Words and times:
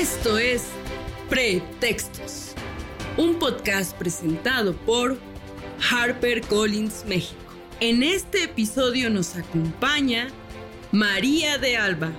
Esto 0.00 0.38
es 0.38 0.62
Pretextos, 1.28 2.54
un 3.18 3.38
podcast 3.38 3.94
presentado 3.98 4.74
por 4.74 5.18
Harper 5.90 6.40
Collins 6.40 7.04
México. 7.06 7.38
En 7.80 8.02
este 8.02 8.44
episodio 8.44 9.10
nos 9.10 9.36
acompaña 9.36 10.28
María 10.90 11.58
de 11.58 11.76
Alba. 11.76 12.12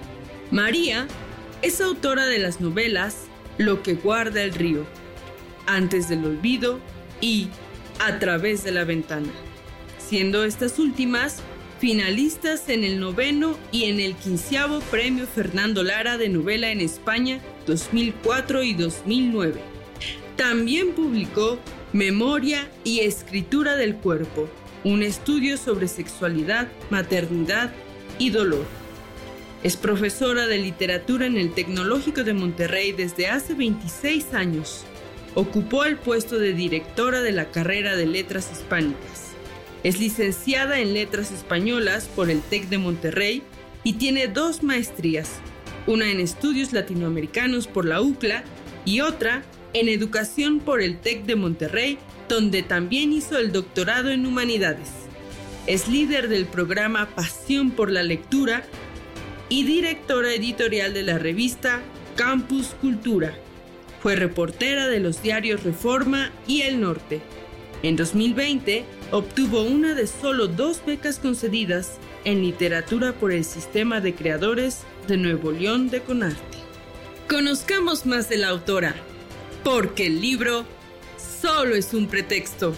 María 0.52 1.08
es 1.64 1.82
autora 1.82 2.28
de 2.28 2.38
las 2.38 2.62
novelas 2.62 3.24
Lo 3.58 3.82
que 3.82 3.96
guarda 3.96 4.44
el 4.44 4.54
río, 4.54 4.86
Antes 5.66 6.08
del 6.08 6.24
olvido 6.24 6.80
y 7.20 7.48
A 7.98 8.20
través 8.20 8.64
de 8.64 8.74
la 8.74 8.84
ventana, 8.84 9.32
siendo 9.98 10.44
estas 10.44 10.78
últimas 10.78 11.42
finalistas 11.82 12.70
en 12.70 12.84
el 12.84 13.00
noveno 13.00 13.58
y 13.72 13.86
en 13.86 14.00
el 14.00 14.14
quinceavo 14.14 14.82
Premio 14.92 15.26
Fernando 15.26 15.82
Lara 15.82 16.20
de 16.20 16.30
Novela 16.30 16.70
en 16.70 16.80
España 16.80 17.42
2004 17.66 18.62
y 18.62 18.76
2009. 18.76 19.60
También 20.36 20.92
publicó 20.92 21.58
Memoria 21.92 22.70
y 22.84 23.00
Escritura 23.00 23.78
del 23.78 23.96
Cuerpo, 23.96 24.48
un 24.84 25.02
estudio 25.02 25.58
sobre 25.58 25.88
sexualidad, 25.88 26.68
maternidad 26.92 27.74
y 28.20 28.30
dolor. 28.30 28.66
Es 29.64 29.76
profesora 29.76 30.46
de 30.46 30.60
literatura 30.60 31.26
en 31.26 31.36
el 31.36 31.52
Tecnológico 31.52 32.24
de 32.24 32.36
Monterrey 32.36 32.92
desde 32.92 33.28
hace 33.28 33.56
26 33.56 34.36
años. 34.36 34.84
Ocupó 35.34 35.86
el 35.86 35.98
puesto 35.98 36.38
de 36.38 36.54
directora 36.54 37.24
de 37.24 37.32
la 37.32 37.50
carrera 37.50 37.96
de 37.96 38.06
Letras 38.06 38.52
Hispánicas 38.52 39.31
es 39.84 40.00
licenciada 40.00 40.80
en 40.80 40.94
Letras 40.94 41.32
Españolas 41.32 42.08
por 42.16 42.30
el 42.30 42.42
TEC 42.42 42.70
de 42.70 42.78
Monterrey 42.78 43.42
y 43.84 43.94
tiene 43.94 44.28
dos 44.28 44.62
maestrías, 44.62 45.30
una 45.88 46.12
en 46.12 46.20
Estudios 46.20 46.72
Latinoamericanos 46.72 47.68
por 47.68 47.86
la 47.86 48.02
UCLA 48.02 48.44
y 48.86 49.02
otra 49.02 49.44
en 49.74 49.90
Educación 49.90 50.60
por 50.60 50.82
el 50.82 51.00
TEC 51.00 51.26
de 51.26 51.36
Monterrey, 51.36 51.98
donde 52.30 52.62
también 52.62 53.12
hizo 53.12 53.40
el 53.40 53.52
doctorado 53.52 54.12
en 54.12 54.26
Humanidades. 54.26 54.90
Es 55.66 55.88
líder 55.88 56.28
del 56.28 56.46
programa 56.46 57.08
Pasión 57.16 57.72
por 57.72 57.92
la 57.92 58.04
Lectura 58.04 58.64
y 59.50 59.64
directora 59.64 60.34
editorial 60.34 60.94
de 60.94 61.04
la 61.04 61.18
revista 61.18 61.82
Campus 62.16 62.76
Cultura. 62.82 63.34
Fue 64.02 64.16
reportera 64.16 64.88
de 64.88 65.00
los 65.00 65.22
diarios 65.22 65.64
Reforma 65.64 66.32
y 66.48 66.62
El 66.62 66.82
Norte. 66.82 67.22
En 67.84 67.96
2020 67.96 68.86
obtuvo 69.12 69.64
una 69.64 69.94
de 69.94 70.08
solo 70.08 70.48
dos 70.48 70.84
becas 70.86 71.20
concedidas 71.20 72.00
en 72.24 72.42
literatura 72.42 73.12
por 73.14 73.34
el 73.34 73.44
Sistema 73.44 74.00
de 74.00 74.16
Creadores 74.16 74.84
de 75.08 75.18
Nuevo 75.18 75.52
León 75.52 75.90
de 75.90 76.02
Conarte. 76.02 76.58
Conozcamos 77.30 78.06
más 78.06 78.30
de 78.30 78.38
la 78.38 78.50
autora, 78.50 78.96
porque 79.66 80.08
el 80.08 80.22
libro 80.22 80.66
solo 81.18 81.76
es 81.76 81.94
un 81.94 82.08
pretexto. 82.08 82.74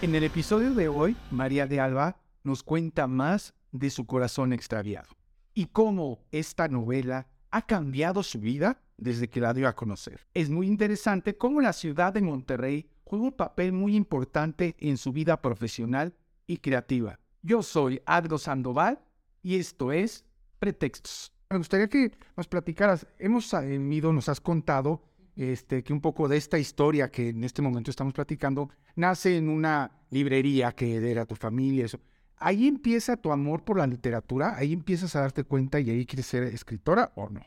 En 0.00 0.14
el 0.14 0.24
episodio 0.24 0.72
de 0.72 0.88
hoy, 0.88 1.16
María 1.30 1.66
de 1.66 1.80
Alba 1.80 2.16
nos 2.42 2.62
cuenta 2.62 3.06
más 3.06 3.52
de 3.72 3.90
su 3.90 4.06
corazón 4.06 4.54
extraviado 4.54 5.08
y 5.52 5.66
cómo 5.66 6.24
esta 6.32 6.68
novela 6.68 7.26
ha 7.50 7.66
cambiado 7.66 8.22
su 8.22 8.40
vida 8.40 8.80
desde 8.96 9.28
que 9.28 9.40
la 9.40 9.52
dio 9.52 9.68
a 9.68 9.74
conocer. 9.74 10.26
Es 10.32 10.48
muy 10.48 10.66
interesante 10.66 11.36
cómo 11.36 11.60
la 11.60 11.74
ciudad 11.74 12.14
de 12.14 12.22
Monterrey 12.22 12.88
juega 13.10 13.24
un 13.24 13.32
papel 13.32 13.72
muy 13.72 13.96
importante 13.96 14.76
en 14.78 14.96
su 14.96 15.12
vida 15.12 15.42
profesional 15.42 16.14
y 16.46 16.58
creativa. 16.58 17.18
Yo 17.42 17.60
soy 17.60 18.00
Adro 18.06 18.38
Sandoval 18.38 19.00
y 19.42 19.56
esto 19.56 19.90
es 19.90 20.24
Pretextos. 20.60 21.32
Me 21.50 21.58
gustaría 21.58 21.88
que 21.88 22.12
nos 22.36 22.46
platicaras, 22.46 23.08
hemos 23.18 23.46
sabido, 23.46 24.12
nos 24.12 24.28
has 24.28 24.40
contado 24.40 25.02
este, 25.34 25.82
que 25.82 25.92
un 25.92 26.00
poco 26.00 26.28
de 26.28 26.36
esta 26.36 26.56
historia 26.56 27.10
que 27.10 27.30
en 27.30 27.42
este 27.42 27.62
momento 27.62 27.90
estamos 27.90 28.14
platicando 28.14 28.70
nace 28.94 29.36
en 29.36 29.48
una 29.48 29.90
librería 30.10 30.70
que 30.70 31.10
era 31.10 31.26
tu 31.26 31.34
familia. 31.34 31.86
Eso. 31.86 31.98
Ahí 32.36 32.68
empieza 32.68 33.16
tu 33.16 33.32
amor 33.32 33.64
por 33.64 33.78
la 33.78 33.88
literatura, 33.88 34.54
ahí 34.56 34.72
empiezas 34.72 35.16
a 35.16 35.22
darte 35.22 35.42
cuenta 35.42 35.80
y 35.80 35.90
ahí 35.90 36.06
quieres 36.06 36.26
ser 36.26 36.44
escritora 36.44 37.10
o 37.16 37.28
no. 37.28 37.40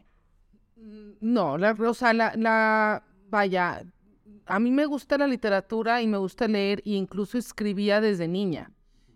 No, 1.22 1.58
la, 1.58 1.72
o 1.72 1.94
sea, 1.94 2.12
la, 2.12 2.34
la, 2.36 3.06
vaya, 3.30 3.86
a 4.46 4.60
mí 4.60 4.72
me 4.72 4.86
gusta 4.86 5.18
la 5.18 5.28
literatura 5.28 6.02
y 6.02 6.08
me 6.08 6.18
gusta 6.18 6.48
leer 6.48 6.80
e 6.86 6.92
incluso 6.92 7.38
escribía 7.38 8.02
desde 8.02 8.28
niña. 8.28 8.72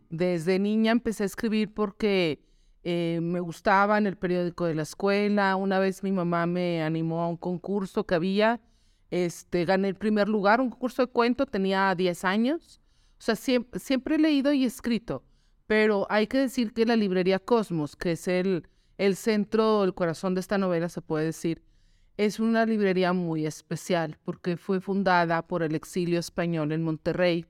Desde 0.09 0.59
niña 0.59 0.91
empecé 0.91 1.23
a 1.23 1.25
escribir 1.25 1.73
porque 1.73 2.39
eh, 2.83 3.19
me 3.21 3.39
gustaba 3.39 3.97
en 3.97 4.07
el 4.07 4.15
periódico 4.15 4.65
de 4.65 4.75
la 4.75 4.83
escuela. 4.83 5.55
Una 5.55 5.79
vez 5.79 6.03
mi 6.03 6.11
mamá 6.11 6.45
me 6.45 6.81
animó 6.81 7.21
a 7.21 7.27
un 7.27 7.37
concurso 7.37 8.05
que 8.05 8.15
había. 8.15 8.61
Este, 9.11 9.65
gané 9.65 9.89
el 9.89 9.95
primer 9.95 10.27
lugar, 10.27 10.61
un 10.61 10.69
concurso 10.69 11.01
de 11.05 11.11
cuento, 11.11 11.45
tenía 11.45 11.93
10 11.95 12.23
años. 12.23 12.81
O 13.19 13.21
sea, 13.21 13.35
siempre, 13.35 13.79
siempre 13.79 14.15
he 14.15 14.19
leído 14.19 14.53
y 14.53 14.63
escrito. 14.63 15.23
Pero 15.65 16.07
hay 16.09 16.27
que 16.27 16.37
decir 16.37 16.73
que 16.73 16.85
la 16.85 16.95
librería 16.95 17.39
Cosmos, 17.39 17.95
que 17.95 18.13
es 18.13 18.27
el, 18.27 18.67
el 18.97 19.15
centro, 19.15 19.83
el 19.83 19.93
corazón 19.93 20.33
de 20.33 20.39
esta 20.39 20.57
novela, 20.57 20.87
se 20.87 21.01
puede 21.01 21.25
decir, 21.25 21.61
es 22.17 22.39
una 22.39 22.65
librería 22.65 23.13
muy 23.13 23.45
especial 23.45 24.17
porque 24.25 24.57
fue 24.57 24.81
fundada 24.81 25.43
por 25.43 25.61
el 25.61 25.75
exilio 25.75 26.19
español 26.19 26.71
en 26.71 26.83
Monterrey 26.83 27.45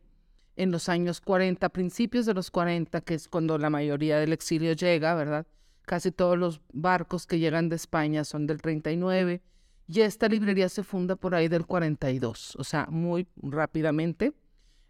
en 0.58 0.72
los 0.72 0.90
años 0.90 1.22
40, 1.22 1.70
principios 1.70 2.26
de 2.26 2.34
los 2.34 2.52
40, 2.52 3.02
que 3.02 3.14
es 3.14 3.30
cuando 3.30 3.58
la 3.58 3.70
mayoría 3.70 4.20
del 4.20 4.34
exilio 4.34 4.74
llega, 4.74 5.16
¿verdad? 5.16 5.48
Casi 5.84 6.12
todos 6.12 6.38
los 6.38 6.62
barcos 6.74 7.28
que 7.28 7.40
llegan 7.40 7.70
de 7.70 7.78
España 7.78 8.26
son 8.26 8.46
del 8.46 8.62
39 8.62 9.42
y 9.88 10.02
esta 10.02 10.28
librería 10.28 10.68
se 10.68 10.84
funda 10.84 11.16
por 11.16 11.34
ahí 11.34 11.48
del 11.48 11.66
42, 11.66 12.58
o 12.58 12.64
sea, 12.64 12.88
muy 12.90 13.26
rápidamente. 13.38 14.34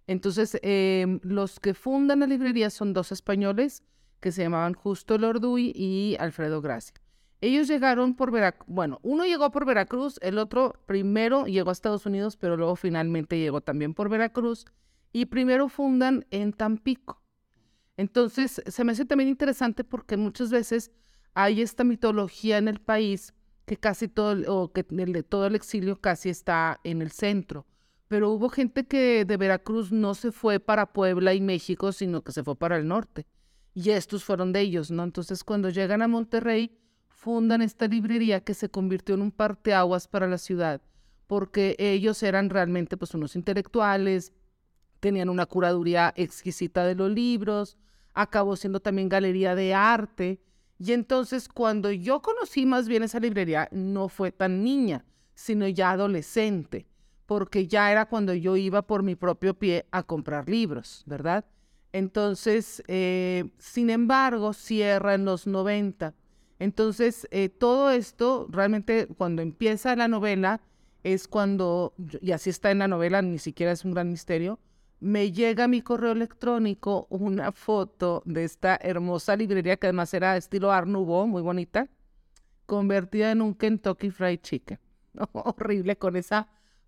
Entonces, 0.08 0.58
em, 0.64 1.20
los 1.22 1.60
que 1.60 1.76
fundan 1.76 2.22
la 2.22 2.28
librería 2.28 2.72
son 2.72 2.94
dos 2.94 3.12
españoles 3.12 3.84
que 4.22 4.32
se 4.32 4.42
llamaban 4.42 4.74
Justo 4.74 5.18
Lorduy 5.20 5.72
y 5.76 6.16
Alfredo 6.20 6.62
Gracia. 6.62 6.96
Ellos 7.40 7.68
llegaron 7.68 8.16
por 8.16 8.32
Veracruz, 8.32 8.68
bueno, 8.68 9.00
uno 9.04 9.24
llegó 9.26 9.52
por 9.52 9.66
Veracruz, 9.66 10.18
el 10.24 10.40
otro 10.40 10.74
primero 10.88 11.46
llegó 11.46 11.70
a 11.70 11.74
Estados 11.74 12.06
Unidos, 12.06 12.36
pero 12.36 12.58
luego 12.58 12.76
finalmente 12.76 13.38
llegó 13.38 13.62
también 13.62 13.94
por 13.94 14.10
Veracruz 14.10 14.66
y 15.14 15.26
primero 15.26 15.70
fundan 15.70 16.26
en 16.32 16.52
Tampico. 16.52 17.22
Entonces, 17.96 18.62
se 18.66 18.84
me 18.84 18.92
hace 18.92 19.06
también 19.06 19.30
interesante 19.30 19.84
porque 19.84 20.18
muchas 20.18 20.50
veces 20.52 20.92
hay 21.34 21.62
esta 21.62 21.84
mitología 21.84 22.58
en 22.58 22.68
el 22.68 22.80
país 22.80 23.34
que 23.66 23.78
casi 23.78 24.08
todo, 24.08 24.36
o 24.52 24.72
que 24.72 24.86
el, 24.90 25.26
todo 25.26 25.46
el 25.46 25.56
exilio 25.56 26.00
casi 26.00 26.30
está 26.30 26.80
en 26.84 27.02
el 27.02 27.12
centro. 27.12 27.68
Pero 28.08 28.32
hubo 28.32 28.50
gente 28.50 28.86
que 28.86 29.26
de 29.26 29.38
Veracruz 29.38 29.92
no 29.92 30.14
se 30.14 30.32
fue 30.32 30.60
para 30.60 30.94
Puebla 30.94 31.34
y 31.34 31.42
México, 31.42 31.92
sino 31.92 32.24
que 32.24 32.32
se 32.32 32.44
fue 32.44 32.56
para 32.56 32.78
el 32.78 32.88
norte. 32.88 33.28
Y 33.74 33.90
estos 33.90 34.24
fueron 34.24 34.54
de 34.54 34.62
ellos, 34.62 34.90
¿no? 34.90 35.04
Entonces, 35.04 35.44
cuando 35.44 35.70
llegan 35.70 36.02
a 36.02 36.08
Monterrey, 36.08 36.72
fundan 37.18 37.64
esta 37.64 37.88
librería 37.88 38.42
que 38.42 38.54
se 38.54 38.70
convirtió 38.70 39.16
en 39.16 39.24
un 39.24 39.32
parteaguas 39.32 40.08
para 40.08 40.28
la 40.28 40.38
ciudad, 40.38 40.82
porque 41.26 41.76
ellos 41.80 42.22
eran 42.22 42.52
realmente 42.52 42.96
pues 42.96 43.16
unos 43.16 43.36
intelectuales, 43.36 44.34
tenían 45.00 45.28
una 45.30 45.48
curaduría 45.48 46.14
exquisita 46.16 46.86
de 46.86 46.94
los 46.94 47.12
libros, 47.12 47.76
acabó 48.14 48.56
siendo 48.56 48.82
también 48.82 49.10
galería 49.10 49.56
de 49.56 49.74
arte, 49.74 50.40
y 50.78 50.92
entonces 50.92 51.50
cuando 51.50 51.92
yo 51.92 52.22
conocí 52.22 52.68
más 52.68 52.88
bien 52.88 53.02
esa 53.02 53.20
librería, 53.20 53.68
no 53.72 54.10
fue 54.10 54.32
tan 54.32 54.64
niña, 54.64 55.04
sino 55.34 55.68
ya 55.68 55.92
adolescente, 55.92 56.86
porque 57.26 57.66
ya 57.66 57.92
era 57.92 58.06
cuando 58.06 58.36
yo 58.36 58.56
iba 58.58 58.84
por 58.84 59.02
mi 59.02 59.16
propio 59.16 59.56
pie 59.56 59.88
a 59.90 60.04
comprar 60.04 60.48
libros, 60.48 61.02
¿verdad? 61.08 61.46
Entonces, 61.94 62.84
eh, 62.88 63.50
sin 63.58 63.90
embargo, 63.90 64.54
cierra 64.54 65.16
en 65.16 65.26
los 65.26 65.48
90 65.48 66.14
entonces, 66.60 67.28
eh, 67.32 67.50
todo 67.50 67.92
esto, 67.92 68.48
realmente 68.50 69.08
cuando 69.18 69.42
empieza 69.42 69.96
la 69.96 70.08
novela, 70.08 70.62
es 71.04 71.28
cuando, 71.28 71.94
y 72.22 72.32
así 72.32 72.50
está 72.50 72.72
en 72.72 72.80
la 72.80 72.88
novela, 72.88 73.22
ni 73.22 73.38
siquiera 73.38 73.72
es 73.72 73.86
un 73.86 73.94
gran 73.94 74.10
misterio, 74.10 74.60
me 75.00 75.32
llega 75.32 75.66
a 75.66 75.68
mi 75.68 75.82
correo 75.82 76.12
electrónico 76.12 77.06
una 77.10 77.52
foto 77.52 78.24
de 78.26 78.44
esta 78.44 78.80
hermosa 78.82 79.36
librería 79.36 79.78
que 79.78 79.88
además 79.88 80.14
era 80.14 80.36
estilo 80.38 80.72
Art 80.72 80.88
Nouveau, 80.88 81.28
muy 81.28 81.44
bonita, 81.44 81.88
convertida 82.66 83.32
en 83.32 83.42
un 83.42 83.54
Kentucky 83.54 84.10
Fried 84.10 84.40
Chicken. 84.42 84.80
Horrible, 85.34 85.98
con 85.98 86.16
esa 86.16 86.48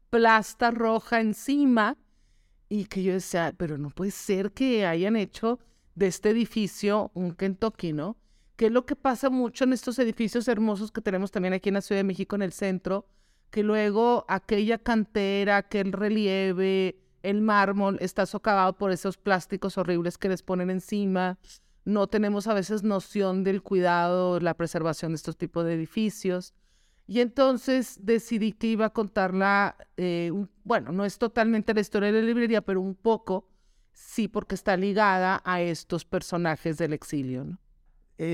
plasta 0.10 0.72
roja 0.72 1.22
encima. 1.22 1.98
Y 2.72 2.86
que 2.86 3.02
yo 3.02 3.14
decía, 3.14 3.54
pero 3.58 3.80
no 3.80 3.90
puede 3.90 4.12
ser 4.12 4.52
que 4.52 4.86
hayan 4.86 5.16
hecho 5.16 5.60
de 5.96 6.08
este 6.08 6.30
edificio 6.30 7.10
un 7.16 7.34
Kentucky, 7.34 7.94
¿no? 7.94 8.16
Que 8.60 8.66
es 8.66 8.74
lo 8.74 8.86
que 8.86 8.98
pasa 8.98 9.30
mucho 9.30 9.64
en 9.64 9.72
estos 9.72 10.00
edificios 10.00 10.50
hermosos 10.50 10.92
que 10.92 11.00
tenemos 11.00 11.32
también 11.32 11.54
aquí 11.54 11.70
en 11.70 11.76
la 11.76 11.82
Ciudad 11.82 12.00
de 12.00 12.04
México, 12.04 12.36
en 12.36 12.42
el 12.42 12.52
centro, 12.52 13.08
que 13.52 13.64
luego 13.64 14.26
aquella 14.28 14.78
cantera, 14.78 15.56
aquel 15.56 15.94
relieve, 15.94 17.00
el 17.24 17.40
mármol 17.40 17.98
está 18.02 18.26
socavado 18.26 18.78
por 18.78 18.92
esos 18.92 19.16
plásticos 19.16 19.78
horribles 19.78 20.18
que 20.18 20.28
les 20.28 20.44
ponen 20.44 20.70
encima. 20.70 21.40
No 21.86 22.08
tenemos 22.08 22.48
a 22.48 22.54
veces 22.54 22.84
noción 22.84 23.46
del 23.46 23.62
cuidado, 23.62 24.42
la 24.42 24.56
preservación 24.56 25.14
de 25.14 25.16
estos 25.16 25.38
tipos 25.38 25.64
de 25.64 25.76
edificios. 25.76 26.54
Y 27.08 27.22
entonces 27.22 27.98
decidí 28.02 28.52
que 28.52 28.68
iba 28.68 28.88
a 28.88 28.90
contarla, 28.90 29.78
eh, 29.96 30.34
bueno, 30.66 30.92
no 30.92 31.06
es 31.06 31.18
totalmente 31.18 31.74
la 31.74 31.80
historia 31.80 32.12
de 32.12 32.20
la 32.20 32.28
librería, 32.28 32.60
pero 32.60 32.82
un 32.82 32.96
poco, 32.96 33.48
sí, 33.94 34.28
porque 34.28 34.56
está 34.56 34.76
ligada 34.76 35.42
a 35.46 35.62
estos 35.62 36.04
personajes 36.04 36.78
del 36.78 36.92
exilio. 36.92 37.46
¿no? 37.46 37.58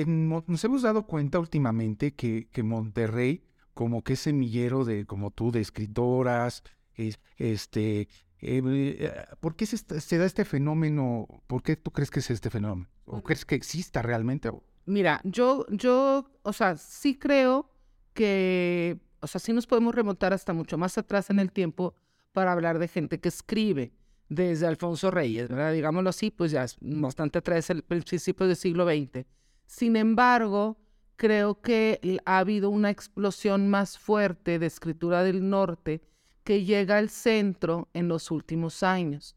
Nos 0.06 0.64
hemos 0.64 0.82
dado 0.82 1.06
cuenta 1.06 1.40
últimamente 1.40 2.14
que, 2.14 2.48
que 2.52 2.64
Monterrey, 2.64 3.44
como 3.74 4.04
que 4.04 4.14
es 4.14 4.20
semillero 4.22 4.84
de, 4.84 5.06
como 5.06 5.32
tú, 5.32 5.52
de 5.52 5.62
escritoras, 5.62 6.64
este, 7.38 8.08
eh, 8.42 9.26
¿por 9.40 9.56
qué 9.56 9.66
se, 9.66 10.18
da 10.18 10.26
este 10.26 10.46
fenómeno? 10.46 11.28
¿Por 11.48 11.62
qué 11.62 11.76
tú 11.76 11.92
crees 11.92 12.10
que 12.10 12.20
es 12.20 12.32
este 12.32 12.50
fenómeno? 12.50 12.90
¿O 13.06 13.22
crees 13.22 13.46
que 13.46 13.56
exista 13.56 14.02
realmente? 14.02 14.50
Mira, 14.86 15.22
yo, 15.24 15.66
yo, 15.70 16.32
o 16.42 16.54
sea, 16.54 16.78
sí 16.78 17.18
creo 17.18 17.70
que, 18.14 19.00
o 19.20 19.28
sea, 19.28 19.40
sí 19.40 19.54
nos 19.54 19.68
podemos 19.68 19.94
remontar 19.94 20.34
hasta 20.34 20.54
mucho 20.54 20.78
más 20.78 20.98
atrás 20.98 21.30
en 21.30 21.40
el 21.40 21.52
tiempo 21.52 21.96
para 22.32 22.52
hablar 22.52 22.80
de 22.80 22.88
gente 22.88 23.20
que 23.20 23.30
escribe, 23.30 23.94
desde 24.28 24.66
Alfonso 24.66 25.12
Reyes, 25.12 25.50
¿verdad? 25.50 25.72
Digámoslo 25.74 26.10
así, 26.10 26.32
pues 26.32 26.52
ya 26.52 26.64
es 26.64 26.78
bastante 26.82 27.40
atrás, 27.40 27.70
el 27.70 27.84
principio 27.84 28.48
del 28.48 28.56
siglo 28.56 28.86
XX. 28.86 29.26
Sin 29.66 29.96
embargo, 29.96 30.78
creo 31.16 31.62
que 31.62 32.22
ha 32.26 32.40
habido 32.40 32.70
una 32.70 32.90
explosión 32.90 33.70
más 33.70 33.98
fuerte 33.98 34.60
de 34.60 34.66
escritura 34.66 35.24
del 35.24 35.50
norte 35.50 36.02
que 36.44 36.64
llega 36.64 36.98
al 36.98 37.10
centro 37.10 37.90
en 37.94 38.08
los 38.08 38.32
últimos 38.32 38.84
años. 38.84 39.36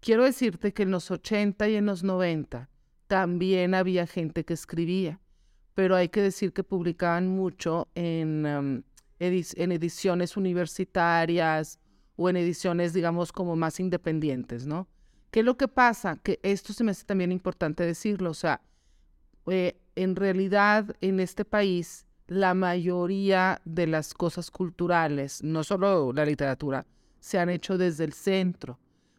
Quiero 0.00 0.24
decirte 0.24 0.72
que 0.72 0.84
en 0.84 0.90
los 0.90 1.10
80 1.10 1.68
y 1.68 1.76
en 1.76 1.86
los 1.86 2.04
90 2.04 2.68
también 3.06 3.74
había 3.74 4.06
gente 4.06 4.44
que 4.44 4.54
escribía 4.54 5.20
pero 5.76 5.94
hay 5.94 6.08
que 6.08 6.22
decir 6.22 6.54
que 6.54 6.64
publicaban 6.64 7.28
mucho 7.28 7.88
en, 7.94 8.46
em, 8.46 8.82
en 9.20 9.72
ediciones 9.72 10.38
universitarias 10.38 11.78
o 12.16 12.30
en 12.30 12.38
ediciones, 12.38 12.94
digamos, 12.94 13.30
como 13.30 13.56
más 13.56 13.78
independientes, 13.78 14.66
¿no? 14.66 14.88
¿Qué 15.30 15.40
es 15.40 15.46
lo 15.46 15.58
que 15.58 15.68
pasa? 15.68 16.16
Que 16.22 16.40
esto 16.42 16.72
se 16.72 16.82
me 16.82 16.92
hace 16.92 17.04
también 17.04 17.30
importante 17.30 17.84
decirlo, 17.84 18.30
o 18.30 18.34
sea, 18.34 18.62
eh, 19.46 19.78
en 19.94 20.16
realidad 20.16 20.94
en 21.00 21.20
este 21.20 21.44
país 21.44 22.06
la 22.26 22.54
mayoría 22.54 23.60
de 23.64 23.86
las 23.86 24.14
cosas 24.14 24.50
culturales, 24.50 25.42
no 25.42 25.62
solo 25.64 26.12
la 26.12 26.24
literatura, 26.24 26.86
se 27.20 27.38
han 27.38 27.48
hecho 27.50 27.78
desde 27.78 28.04
el 28.04 28.12
centro, 28.12 28.78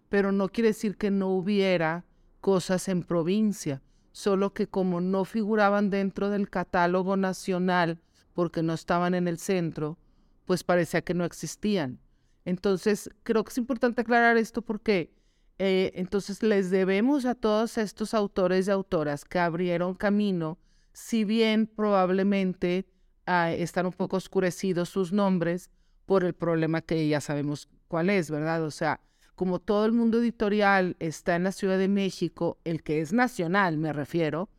pero 0.10 0.32
no 0.32 0.50
quiere 0.50 0.70
decir 0.70 0.98
que 0.98 1.12
no 1.12 1.30
hubiera 1.30 2.06
cosas 2.42 2.88
en 2.88 3.04
provincia 3.04 3.82
solo 4.18 4.52
que 4.52 4.68
como 4.68 5.00
no 5.00 5.26
figuraban 5.26 5.92
dentro 5.92 6.32
del 6.32 6.50
catálogo 6.50 7.18
nacional 7.18 8.00
porque 8.34 8.64
no 8.64 8.74
estaban 8.74 9.14
en 9.14 9.28
el 9.28 9.38
centro, 9.38 10.00
pues 10.46 10.64
parecía 10.64 11.04
que 11.04 11.14
no 11.14 11.24
existían. 11.24 12.00
Entonces, 12.44 13.12
creo 13.22 13.44
que 13.44 13.52
es 13.52 13.60
importante 13.60 14.02
aclarar 14.02 14.38
esto 14.38 14.64
porque 14.64 15.14
eh, 15.60 15.92
entonces 15.96 16.44
les 16.44 16.70
debemos 16.70 17.26
a 17.26 17.36
todos 17.36 17.78
estos 17.78 18.14
autores 18.14 18.68
y 18.68 18.72
autoras 18.72 19.26
que 19.26 19.40
abrieron 19.40 19.96
camino, 19.96 20.60
si 20.94 21.24
bien 21.24 21.68
probablemente 21.68 22.88
ah, 23.26 23.52
están 23.52 23.88
un 23.88 23.94
poco 23.94 24.18
oscurecidos 24.18 24.90
sus 24.90 25.12
nombres 25.12 25.72
por 26.06 26.24
el 26.24 26.34
problema 26.34 26.82
que 26.82 27.08
ya 27.08 27.22
sabemos 27.22 27.70
cuál 27.88 28.10
es, 28.10 28.30
¿verdad? 28.32 28.64
O 28.64 28.72
sea, 28.72 29.02
como 29.36 29.60
todo 29.60 29.86
el 29.86 29.92
mundo 29.92 30.20
editorial 30.20 30.96
está 31.00 31.36
en 31.36 31.44
la 31.44 31.52
Ciudad 31.52 31.78
de 31.78 31.88
México, 31.88 32.58
el 32.64 32.82
que 32.82 33.02
es 33.02 33.14
nacional 33.14 33.78
me 33.78 33.94
refiero, 33.94 34.50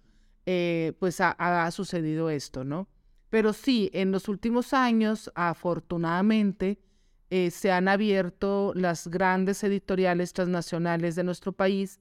eh, 0.47 0.93
pues 0.99 1.21
ha, 1.21 1.71
sucedido 1.73 2.31
esto, 2.31 2.65
¿no? 2.65 2.89
Pero 3.29 3.53
sí, 3.53 3.91
en 3.93 4.13
los 4.13 4.29
últimos 4.29 4.73
años, 4.73 5.31
afortunadamente, 5.35 6.79
eh, 7.31 7.51
se 7.51 7.71
han 7.71 7.89
abierto 7.89 8.73
las 8.75 9.09
grandes 9.09 9.63
editoriales 9.63 10.33
transnacionales 10.33 11.15
de 11.15 11.25
nuestro 11.25 11.53
país 11.53 12.01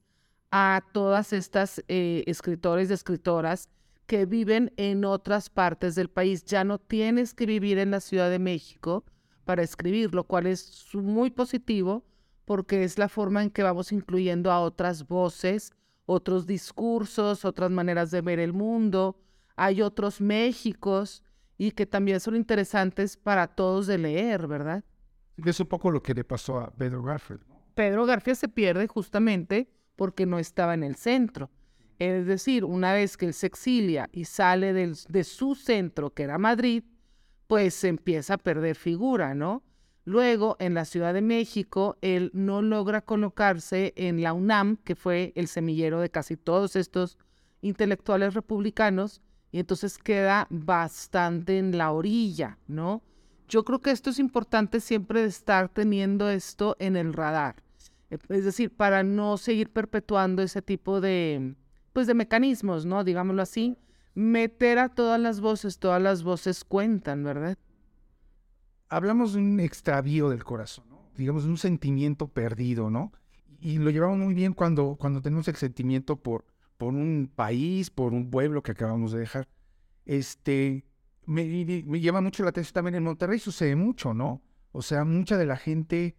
a 0.52 0.84
todas 0.94 1.34
estas 1.34 1.84
eh, 1.88 2.24
escritores 2.28 2.90
y 2.90 2.94
escritoras 2.94 3.70
que 4.06 4.26
viven 4.26 4.72
en 4.78 5.04
otras 5.04 5.50
partes 5.50 5.96
del 5.96 6.10
país. 6.10 6.46
Ya 6.46 6.64
no 6.64 6.80
tienes 6.80 7.34
que 7.34 7.46
vivir 7.46 7.78
en 7.78 7.92
la 7.92 8.00
Ciudad 8.00 8.30
de 8.30 8.40
México 8.40 9.04
para 9.44 9.64
escribir, 9.64 10.16
lo 10.16 10.24
cual 10.24 10.48
es 10.48 10.88
muy 10.94 11.30
positivo 11.30 12.06
porque 12.46 12.86
es 12.86 12.98
la 12.98 13.10
forma 13.10 13.44
en 13.44 13.50
que 13.50 13.64
vamos 13.64 13.92
incluyendo 13.92 14.54
a 14.54 14.62
otras 14.62 15.06
voces, 15.06 15.74
otros 16.06 16.48
discursos, 16.48 17.44
otras 17.44 17.70
maneras 17.70 18.10
de 18.12 18.22
ver 18.22 18.40
el 18.40 18.54
mundo. 18.54 19.20
Hay 19.58 19.82
otros 19.82 20.22
Méxicos 20.22 21.24
y 21.58 21.72
que 21.72 21.86
también 21.86 22.22
son 22.22 22.38
interesantes 22.38 23.18
para 23.18 23.48
todos 23.48 23.88
de 23.88 23.98
leer, 23.98 24.48
¿verdad? 24.48 24.86
Es 25.46 25.60
un 25.60 25.68
poco 25.68 25.92
lo 25.92 26.02
que 26.02 26.14
le 26.14 26.24
pasó 26.24 26.60
a 26.60 26.72
Pedro 26.72 27.04
Garfield. 27.04 27.42
Pedro 27.76 28.06
Garfield 28.06 28.38
se 28.38 28.48
pierde 28.48 28.88
justamente 28.88 29.70
porque 29.96 30.26
no 30.26 30.40
estaba 30.40 30.74
en 30.74 30.84
el 30.84 30.96
centro. 30.96 31.52
Es 32.00 32.26
decir, 32.26 32.64
una 32.64 32.94
vez 32.94 33.18
que 33.18 33.26
él 33.26 33.34
se 33.34 33.48
exilia 33.48 34.10
y 34.12 34.26
sale 34.26 34.74
de 34.74 35.24
su 35.24 35.56
centro, 35.56 36.12
que 36.12 36.24
era 36.24 36.38
Madrid, 36.38 36.84
pues 37.48 37.74
se 37.74 37.88
empieza 37.88 38.36
a 38.36 38.38
perder 38.38 38.76
figura, 38.76 39.34
¿no? 39.34 39.64
Luego, 40.06 40.56
en 40.60 40.74
la 40.74 40.86
Ciudad 40.86 41.14
de 41.14 41.22
México, 41.22 41.98
él 42.02 42.32
no 42.34 42.62
logra 42.62 43.02
colocarse 43.02 43.94
en 43.98 44.22
la 44.22 44.34
UNAM, 44.34 44.78
que 44.78 44.96
fue 44.96 45.34
el 45.36 45.48
semillero 45.48 46.00
de 46.00 46.10
casi 46.10 46.38
todos 46.38 46.76
estos 46.76 47.18
intelectuales 47.62 48.34
republicanos, 48.34 49.22
y 49.52 49.60
entonces 49.60 49.98
queda 49.98 50.48
bastante 50.50 51.58
en 51.58 51.78
la 51.78 51.92
orilla, 51.92 52.58
¿no? 52.68 53.02
Yo 53.48 53.64
creo 53.64 53.80
que 53.80 53.92
esto 53.92 54.10
es 54.10 54.20
importante 54.20 54.80
siempre 54.80 55.24
estar 55.24 55.70
teniendo 55.70 56.30
esto 56.30 56.76
en 56.80 56.96
el 56.96 57.14
radar. 57.14 57.56
Es 58.30 58.46
decir, 58.46 58.72
para 58.72 59.04
no 59.04 59.38
seguir 59.38 59.70
perpetuando 59.70 60.42
ese 60.42 60.62
tipo 60.62 61.02
de, 61.02 61.56
pues 61.94 62.08
de 62.08 62.14
mecanismos, 62.14 62.86
¿no? 62.86 63.04
Digámoslo 63.04 63.42
así, 63.42 63.78
meter 64.16 64.80
a 64.80 64.90
todas 64.90 65.20
las 65.20 65.42
voces, 65.42 65.78
todas 65.78 66.02
las 66.02 66.24
voces 66.24 66.64
cuentan, 66.64 67.24
¿verdad? 67.24 67.58
hablamos 68.90 69.34
de 69.34 69.40
un 69.40 69.60
extravío 69.60 70.30
del 70.30 70.44
corazón, 70.44 70.86
¿no? 70.90 71.10
digamos, 71.16 71.44
de 71.44 71.50
un 71.50 71.58
sentimiento 71.58 72.28
perdido, 72.28 72.90
¿no? 72.90 73.12
Y 73.60 73.80
lo 73.80 73.90
llevamos 73.90 74.20
muy 74.20 74.34
bien 74.34 74.54
cuando, 74.54 74.98
cuando 75.00 75.22
tenemos 75.22 75.48
el 75.48 75.56
sentimiento 75.56 76.18
por, 76.18 76.46
por 76.78 76.94
un 76.94 77.32
país, 77.34 77.90
por 77.90 78.14
un 78.14 78.30
pueblo 78.30 78.62
que 78.62 78.72
acabamos 78.72 79.12
de 79.12 79.20
dejar. 79.20 79.48
Este, 80.06 80.86
me, 81.28 81.84
me 81.86 82.02
llama 82.02 82.22
mucho 82.22 82.44
la 82.44 82.50
atención 82.50 82.74
también 82.74 82.96
en 82.96 83.04
Monterrey, 83.04 83.38
sucede 83.38 83.76
mucho, 83.76 84.16
¿no? 84.16 84.42
O 84.72 84.82
sea, 84.82 85.06
mucha 85.06 85.38
de 85.38 85.46
la 85.46 85.58
gente 85.58 86.16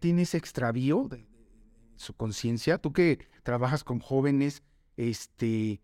tiene 0.00 0.22
ese 0.22 0.38
extravío 0.38 1.08
de, 1.08 1.28
su 1.96 2.14
conciencia. 2.14 2.78
Tú 2.78 2.92
que 2.92 3.18
trabajas 3.42 3.84
con 3.84 4.00
jóvenes, 4.00 4.62
este, 4.96 5.80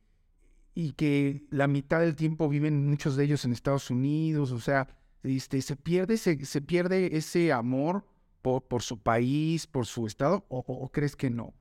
y 0.75 0.93
que 0.93 1.45
la 1.51 1.67
mitad 1.67 2.01
del 2.01 2.17
tiempo 2.17 2.49
viven 2.49 2.89
muchos 2.89 3.17
de 3.17 3.25
ellos 3.25 3.45
en 3.45 3.53
Estados 3.53 3.91
Unidos, 3.91 4.53
o 4.53 4.61
sea, 4.61 4.89
este, 5.23 5.61
se, 5.63 5.77
pierde, 5.77 6.17
se, 6.17 6.45
se 6.45 6.61
pierde 6.61 7.17
ese 7.17 7.53
amor 7.53 8.05
por, 8.41 8.63
por, 8.63 8.83
su 8.83 8.99
país, 8.99 9.67
por 9.67 9.87
su 9.87 10.07
estado, 10.07 10.45
o, 10.49 10.89
crees 10.91 11.17
que 11.17 11.31
no? 11.31 11.55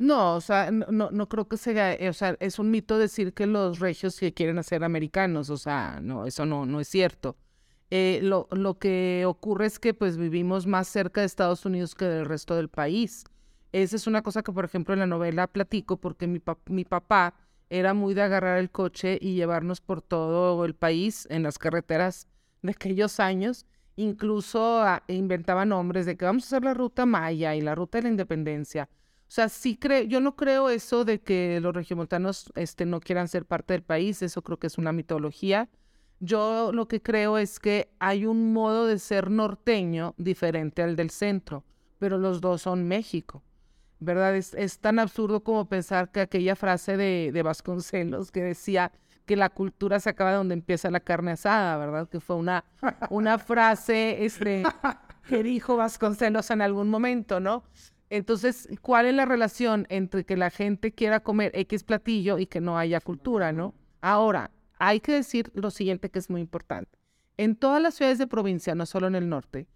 No, 0.00 0.36
o 0.36 0.40
sea, 0.40 0.70
no, 0.70 1.10
no 1.10 1.28
creo 1.28 1.46
que 1.46 1.58
sea, 1.58 1.94
o 2.08 2.12
sea, 2.14 2.34
es 2.40 2.58
un 2.58 2.70
mito 2.70 2.96
decir 2.96 3.34
que 3.34 3.46
los 3.46 3.80
regios 3.80 4.18
que 4.18 4.32
quieren 4.32 4.58
hacer 4.58 4.82
americanos, 4.82 5.50
o 5.50 5.58
sea, 5.58 6.00
no, 6.00 6.24
eso 6.24 6.46
no, 6.46 6.64
no 6.64 6.80
es 6.80 6.88
cierto. 6.88 7.36
Eh, 7.90 8.20
lo, 8.22 8.48
lo, 8.50 8.78
que 8.78 9.24
ocurre 9.26 9.66
es 9.66 9.78
que 9.78 9.92
pues 9.92 10.16
vivimos 10.16 10.66
más 10.66 10.88
cerca 10.88 11.20
de 11.20 11.26
Estados 11.26 11.66
Unidos 11.66 11.94
que 11.94 12.06
del 12.06 12.24
resto 12.24 12.56
del 12.56 12.70
país. 12.70 13.24
Esa 13.72 13.96
es 13.96 14.06
una 14.06 14.22
cosa 14.22 14.42
que, 14.42 14.52
por 14.52 14.64
ejemplo, 14.64 14.94
en 14.94 15.00
la 15.00 15.06
novela 15.06 15.46
platico 15.48 15.98
porque 15.98 16.26
mi, 16.26 16.40
mi 16.68 16.84
papá 16.86 17.34
era 17.68 17.92
muy 17.92 18.14
de 18.14 18.22
agarrar 18.22 18.58
el 18.58 18.70
coche 18.70 19.18
y 19.20 19.34
llevarnos 19.34 19.82
por 19.82 20.00
todo 20.00 20.64
el 20.64 20.74
país 20.74 21.26
en 21.30 21.42
las 21.42 21.58
carreteras 21.58 22.26
de 22.62 22.70
aquellos 22.70 23.20
años, 23.20 23.66
incluso 23.96 24.80
ah, 24.80 25.02
inventaba 25.08 25.66
nombres 25.66 26.06
de 26.06 26.16
que 26.16 26.24
vamos 26.24 26.44
a 26.44 26.46
hacer 26.46 26.64
la 26.64 26.72
ruta 26.72 27.04
Maya 27.04 27.54
y 27.54 27.60
la 27.60 27.74
ruta 27.74 27.98
de 27.98 28.04
la 28.04 28.08
Independencia. 28.08 28.88
O 29.30 29.32
sea, 29.32 29.48
sí 29.48 29.76
creo, 29.76 30.02
yo 30.02 30.20
no 30.20 30.34
creo 30.34 30.70
eso 30.70 31.04
de 31.04 31.20
que 31.20 31.60
los 31.60 31.72
regiomontanos 31.72 32.52
este, 32.56 32.84
no 32.84 32.98
quieran 32.98 33.28
ser 33.28 33.44
parte 33.44 33.74
del 33.74 33.84
país, 33.84 34.22
eso 34.22 34.42
creo 34.42 34.58
que 34.58 34.66
es 34.66 34.76
una 34.76 34.90
mitología. 34.90 35.68
Yo 36.18 36.72
lo 36.72 36.88
que 36.88 37.00
creo 37.00 37.38
es 37.38 37.60
que 37.60 37.92
hay 38.00 38.26
un 38.26 38.52
modo 38.52 38.88
de 38.88 38.98
ser 38.98 39.30
norteño 39.30 40.16
diferente 40.18 40.82
al 40.82 40.96
del 40.96 41.10
centro, 41.10 41.62
pero 42.00 42.18
los 42.18 42.40
dos 42.40 42.62
son 42.62 42.88
México. 42.88 43.44
¿Verdad? 44.00 44.34
Es, 44.34 44.80
tan 44.80 44.98
absurdo 44.98 45.44
como 45.44 45.68
pensar 45.68 46.10
que 46.10 46.22
aquella 46.22 46.56
frase 46.56 46.96
de, 46.96 47.30
de 47.32 47.42
Vasconcelos 47.44 48.32
que 48.32 48.42
decía, 48.42 48.90
que 49.26 49.36
la 49.36 49.50
cultura 49.50 50.00
se 50.00 50.10
acaba 50.10 50.34
donde 50.34 50.54
empieza 50.54 50.90
la 50.90 50.98
carne 50.98 51.30
asada, 51.30 51.76
¿verdad? 51.76 52.08
Que 52.08 52.18
fue 52.18 52.34
una, 52.34 52.64
una 53.10 53.38
frase 53.38 54.24
este, 54.24 54.64
que 55.28 55.44
dijo 55.44 55.76
Vasconcelos 55.76 56.50
en 56.50 56.62
algún 56.62 56.90
momento, 56.90 57.38
¿no? 57.38 57.62
Entonces, 58.10 58.68
¿cuál 58.82 59.06
es 59.06 59.14
la 59.14 59.24
relación 59.24 59.86
entre 59.88 60.24
que 60.24 60.36
la 60.36 60.50
gente 60.50 60.92
quiera 60.92 61.20
comer 61.20 61.52
X 61.54 61.84
platillo 61.84 62.38
y 62.38 62.46
que 62.46 62.60
no 62.60 62.76
haya 62.76 63.00
cultura, 63.00 63.52
¿no? 63.52 63.72
Ahora, 64.00 64.50
hay 64.78 64.98
que 65.00 65.12
decir 65.12 65.50
lo 65.54 65.70
siguiente 65.70 66.10
que 66.10 66.18
es 66.18 66.28
muy 66.28 66.40
importante. 66.40 66.98
en 67.36 67.56
todas 67.56 67.80
las 67.80 67.94
ciudades 67.94 68.18
de 68.18 68.26
provincia, 68.26 68.74
no 68.74 68.84
solo 68.84 69.06
en 69.06 69.14
el 69.14 69.28
norte, 69.30 69.66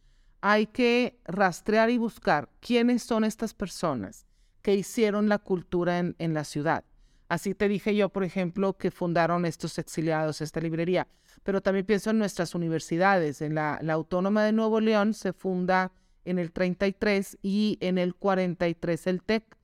hay 0.42 0.66
que 0.66 1.18
rastrear 1.24 1.88
y 1.88 1.96
buscar 1.96 2.50
quiénes 2.60 3.02
son 3.02 3.24
estas 3.24 3.54
personas 3.54 4.26
que 4.60 4.74
hicieron 4.74 5.30
la 5.30 5.38
cultura 5.38 5.98
en, 5.98 6.34
la 6.34 6.44
ciudad. 6.44 6.84
Así 7.30 7.54
te 7.54 7.68
dije 7.68 7.96
yo, 7.96 8.10
por 8.10 8.24
ejemplo, 8.24 8.76
que 8.76 8.90
fundaron 8.90 9.46
estos 9.46 9.78
exiliados, 9.78 10.42
esta 10.42 10.60
librería, 10.60 11.08
pero 11.42 11.62
también 11.62 11.86
pienso 11.86 12.10
en 12.10 12.18
nuestras 12.18 12.54
universidades. 12.54 13.40
En 13.40 13.54
la, 13.54 13.78
la 13.80 13.94
Autónoma 13.94 14.44
de 14.44 14.52
Nuevo 14.52 14.80
León 14.80 15.14
se 15.14 15.32
funda 15.32 15.92
en 16.24 16.38
el 16.38 16.52
33 16.52 17.38
y 17.42 17.78
en 17.80 17.98
el 17.98 18.14
43 18.14 19.06
el 19.06 19.22
TEC, 19.22 19.56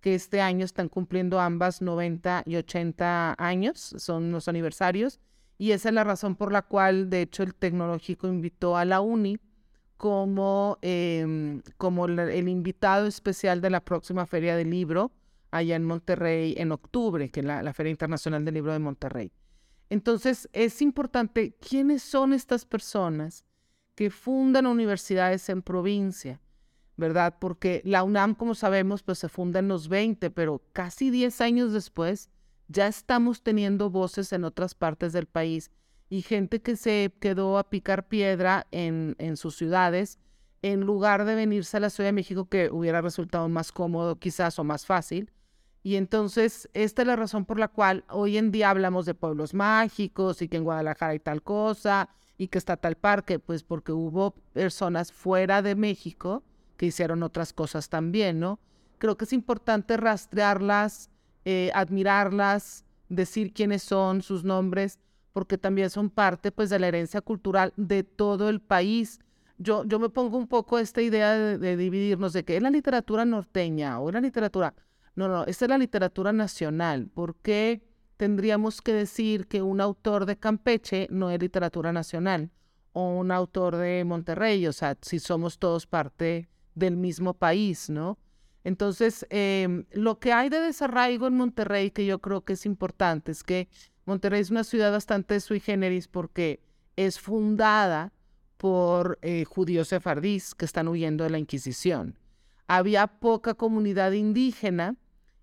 que 0.00 0.14
este 0.14 0.40
año 0.40 0.64
están 0.64 0.88
cumpliendo 0.88 1.40
ambas 1.40 1.82
90 1.82 2.44
y 2.46 2.56
80 2.56 3.34
años, 3.38 3.94
son 3.98 4.30
los 4.30 4.48
aniversarios, 4.48 5.20
y 5.58 5.72
esa 5.72 5.88
es 5.88 5.94
la 5.94 6.04
razón 6.04 6.36
por 6.36 6.52
la 6.52 6.62
cual, 6.62 7.10
de 7.10 7.22
hecho, 7.22 7.42
el 7.42 7.54
tecnológico 7.54 8.28
invitó 8.28 8.76
a 8.76 8.84
la 8.84 9.00
UNI 9.00 9.40
como, 9.96 10.78
em, 10.82 11.62
como 11.76 12.06
el 12.06 12.48
invitado 12.48 13.06
especial 13.06 13.60
de 13.60 13.70
la 13.70 13.84
próxima 13.84 14.26
Feria 14.26 14.56
del 14.56 14.70
Libro 14.70 15.10
allá 15.50 15.74
en 15.74 15.84
Monterrey 15.84 16.54
en 16.56 16.70
octubre, 16.70 17.30
que 17.30 17.40
es 17.40 17.46
la, 17.46 17.62
la 17.62 17.72
Feria 17.72 17.90
Internacional 17.90 18.44
del 18.44 18.54
Libro 18.54 18.72
de 18.72 18.78
Monterrey. 18.78 19.32
Entonces, 19.90 20.48
es 20.52 20.80
importante 20.82 21.56
quiénes 21.56 22.02
son 22.02 22.32
estas 22.32 22.64
personas 22.64 23.44
que 23.98 24.10
fundan 24.10 24.68
universidades 24.68 25.48
en 25.48 25.60
provincia, 25.60 26.40
¿verdad? 26.96 27.34
Porque 27.40 27.82
la 27.84 28.04
UNAM, 28.04 28.36
como 28.36 28.54
sabemos, 28.54 29.02
pues 29.02 29.18
se 29.18 29.28
funda 29.28 29.58
en 29.58 29.66
los 29.66 29.88
20, 29.88 30.30
pero 30.30 30.62
casi 30.72 31.10
10 31.10 31.40
años 31.40 31.72
después 31.72 32.30
ya 32.68 32.86
estamos 32.86 33.42
teniendo 33.42 33.90
voces 33.90 34.32
en 34.32 34.44
otras 34.44 34.76
partes 34.76 35.12
del 35.12 35.26
país 35.26 35.72
y 36.08 36.22
gente 36.22 36.62
que 36.62 36.76
se 36.76 37.12
quedó 37.18 37.58
a 37.58 37.70
picar 37.70 38.06
piedra 38.06 38.68
en, 38.70 39.16
en 39.18 39.36
sus 39.36 39.56
ciudades 39.56 40.20
en 40.62 40.82
lugar 40.82 41.24
de 41.24 41.34
venirse 41.34 41.76
a 41.76 41.80
la 41.80 41.90
Ciudad 41.90 42.10
de 42.10 42.12
México 42.12 42.48
que 42.48 42.70
hubiera 42.70 43.00
resultado 43.00 43.48
más 43.48 43.72
cómodo 43.72 44.20
quizás 44.20 44.60
o 44.60 44.62
más 44.62 44.86
fácil. 44.86 45.32
Y 45.82 45.96
entonces 45.96 46.70
esta 46.72 47.02
es 47.02 47.08
la 47.08 47.16
razón 47.16 47.44
por 47.46 47.58
la 47.58 47.66
cual 47.66 48.04
hoy 48.10 48.36
en 48.38 48.52
día 48.52 48.70
hablamos 48.70 49.06
de 49.06 49.14
pueblos 49.14 49.54
mágicos 49.54 50.40
y 50.40 50.46
que 50.46 50.58
en 50.58 50.62
Guadalajara 50.62 51.10
hay 51.10 51.18
tal 51.18 51.42
cosa 51.42 52.10
y 52.38 52.48
que 52.48 52.58
está 52.58 52.76
tal 52.76 52.94
parque, 52.94 53.40
pues 53.40 53.64
porque 53.64 53.92
hubo 53.92 54.30
personas 54.52 55.12
fuera 55.12 55.60
de 55.60 55.74
México 55.74 56.44
que 56.76 56.86
hicieron 56.86 57.24
otras 57.24 57.52
cosas 57.52 57.88
también, 57.88 58.38
¿no? 58.38 58.60
Creo 58.98 59.16
que 59.16 59.24
es 59.24 59.32
importante 59.32 59.96
rastrearlas, 59.96 61.10
eh, 61.44 61.70
admirarlas, 61.74 62.84
decir 63.08 63.52
quiénes 63.52 63.82
son, 63.82 64.22
sus 64.22 64.44
nombres, 64.44 65.00
porque 65.32 65.58
también 65.58 65.90
son 65.90 66.10
parte 66.10 66.52
pues 66.52 66.70
de 66.70 66.78
la 66.78 66.88
herencia 66.88 67.20
cultural 67.20 67.72
de 67.76 68.04
todo 68.04 68.48
el 68.48 68.60
país. 68.60 69.20
Yo, 69.58 69.84
yo 69.84 69.98
me 69.98 70.08
pongo 70.08 70.38
un 70.38 70.46
poco 70.46 70.78
esta 70.78 71.02
idea 71.02 71.34
de, 71.34 71.76
dividirnos 71.76 72.32
de 72.32 72.44
que 72.44 72.56
es 72.56 72.62
la 72.62 72.70
literatura 72.70 73.24
norteña 73.24 74.00
o 74.00 74.10
la 74.12 74.20
literatura. 74.20 74.74
No, 75.16 75.26
no, 75.26 75.44
esta 75.44 75.64
es 75.64 75.68
la 75.68 75.78
literatura 75.78 76.32
nacional. 76.32 77.08
¿Por 77.08 77.34
qué? 77.36 77.82
Tendríamos 78.18 78.82
que 78.82 78.92
decir 78.92 79.46
que 79.46 79.62
un 79.62 79.80
autor 79.80 80.26
de 80.26 80.36
Campeche 80.36 81.06
no 81.10 81.30
es 81.30 81.40
literatura 81.40 81.92
nacional 81.92 82.50
o 82.92 83.16
un 83.16 83.30
autor 83.30 83.76
de 83.76 84.04
Monterrey, 84.04 84.66
o 84.66 84.72
sea, 84.72 84.98
si 85.00 85.20
somos 85.20 85.58
todos 85.58 85.86
parte 85.86 86.48
del 86.74 86.96
mismo 86.96 87.32
país, 87.32 87.88
¿no? 87.88 88.18
Entonces, 88.64 89.24
em, 89.30 89.84
lo 89.92 90.18
que 90.18 90.32
hay 90.32 90.48
de 90.48 90.60
desarraigo 90.60 91.28
en 91.28 91.36
Monterrey, 91.36 91.90
que 91.90 92.04
yo 92.04 92.18
creo 92.18 92.44
que 92.44 92.54
es 92.54 92.66
importante, 92.66 93.30
es 93.32 93.42
que 93.44 93.68
Monterrey 94.04 94.40
es 94.40 94.50
una 94.50 94.64
ciudad 94.64 94.90
bastante 94.90 95.38
sui 95.40 95.60
generis 95.60 96.08
porque 96.08 96.60
es 96.96 97.20
fundada 97.20 98.12
por 98.56 99.18
eh, 99.22 99.44
judíos 99.44 99.88
sefardíes 99.88 100.56
que 100.56 100.64
están 100.64 100.88
huyendo 100.88 101.22
de 101.22 101.30
la 101.30 101.38
Inquisición. 101.38 102.18
Había 102.66 103.06
poca 103.06 103.54
comunidad 103.54 104.10
indígena, 104.12 104.96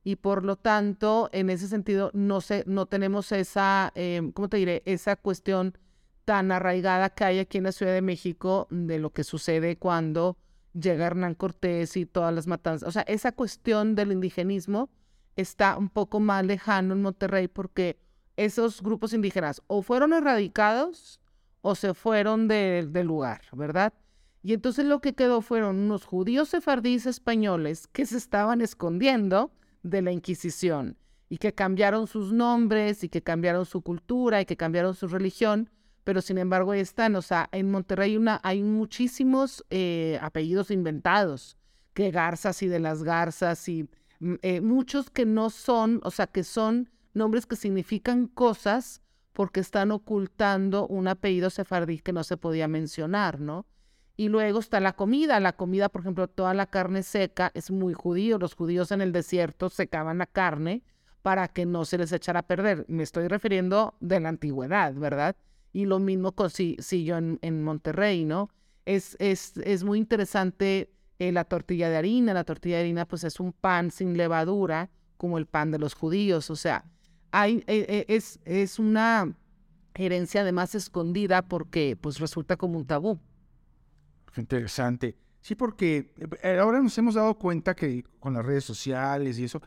y 0.06 0.18
por 0.18 0.46
lo 0.46 0.56
tanto, 0.56 1.30
en 1.34 1.50
ese 1.50 1.68
sentido, 1.68 2.12
no, 2.14 2.40
se, 2.40 2.64
no 2.68 2.86
tenemos 2.86 3.32
esa, 3.32 3.92
eh, 3.96 4.22
¿cómo 4.36 4.48
te 4.50 4.58
diré? 4.58 4.84
Esa 4.86 5.16
cuestión 5.16 5.76
tan 6.26 6.52
arraigada 6.52 7.10
que 7.10 7.24
hay 7.24 7.40
aquí 7.40 7.58
en 7.58 7.64
la 7.64 7.72
Ciudad 7.72 7.92
de 7.92 8.04
México 8.04 8.68
de 8.70 9.00
lo 9.00 9.12
que 9.12 9.24
sucede 9.24 9.78
cuando 9.78 10.38
llega 10.74 11.08
Hernán 11.08 11.34
Cortés 11.34 11.98
y 11.98 12.06
todas 12.06 12.32
las 12.36 12.46
matanzas. 12.46 12.88
O 12.88 12.92
sea, 12.92 13.02
esa 13.02 13.32
cuestión 13.32 13.96
del 13.96 14.12
indigenismo 14.12 14.92
está 15.36 15.76
un 15.76 15.90
poco 15.90 16.20
más 16.20 16.46
lejano 16.46 16.94
en 16.94 17.02
Monterrey 17.02 17.48
porque 17.48 18.00
esos 18.38 18.84
grupos 18.84 19.12
indígenas 19.12 19.64
o 19.66 19.82
fueron 19.82 20.14
erradicados 20.14 21.20
o 21.62 21.74
se 21.74 21.96
fueron 21.96 22.48
del 22.48 22.92
lugar, 23.08 23.42
¿verdad? 23.54 23.92
Y 24.44 24.54
entonces 24.54 24.86
lo 24.86 25.02
que 25.02 25.16
quedó 25.16 25.42
fueron 25.42 25.78
unos 25.78 26.06
judíos 26.06 26.50
sefardíes 26.50 27.08
españoles 27.08 27.88
que 27.88 28.06
se 28.06 28.18
estaban 28.18 28.62
escondiendo 28.62 29.52
de 29.86 30.02
la 30.02 30.12
Inquisición 30.12 30.98
y 31.30 31.38
que 31.38 31.54
cambiaron 31.54 32.08
sus 32.08 32.34
nombres 32.34 33.04
y 33.04 33.10
que 33.10 33.22
cambiaron 33.22 33.66
su 33.66 33.82
cultura 33.82 34.42
y 34.42 34.46
que 34.46 34.58
cambiaron 34.58 34.96
su 34.96 35.08
religión, 35.08 35.70
pero 36.04 36.22
sin 36.22 36.38
embargo 36.38 36.72
ahí 36.72 36.80
están. 36.80 37.16
O 37.16 37.22
sea, 37.22 37.50
en 37.52 37.72
Monterrey 37.72 38.18
una, 38.18 38.40
hay 38.44 38.62
muchísimos 38.64 39.64
eh, 39.70 40.20
apellidos 40.22 40.72
inventados, 40.72 41.58
que 41.94 42.12
Garzas 42.12 42.62
y 42.62 42.68
de 42.68 42.80
las 42.80 43.04
Garzas 43.04 43.68
y 43.70 43.88
mm, 44.20 44.34
eh, 44.42 44.62
muchos 44.62 45.10
que 45.10 45.26
no 45.26 45.50
son, 45.50 46.02
o 46.04 46.12
sea, 46.12 46.28
que 46.28 46.44
son 46.44 46.90
nombres 47.14 47.46
que 47.46 47.56
significan 47.56 48.28
cosas 48.28 49.02
porque 49.34 49.60
están 49.60 49.92
ocultando 49.92 50.88
un 50.88 51.08
apellido 51.08 51.50
sefardí 51.50 52.00
que 52.00 52.14
no 52.14 52.24
se 52.24 52.38
podía 52.38 52.68
mencionar, 52.68 53.40
¿no? 53.40 53.66
Y 54.18 54.30
luego 54.30 54.60
está 54.60 54.80
la 54.80 54.94
comida. 54.94 55.40
La 55.40 55.54
comida, 55.54 55.90
por 55.90 56.02
ejemplo, 56.02 56.28
toda 56.28 56.54
la 56.54 56.68
carne 56.68 57.04
seca 57.04 57.52
es 57.54 57.72
muy 57.72 57.94
judío. 57.94 58.38
Los 58.38 58.56
judíos 58.56 58.92
en 58.92 59.02
el 59.02 59.12
desierto 59.12 59.70
secaban 59.70 60.20
la 60.20 60.26
carne 60.26 60.84
para 61.22 61.48
que 61.48 61.66
no 61.66 61.86
se 61.86 61.98
les 61.98 62.12
echara 62.12 62.42
a 62.42 62.48
perder. 62.48 62.86
Me 62.88 63.04
estoy 63.04 63.28
refiriendo 63.28 63.96
de 64.00 64.20
la 64.20 64.30
antigüedad, 64.30 64.94
¿verdad? 64.94 65.36
Y 65.74 65.86
lo 65.86 66.00
mismo 66.00 66.32
consiguió 66.32 67.18
en, 67.18 67.40
en 67.42 67.64
Monterrey, 67.64 68.24
¿no? 68.24 68.50
Es, 68.86 69.18
es, 69.20 69.58
es 69.58 69.84
muy 69.84 69.98
interesante 69.98 70.94
eh, 71.20 71.32
la 71.32 71.44
tortilla 71.44 71.90
de 71.90 71.98
harina. 71.98 72.34
La 72.34 72.44
tortilla 72.44 72.78
de 72.78 72.84
harina, 72.84 73.06
pues 73.06 73.24
es 73.24 73.40
un 73.40 73.52
pan 73.52 73.92
sin 73.92 74.16
levadura, 74.16 74.90
como 75.18 75.38
el 75.38 75.46
pan 75.46 75.72
de 75.72 75.80
los 75.80 75.94
judíos. 75.94 76.50
O 76.50 76.56
sea, 76.56 76.86
hay, 77.32 77.64
eh, 77.68 77.86
eh, 77.90 78.06
es, 78.08 78.40
es 78.46 78.80
una 78.80 79.36
herencia 79.94 80.42
además 80.42 80.76
escondida 80.76 81.42
porque 81.42 81.98
pues 82.00 82.20
resulta 82.20 82.56
como 82.56 82.78
un 82.78 82.86
tabú. 82.86 83.20
Interesante. 84.38 85.16
Sí, 85.42 85.56
porque 85.56 86.12
eh, 86.42 86.60
ahora 86.60 86.82
nos 86.82 86.98
hemos 86.98 87.16
dado 87.16 87.38
cuenta 87.38 87.76
que 87.76 88.04
con 88.20 88.34
las 88.34 88.46
redes 88.46 88.64
sociales 88.64 89.38
y 89.38 89.44
eso, 89.44 89.62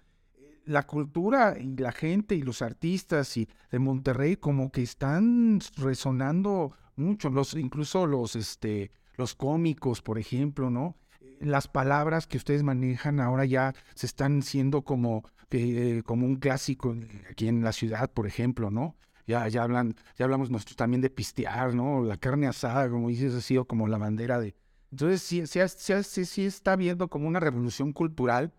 la 0.64 0.86
cultura 0.86 1.56
y 1.58 1.76
la 1.76 1.92
gente 1.92 2.34
y 2.34 2.42
los 2.42 2.62
artistas 2.62 3.36
y 3.36 3.48
de 3.70 3.78
Monterrey 3.78 4.36
como 4.36 4.70
que 4.70 4.82
están 4.82 5.60
resonando 5.76 6.72
mucho, 6.96 7.30
los, 7.30 7.54
incluso 7.54 8.06
los, 8.06 8.36
este, 8.36 8.90
los 9.16 9.34
cómicos, 9.34 10.02
por 10.02 10.18
ejemplo, 10.18 10.68
¿no? 10.68 10.96
Las 11.40 11.68
palabras 11.68 12.26
que 12.26 12.36
ustedes 12.36 12.62
manejan 12.62 13.20
ahora 13.20 13.44
ya 13.44 13.74
se 13.94 14.06
están 14.06 14.42
siendo 14.42 14.82
como, 14.82 15.24
eh, 15.50 16.02
como 16.04 16.26
un 16.26 16.36
clásico 16.36 16.94
aquí 17.30 17.48
en 17.48 17.62
la 17.62 17.72
ciudad, 17.72 18.10
por 18.12 18.26
ejemplo, 18.26 18.70
¿no? 18.70 18.96
Ya, 19.28 19.46
ya 19.46 19.62
hablan, 19.62 19.94
ya 20.16 20.24
hablamos 20.24 20.50
nosotros 20.50 20.76
también 20.76 21.02
de 21.02 21.10
pistear, 21.10 21.74
¿no? 21.74 22.02
La 22.02 22.16
carne 22.16 22.46
asada, 22.46 22.88
como 22.88 23.10
dices, 23.10 23.34
ha 23.34 23.42
sido 23.42 23.66
como 23.66 23.86
la 23.86 23.98
bandera 23.98 24.40
de. 24.40 24.54
Entonces, 24.90 25.20
sí, 25.20 25.44
sí, 25.46 26.24
sí, 26.24 26.46
está 26.46 26.76
viendo 26.76 27.08
como 27.08 27.28
una 27.28 27.38
revolución 27.38 27.92
cultural 27.92 28.54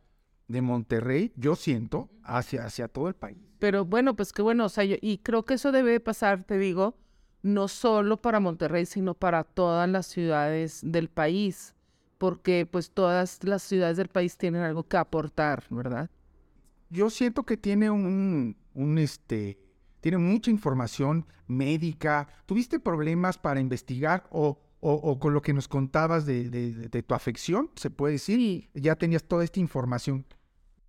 de 0.47 0.61
Monterrey, 0.61 1.33
yo 1.35 1.55
siento, 1.55 2.07
hacia, 2.23 2.65
hacia 2.65 2.87
todo 2.87 3.07
el 3.07 3.15
país. 3.15 3.39
Pero 3.57 3.83
bueno, 3.83 4.15
pues 4.15 4.31
qué 4.31 4.43
bueno, 4.43 4.65
o 4.65 4.69
sea, 4.69 4.83
y 4.83 5.17
creo 5.23 5.43
que 5.43 5.55
eso 5.55 5.71
debe 5.71 5.99
pasar, 5.99 6.43
te 6.43 6.59
digo, 6.59 6.95
no 7.41 7.67
solo 7.67 8.21
para 8.21 8.39
Monterrey, 8.39 8.85
sino 8.85 9.15
para 9.15 9.43
todas 9.43 9.89
las 9.89 10.05
ciudades 10.05 10.81
del 10.83 11.09
país, 11.09 11.73
porque 12.19 12.67
pues 12.69 12.91
todas 12.91 13.39
las 13.43 13.63
ciudades 13.63 13.97
del 13.97 14.09
país 14.09 14.37
tienen 14.37 14.61
algo 14.61 14.83
que 14.83 14.97
aportar, 14.97 15.63
¿verdad? 15.71 16.11
Yo 16.91 17.09
siento 17.09 17.43
que 17.43 17.57
tiene 17.57 17.89
un, 17.89 18.55
un 18.75 18.97
este, 18.99 19.57
tiene 20.01 20.17
mucha 20.17 20.51
información 20.51 21.25
médica. 21.47 22.27
¿Tuviste 22.45 22.79
problemas 22.79 23.37
para 23.37 23.59
investigar 23.59 24.25
o, 24.31 24.59
o, 24.79 25.19
con 25.19 25.33
lo 25.33 25.41
que 25.41 25.53
nos 25.53 25.67
contabas 25.67 26.25
de, 26.25 26.49
de, 26.49 27.03
tu 27.03 27.13
afección, 27.13 27.69
se 27.75 27.89
puede 27.89 28.13
decir? 28.13 28.69
Ya 28.73 28.95
tenías 28.95 29.23
toda 29.23 29.43
esta 29.43 29.59
información. 29.59 30.25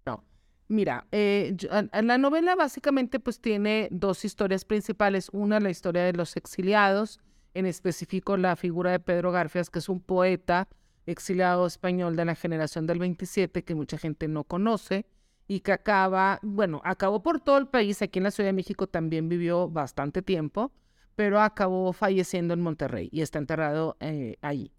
No. 0.07 0.23
Mira, 0.69 1.07
eh, 1.11 1.57
la 1.93 2.19
novela 2.19 2.55
básicamente 2.55 3.19
pues 3.19 3.40
tiene 3.40 3.88
dos 3.90 4.25
historias 4.25 4.64
principales. 4.64 5.29
Una, 5.33 5.61
la 5.61 5.71
historia 5.71 6.05
de 6.05 6.12
los 6.12 6.37
exiliados, 6.37 7.21
en 7.55 7.67
específico 7.67 8.37
la 8.37 8.55
figura 8.57 8.93
de 8.93 9.00
Pedro 9.00 9.33
Garfias, 9.33 9.71
que 9.71 9.81
es 9.81 9.88
un 9.88 10.00
poeta 10.00 10.69
exiliado 11.07 11.67
español 11.67 12.14
de 12.14 12.25
la 12.25 12.35
generación 12.35 12.87
del 12.87 13.00
27 13.00 13.64
que 13.64 13.75
mucha 13.75 13.99
gente 13.99 14.29
no 14.29 14.45
conoce 14.45 15.07
y 15.50 15.62
que 15.62 15.73
acaba, 15.73 16.38
bueno, 16.42 16.80
acabó 16.85 17.25
por 17.25 17.40
todo 17.40 17.59
el 17.59 17.66
país, 17.66 18.00
aquí 18.02 18.21
en 18.21 18.23
la 18.23 18.30
Ciudad 18.30 18.50
de 18.50 18.52
México 18.52 18.87
también 18.87 19.28
vivió 19.28 19.69
bastante 19.69 20.23
tiempo, 20.23 20.71
pero 21.16 21.40
acabó 21.40 21.92
falleciendo 21.92 22.54
en 22.54 22.61
Monterrey 22.61 23.09
y 23.11 23.21
está 23.23 23.40
enterrado 23.40 23.97
eh, 23.99 24.37
ahí. 24.42 24.71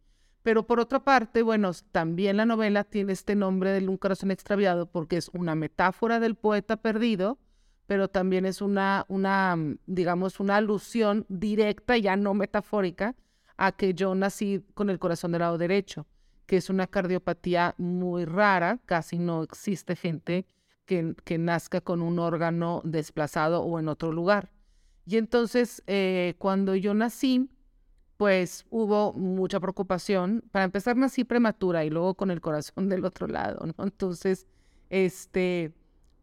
Pero 0.43 0.65
por 0.65 0.79
otra 0.79 1.03
parte, 1.03 1.41
bueno, 1.41 1.71
también 1.91 2.37
la 2.37 2.45
novela 2.45 2.85
tiene 2.85 3.11
este 3.11 3.35
nombre 3.35 3.71
de 3.71 3.85
Un 3.85 3.97
corazón 3.97 4.31
extraviado 4.31 4.85
porque 4.85 5.17
es 5.17 5.27
una 5.33 5.55
metáfora 5.55 6.21
del 6.21 6.35
poeta 6.35 6.77
perdido, 6.77 7.37
pero 7.85 8.07
también 8.07 8.45
es 8.45 8.61
una, 8.61 9.03
una, 9.09 9.57
digamos, 9.87 10.39
una 10.39 10.55
alusión 10.55 11.25
directa, 11.27 11.97
ya 11.97 12.15
no 12.15 12.33
metafórica, 12.33 13.17
a 13.57 13.73
que 13.73 13.93
yo 13.93 14.15
nací 14.15 14.63
con 14.73 14.89
el 14.89 14.99
corazón 14.99 15.33
del 15.33 15.41
lado 15.41 15.57
derecho, 15.57 16.07
que 16.45 16.55
es 16.55 16.69
una 16.69 16.87
cardiopatía 16.87 17.75
muy 17.77 18.23
rara, 18.23 18.79
casi 18.85 19.19
no 19.19 19.43
existe 19.43 19.97
gente 19.97 20.45
que, 20.85 21.37
nazca 21.37 21.81
con 21.81 22.01
un 22.01 22.19
órgano 22.19 22.81
desplazado 22.83 23.61
o 23.61 23.79
en 23.79 23.87
otro 23.87 24.11
lugar. 24.11 24.51
Y 25.05 25.17
entonces, 25.17 25.83
eh, 25.87 26.35
cuando 26.37 26.75
yo 26.75 26.93
nací, 26.93 27.49
pues 28.17 28.65
hubo 28.69 29.13
mucha 29.13 29.59
preocupación. 29.59 30.43
Para 30.51 30.65
empezar, 30.65 30.95
nací 30.95 31.23
prematura 31.23 31.85
y 31.85 31.89
luego 31.89 32.15
con 32.15 32.29
el 32.29 32.41
corazón 32.41 32.89
del 32.89 33.05
otro 33.05 33.27
lado, 33.27 33.65
¿no? 33.65 33.83
Entonces, 33.83 34.45
este, 34.89 35.73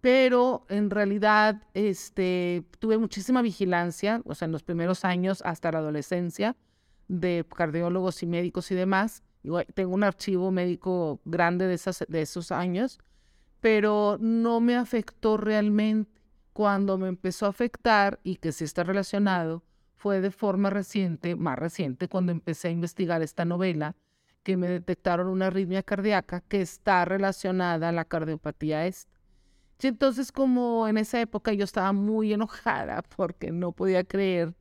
pero 0.01 0.65
en 0.69 0.91
realidad, 0.91 1.63
este, 1.75 2.65
tuve 2.79 2.99
muchísima 2.99 3.43
vigilancia, 3.43 4.23
o 4.25 4.35
sea, 4.35 4.47
en 4.47 4.53
los 4.53 4.63
primeros 4.63 5.05
años 5.05 5.43
hasta 5.45 5.73
la 5.73 5.79
adolescencia, 5.79 6.57
de 7.09 7.45
cardiólogos 7.57 8.23
y 8.23 8.27
médicos 8.27 8.71
y 8.71 8.75
demás. 8.75 9.23
tengo 9.75 9.95
un 9.95 10.05
archivo 10.05 10.51
médico 10.51 11.21
grande 11.25 11.67
de, 11.67 11.75
esas, 11.75 12.05
de 12.07 12.23
esos 12.23 12.53
años, 12.53 12.99
pero 13.61 14.19
no 14.21 14.61
me 14.61 14.77
afectó 14.77 15.37
realmente. 15.37 16.11
Cuando 16.53 16.99
me 16.99 17.07
empezó 17.09 17.47
a 17.47 17.51
afectar 17.51 18.19
y 18.25 18.37
que 18.37 18.51
sí 18.51 18.65
está 18.65 18.83
relacionado, 18.83 19.63
fue 19.95 20.21
de 20.21 20.31
forma 20.31 20.71
reciente, 20.71 21.37
más 21.37 21.59
reciente, 21.59 22.09
cuando 22.09 22.33
empecé 22.33 22.69
a 22.69 22.73
investigar 22.73 23.23
esta 23.23 23.45
novela, 23.45 23.95
que 24.43 24.57
me 24.57 24.69
detectaron 24.69 25.29
una 25.29 25.49
arritmia 25.49 25.83
cardíaca 25.83 26.41
que 26.41 26.61
está 26.61 27.05
relacionada 27.05 27.89
a 27.89 27.93
la 27.93 28.05
cardiopatía 28.05 28.87
esta. 28.87 29.13
Y 29.81 29.87
entonces 29.87 30.33
como 30.33 30.89
en 30.89 30.99
esa 30.99 31.21
época 31.21 31.53
yo 31.53 31.65
estaba 31.65 31.93
muy 31.93 32.33
enojada 32.33 33.03
porque 33.17 33.53
no 33.53 33.73
podía 33.73 34.03
creer 34.03 34.55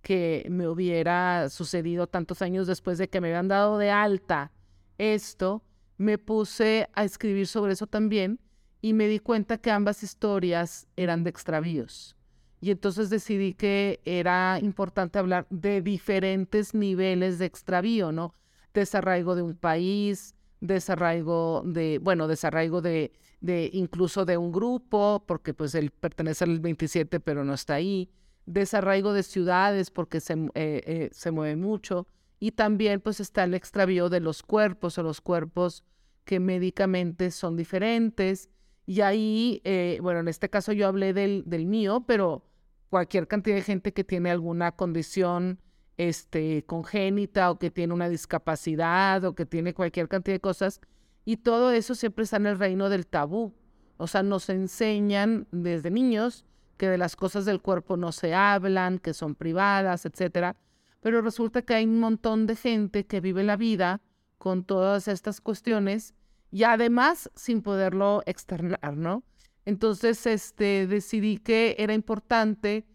que 0.00 0.46
me 0.50 0.68
hubiera 0.68 1.48
sucedido 1.50 2.06
tantos 2.06 2.42
años 2.42 2.66
después 2.66 2.98
de 2.98 3.08
que 3.08 3.20
me 3.20 3.28
habían 3.28 3.48
dado 3.48 3.78
de 3.78 3.90
alta 3.90 4.52
esto, 4.98 5.62
me 6.02 6.18
puse 6.18 6.88
a 6.94 7.04
escribir 7.04 7.46
sobre 7.46 7.72
eso 7.72 7.86
también 7.86 8.40
y 8.80 8.92
me 8.92 9.06
di 9.06 9.20
cuenta 9.20 9.58
que 9.58 9.70
ambas 9.70 10.02
historias 10.02 10.88
eran 10.96 11.22
de 11.22 11.30
extravíos. 11.30 12.16
Y 12.60 12.70
entonces 12.70 13.08
decidí 13.08 13.54
que 13.54 14.00
era 14.04 14.58
importante 14.60 15.18
hablar 15.18 15.46
de 15.50 15.80
diferentes 15.80 16.74
niveles 16.74 17.38
de 17.38 17.46
extravío, 17.46 18.12
¿no? 18.12 18.34
Desarraigo 18.74 19.34
de 19.36 19.42
un 19.42 19.54
país, 19.54 20.34
desarraigo 20.60 21.62
de, 21.64 21.98
bueno, 21.98 22.26
desarraigo 22.26 22.82
de, 22.82 23.12
de 23.40 23.70
incluso 23.72 24.24
de 24.24 24.36
un 24.36 24.52
grupo, 24.52 25.24
porque 25.26 25.54
pues 25.54 25.74
él 25.74 25.90
pertenece 25.90 26.44
al 26.44 26.60
27 26.60 27.20
pero 27.20 27.44
no 27.44 27.54
está 27.54 27.74
ahí, 27.74 28.10
desarraigo 28.46 29.12
de 29.12 29.22
ciudades 29.22 29.90
porque 29.90 30.20
se, 30.20 30.34
eh, 30.34 30.48
eh, 30.54 31.10
se 31.12 31.30
mueve 31.30 31.56
mucho, 31.56 32.06
y 32.40 32.52
también 32.52 33.00
pues 33.00 33.20
está 33.20 33.44
el 33.44 33.54
extravío 33.54 34.08
de 34.08 34.18
los 34.18 34.42
cuerpos 34.42 34.98
o 34.98 35.04
los 35.04 35.20
cuerpos 35.20 35.84
que 36.24 36.40
médicamente 36.40 37.30
son 37.30 37.56
diferentes. 37.56 38.50
Y 38.86 39.00
ahí, 39.00 39.60
eh, 39.64 39.98
bueno, 40.02 40.20
en 40.20 40.28
este 40.28 40.48
caso 40.50 40.72
yo 40.72 40.88
hablé 40.88 41.12
del, 41.12 41.44
del 41.46 41.66
mío, 41.66 42.04
pero 42.06 42.44
cualquier 42.90 43.26
cantidad 43.26 43.56
de 43.56 43.62
gente 43.62 43.92
que 43.92 44.04
tiene 44.04 44.30
alguna 44.30 44.72
condición 44.72 45.60
este, 45.96 46.64
congénita 46.66 47.50
o 47.50 47.58
que 47.58 47.70
tiene 47.70 47.94
una 47.94 48.08
discapacidad 48.08 49.24
o 49.24 49.34
que 49.34 49.46
tiene 49.46 49.74
cualquier 49.74 50.08
cantidad 50.08 50.34
de 50.34 50.40
cosas. 50.40 50.80
Y 51.24 51.38
todo 51.38 51.70
eso 51.70 51.94
siempre 51.94 52.24
está 52.24 52.36
en 52.36 52.46
el 52.46 52.58
reino 52.58 52.88
del 52.88 53.06
tabú. 53.06 53.54
O 53.96 54.06
sea, 54.06 54.22
nos 54.22 54.48
enseñan 54.48 55.46
desde 55.52 55.90
niños 55.90 56.44
que 56.76 56.88
de 56.88 56.98
las 56.98 57.14
cosas 57.14 57.44
del 57.44 57.60
cuerpo 57.60 57.96
no 57.96 58.10
se 58.10 58.34
hablan, 58.34 58.98
que 58.98 59.14
son 59.14 59.36
privadas, 59.36 60.04
etcétera. 60.04 60.56
Pero 61.00 61.22
resulta 61.22 61.62
que 61.62 61.74
hay 61.74 61.84
un 61.84 62.00
montón 62.00 62.46
de 62.46 62.56
gente 62.56 63.06
que 63.06 63.20
vive 63.20 63.44
la 63.44 63.56
vida 63.56 64.00
con 64.38 64.64
todas 64.64 65.06
estas 65.06 65.40
cuestiones 65.40 66.14
y 66.52 66.64
además 66.64 67.30
sin 67.34 67.62
poderlo 67.62 68.22
externar, 68.26 68.96
¿no? 68.96 69.24
Entonces, 69.64 70.26
este, 70.26 70.86
decidí 70.86 71.38
que 71.38 71.74
era 71.78 71.94
importante 71.94 72.86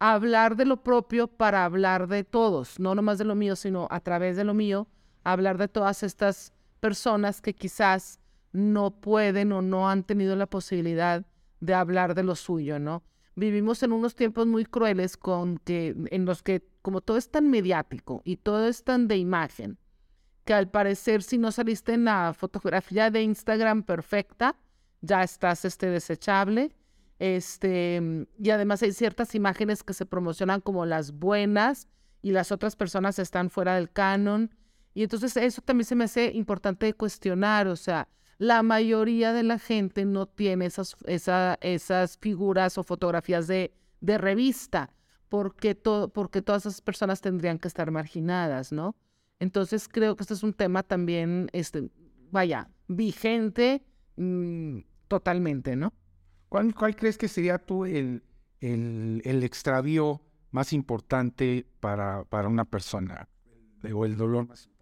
hablar 0.00 0.56
de 0.56 0.66
lo 0.66 0.82
propio 0.82 1.28
para 1.28 1.64
hablar 1.64 2.08
de 2.08 2.24
todos, 2.24 2.80
no 2.80 2.94
nomás 2.94 3.18
de 3.18 3.24
lo 3.24 3.36
mío, 3.36 3.56
sino 3.56 3.86
a 3.90 4.00
través 4.00 4.36
de 4.36 4.44
lo 4.44 4.52
mío, 4.52 4.88
hablar 5.22 5.58
de 5.58 5.68
todas 5.68 6.02
estas 6.02 6.52
personas 6.80 7.40
que 7.40 7.54
quizás 7.54 8.18
no 8.52 8.90
pueden 9.00 9.52
o 9.52 9.62
no 9.62 9.88
han 9.88 10.02
tenido 10.02 10.34
la 10.36 10.46
posibilidad 10.46 11.24
de 11.60 11.74
hablar 11.74 12.14
de 12.14 12.24
lo 12.24 12.34
suyo, 12.34 12.78
¿no? 12.78 13.04
Vivimos 13.36 13.82
en 13.82 13.92
unos 13.92 14.14
tiempos 14.14 14.46
muy 14.46 14.64
crueles 14.64 15.16
con 15.16 15.58
que, 15.58 15.94
en 16.10 16.24
los 16.24 16.42
que 16.42 16.66
como 16.82 17.00
todo 17.00 17.16
es 17.16 17.30
tan 17.30 17.48
mediático 17.48 18.22
y 18.24 18.36
todo 18.36 18.66
es 18.66 18.84
tan 18.84 19.08
de 19.08 19.16
imagen, 19.16 19.78
que 20.44 20.54
al 20.54 20.68
parecer 20.68 21.22
si 21.22 21.38
no 21.38 21.50
saliste 21.52 21.94
en 21.94 22.04
la 22.04 22.34
fotografía 22.34 23.10
de 23.10 23.22
Instagram 23.22 23.82
perfecta, 23.82 24.56
ya 25.00 25.22
estás 25.22 25.64
este, 25.64 25.86
desechable. 25.86 26.74
Este, 27.18 28.26
y 28.38 28.50
además 28.50 28.82
hay 28.82 28.92
ciertas 28.92 29.34
imágenes 29.34 29.82
que 29.82 29.94
se 29.94 30.06
promocionan 30.06 30.60
como 30.60 30.84
las 30.84 31.12
buenas 31.12 31.88
y 32.22 32.32
las 32.32 32.52
otras 32.52 32.76
personas 32.76 33.18
están 33.18 33.50
fuera 33.50 33.76
del 33.76 33.90
canon. 33.90 34.50
Y 34.94 35.02
entonces 35.02 35.36
eso 35.36 35.62
también 35.62 35.86
se 35.86 35.94
me 35.94 36.04
hace 36.04 36.32
importante 36.32 36.92
cuestionar, 36.94 37.66
o 37.66 37.76
sea, 37.76 38.08
la 38.38 38.62
mayoría 38.62 39.32
de 39.32 39.42
la 39.42 39.58
gente 39.58 40.04
no 40.04 40.26
tiene 40.26 40.66
esas, 40.66 40.96
esas 41.06 42.18
figuras 42.18 42.78
o 42.78 42.82
fotografías 42.82 43.46
de, 43.46 43.72
de 44.00 44.18
revista, 44.18 44.90
porque, 45.28 45.74
porque 45.74 46.42
todas 46.42 46.66
esas 46.66 46.80
personas 46.80 47.20
tendrían 47.20 47.58
que 47.58 47.68
estar 47.68 47.90
marginadas, 47.90 48.72
¿no? 48.72 48.96
Entonces 49.40 49.88
creo 49.88 50.16
que 50.16 50.22
este 50.22 50.34
es 50.34 50.42
un 50.42 50.52
tema 50.52 50.82
también, 50.82 51.48
este, 51.52 51.90
vaya, 52.30 52.70
vigente, 52.88 53.84
mm, 54.16 54.78
totalmente, 55.08 55.76
¿no? 55.76 55.92
¿Cuál, 56.48 56.74
cuál 56.74 56.94
crees 56.94 57.18
que 57.18 57.28
sería 57.28 57.58
tú 57.58 57.84
el, 57.84 58.22
el, 58.60 59.42
extravío 59.42 60.22
más 60.50 60.72
importante 60.72 61.66
para, 61.80 62.24
para 62.24 62.48
una 62.48 62.64
persona? 62.64 63.28
O 63.92 64.04
el 64.06 64.16
dolor 64.16 64.46
más 64.46 64.64
importante. 64.64 64.74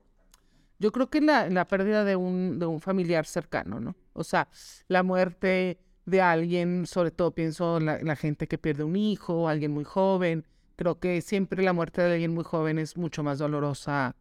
Yo 0.78 0.92
creo 0.92 1.08
que 1.08 1.20
la, 1.20 1.48
la 1.48 1.66
pérdida 1.66 2.04
de 2.04 2.14
un, 2.14 2.58
de 2.58 2.66
un 2.66 2.80
familiar 2.80 3.24
cercano, 3.24 3.80
¿no? 3.80 3.96
O 4.12 4.22
sea, 4.22 4.48
la 4.88 5.02
muerte 5.02 5.78
de 6.04 6.20
alguien, 6.20 6.86
sobre 6.86 7.10
todo 7.10 7.32
pienso 7.32 7.80
la, 7.80 7.98
la 8.02 8.16
gente 8.16 8.46
que 8.46 8.58
pierde 8.58 8.84
un 8.84 8.96
hijo, 8.96 9.48
alguien 9.48 9.72
muy 9.72 9.84
joven. 9.84 10.44
Creo 10.76 10.98
que 11.00 11.20
siempre 11.22 11.62
la 11.62 11.72
muerte 11.72 12.02
de 12.02 12.12
alguien 12.12 12.34
muy 12.34 12.44
joven 12.44 12.78
es 12.78 12.96
mucho 12.96 13.22
más 13.22 13.38
dolorosa 13.38 14.16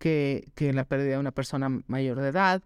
que, 0.00 0.72
la 0.74 0.84
pérdida 0.84 1.12
de 1.12 1.18
una 1.18 1.30
persona 1.30 1.68
mayor 1.86 2.20
de 2.20 2.28
edad. 2.28 2.62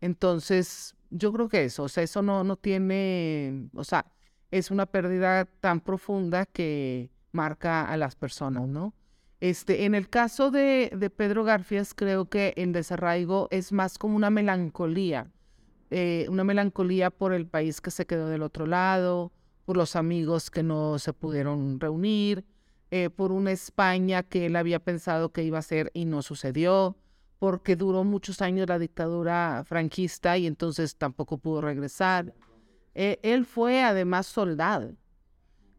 Entonces, 0.00 0.94
yo 1.10 1.32
creo 1.32 1.48
que 1.48 1.64
eso, 1.64 1.84
o 1.84 1.88
sea, 1.88 2.04
eso 2.04 2.22
no, 2.22 2.44
no 2.44 2.56
tiene, 2.56 3.68
o 3.74 3.84
sea, 3.84 4.06
es 4.50 4.70
una 4.70 4.86
pérdida 4.86 5.46
tan 5.46 5.80
profunda 5.80 6.44
que 6.46 7.10
marca 7.32 7.90
a 7.90 7.96
las 7.96 8.14
personas, 8.14 8.68
¿no? 8.68 8.94
Este, 9.40 9.84
en 9.84 9.94
el 9.94 10.08
caso 10.08 10.50
de, 10.50 10.90
de 10.94 11.10
Pedro 11.10 11.42
Garfias, 11.42 11.94
creo 11.94 12.26
que 12.26 12.54
el 12.56 12.72
desarraigo 12.72 13.48
es 13.50 13.72
más 13.72 13.98
como 13.98 14.16
una 14.16 14.30
melancolía, 14.30 15.30
eh, 15.90 16.26
una 16.28 16.44
melancolía 16.44 17.10
por 17.10 17.32
el 17.32 17.46
país 17.46 17.80
que 17.80 17.90
se 17.90 18.06
quedó 18.06 18.28
del 18.28 18.42
otro 18.42 18.66
lado, 18.66 19.32
por 19.64 19.76
los 19.76 19.96
amigos 19.96 20.50
que 20.50 20.62
no 20.62 20.98
se 20.98 21.12
pudieron 21.14 21.80
reunir, 21.80 22.44
eh, 22.96 23.10
por 23.10 23.32
una 23.32 23.50
España 23.50 24.22
que 24.22 24.46
él 24.46 24.54
había 24.54 24.78
pensado 24.78 25.32
que 25.32 25.42
iba 25.42 25.58
a 25.58 25.62
ser 25.62 25.90
y 25.94 26.04
no 26.04 26.22
sucedió, 26.22 26.96
porque 27.40 27.74
duró 27.74 28.04
muchos 28.04 28.40
años 28.40 28.68
la 28.68 28.78
dictadura 28.78 29.64
franquista 29.66 30.38
y 30.38 30.46
entonces 30.46 30.94
tampoco 30.94 31.38
pudo 31.38 31.60
regresar. 31.60 32.32
Eh, 32.94 33.18
él 33.24 33.46
fue 33.46 33.82
además 33.82 34.26
soldado. 34.26 34.92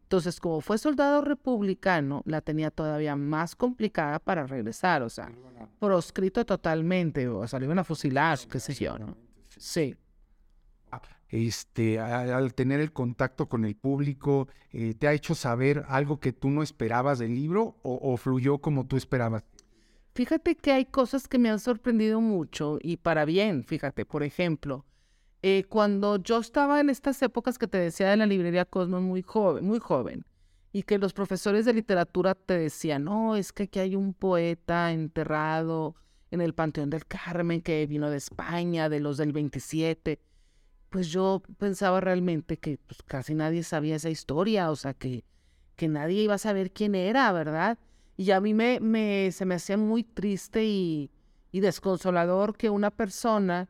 Entonces, 0.02 0.38
como 0.38 0.60
fue 0.60 0.76
soldado 0.76 1.22
republicano, 1.22 2.20
la 2.26 2.42
tenía 2.42 2.70
todavía 2.70 3.16
más 3.16 3.56
complicada 3.56 4.18
para 4.18 4.46
regresar, 4.46 5.02
o 5.02 5.08
sea, 5.08 5.32
proscrito 5.80 6.44
totalmente, 6.44 7.26
o 7.28 7.48
sea, 7.48 7.64
iban 7.64 7.78
a 7.78 7.84
fusilar, 7.84 8.38
qué 8.46 8.60
sé 8.60 8.74
yo, 8.74 8.98
¿no? 8.98 9.16
Sí. 9.56 9.96
Este, 11.28 11.98
al 11.98 12.54
tener 12.54 12.80
el 12.80 12.92
contacto 12.92 13.48
con 13.48 13.64
el 13.64 13.74
público, 13.74 14.48
eh, 14.70 14.94
¿te 14.94 15.08
ha 15.08 15.12
hecho 15.12 15.34
saber 15.34 15.84
algo 15.88 16.20
que 16.20 16.32
tú 16.32 16.50
no 16.50 16.62
esperabas 16.62 17.18
del 17.18 17.34
libro 17.34 17.76
o 17.82 18.16
fluyó 18.16 18.58
como 18.58 18.86
tú 18.86 18.96
esperabas? 18.96 19.44
Fíjate 20.16 20.56
que 20.56 20.72
hay 20.72 20.86
cosas 20.86 21.28
que 21.28 21.38
me 21.38 21.50
han 21.50 21.58
sorprendido 21.58 22.22
mucho 22.22 22.78
y 22.80 22.96
para 22.96 23.26
bien, 23.26 23.64
fíjate, 23.64 24.06
por 24.06 24.22
ejemplo, 24.22 24.86
eh, 25.42 25.64
cuando 25.68 26.16
yo 26.16 26.38
estaba 26.38 26.80
en 26.80 26.88
estas 26.88 27.20
épocas 27.20 27.58
que 27.58 27.68
te 27.68 27.76
decía 27.76 28.08
de 28.08 28.16
la 28.16 28.24
librería 28.24 28.64
Cosmos 28.64 29.02
muy 29.02 29.20
joven, 29.20 29.66
muy 29.66 29.78
joven, 29.78 30.24
y 30.72 30.84
que 30.84 30.96
los 30.96 31.12
profesores 31.12 31.66
de 31.66 31.74
literatura 31.74 32.34
te 32.34 32.58
decían, 32.58 33.04
no, 33.04 33.36
es 33.36 33.52
que 33.52 33.64
aquí 33.64 33.78
hay 33.78 33.94
un 33.94 34.14
poeta 34.14 34.90
enterrado 34.90 35.96
en 36.30 36.40
el 36.40 36.54
Panteón 36.54 36.88
del 36.88 37.04
Carmen 37.04 37.60
que 37.60 37.86
vino 37.86 38.08
de 38.08 38.16
España, 38.16 38.88
de 38.88 39.00
los 39.00 39.18
del 39.18 39.32
27. 39.32 40.18
Pues 40.90 41.08
yo 41.08 41.42
pensaba 41.58 42.00
realmente 42.00 42.58
que 42.58 42.78
pues, 42.78 43.02
casi 43.02 43.34
nadie 43.34 43.62
sabía 43.62 43.96
esa 43.96 44.10
historia, 44.10 44.70
o 44.70 44.76
sea, 44.76 44.94
que, 44.94 45.24
que 45.74 45.88
nadie 45.88 46.22
iba 46.22 46.34
a 46.34 46.38
saber 46.38 46.70
quién 46.70 46.94
era, 46.94 47.30
¿verdad? 47.32 47.78
Y 48.16 48.30
a 48.30 48.40
mí 48.40 48.54
me, 48.54 49.30
se 49.32 49.44
me 49.44 49.56
hacía 49.56 49.76
muy 49.76 50.02
triste 50.02 50.64
y, 50.64 51.10
y 51.52 51.60
desconsolador 51.60 52.56
que 52.56 52.70
una 52.70 52.90
persona 52.90 53.68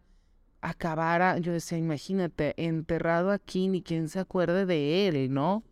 acabara, 0.60 1.38
yo 1.38 1.52
decía, 1.52 1.78
imagínate, 1.78 2.54
enterrado 2.56 3.30
aquí, 3.30 3.68
ni 3.68 3.82
quien 3.82 4.08
se 4.08 4.20
acuerde 4.20 4.66
de 4.66 5.08
él, 5.08 5.32
¿no? 5.32 5.62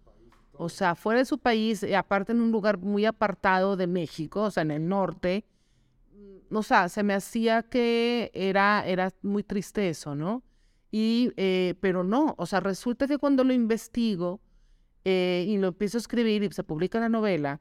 O 0.57 0.69
sea, 0.69 0.95
fuera 0.95 1.19
de 1.19 1.25
su 1.25 1.39
país, 1.39 1.83
y 1.83 1.95
aparte 1.95 2.33
en 2.33 2.41
un 2.41 2.53
lugar 2.53 2.79
muy 2.79 3.05
apartado 3.05 3.77
de 3.77 3.87
México, 3.87 4.43
o 4.43 4.51
sea, 4.51 4.63
en 4.63 4.71
el 4.71 4.89
norte, 4.89 5.45
mm, 6.13 6.55
o 6.55 6.63
sea, 6.63 6.89
se 6.89 7.03
me 7.03 7.15
hacía 7.15 7.63
que 7.63 8.31
era, 8.35 8.85
era 8.87 9.13
muy 9.23 9.43
triste 9.43 9.89
eso, 9.89 10.15
¿no? 10.15 10.43
Y, 10.97 11.33
eh, 11.37 11.75
pero 11.81 12.05
no, 12.05 12.37
o 12.39 12.47
sea, 12.47 12.61
resulta 12.61 13.09
que 13.09 13.19
cuando 13.19 13.43
lo 13.43 13.53
investigo 13.53 14.41
eh, 15.05 15.45
y 15.49 15.59
lo 15.59 15.69
empiezo 15.69 15.99
a 15.99 16.01
escribir 16.01 16.45
y 16.45 16.53
se 16.53 16.63
publica 16.63 17.01
la 17.01 17.09
novela, 17.09 17.61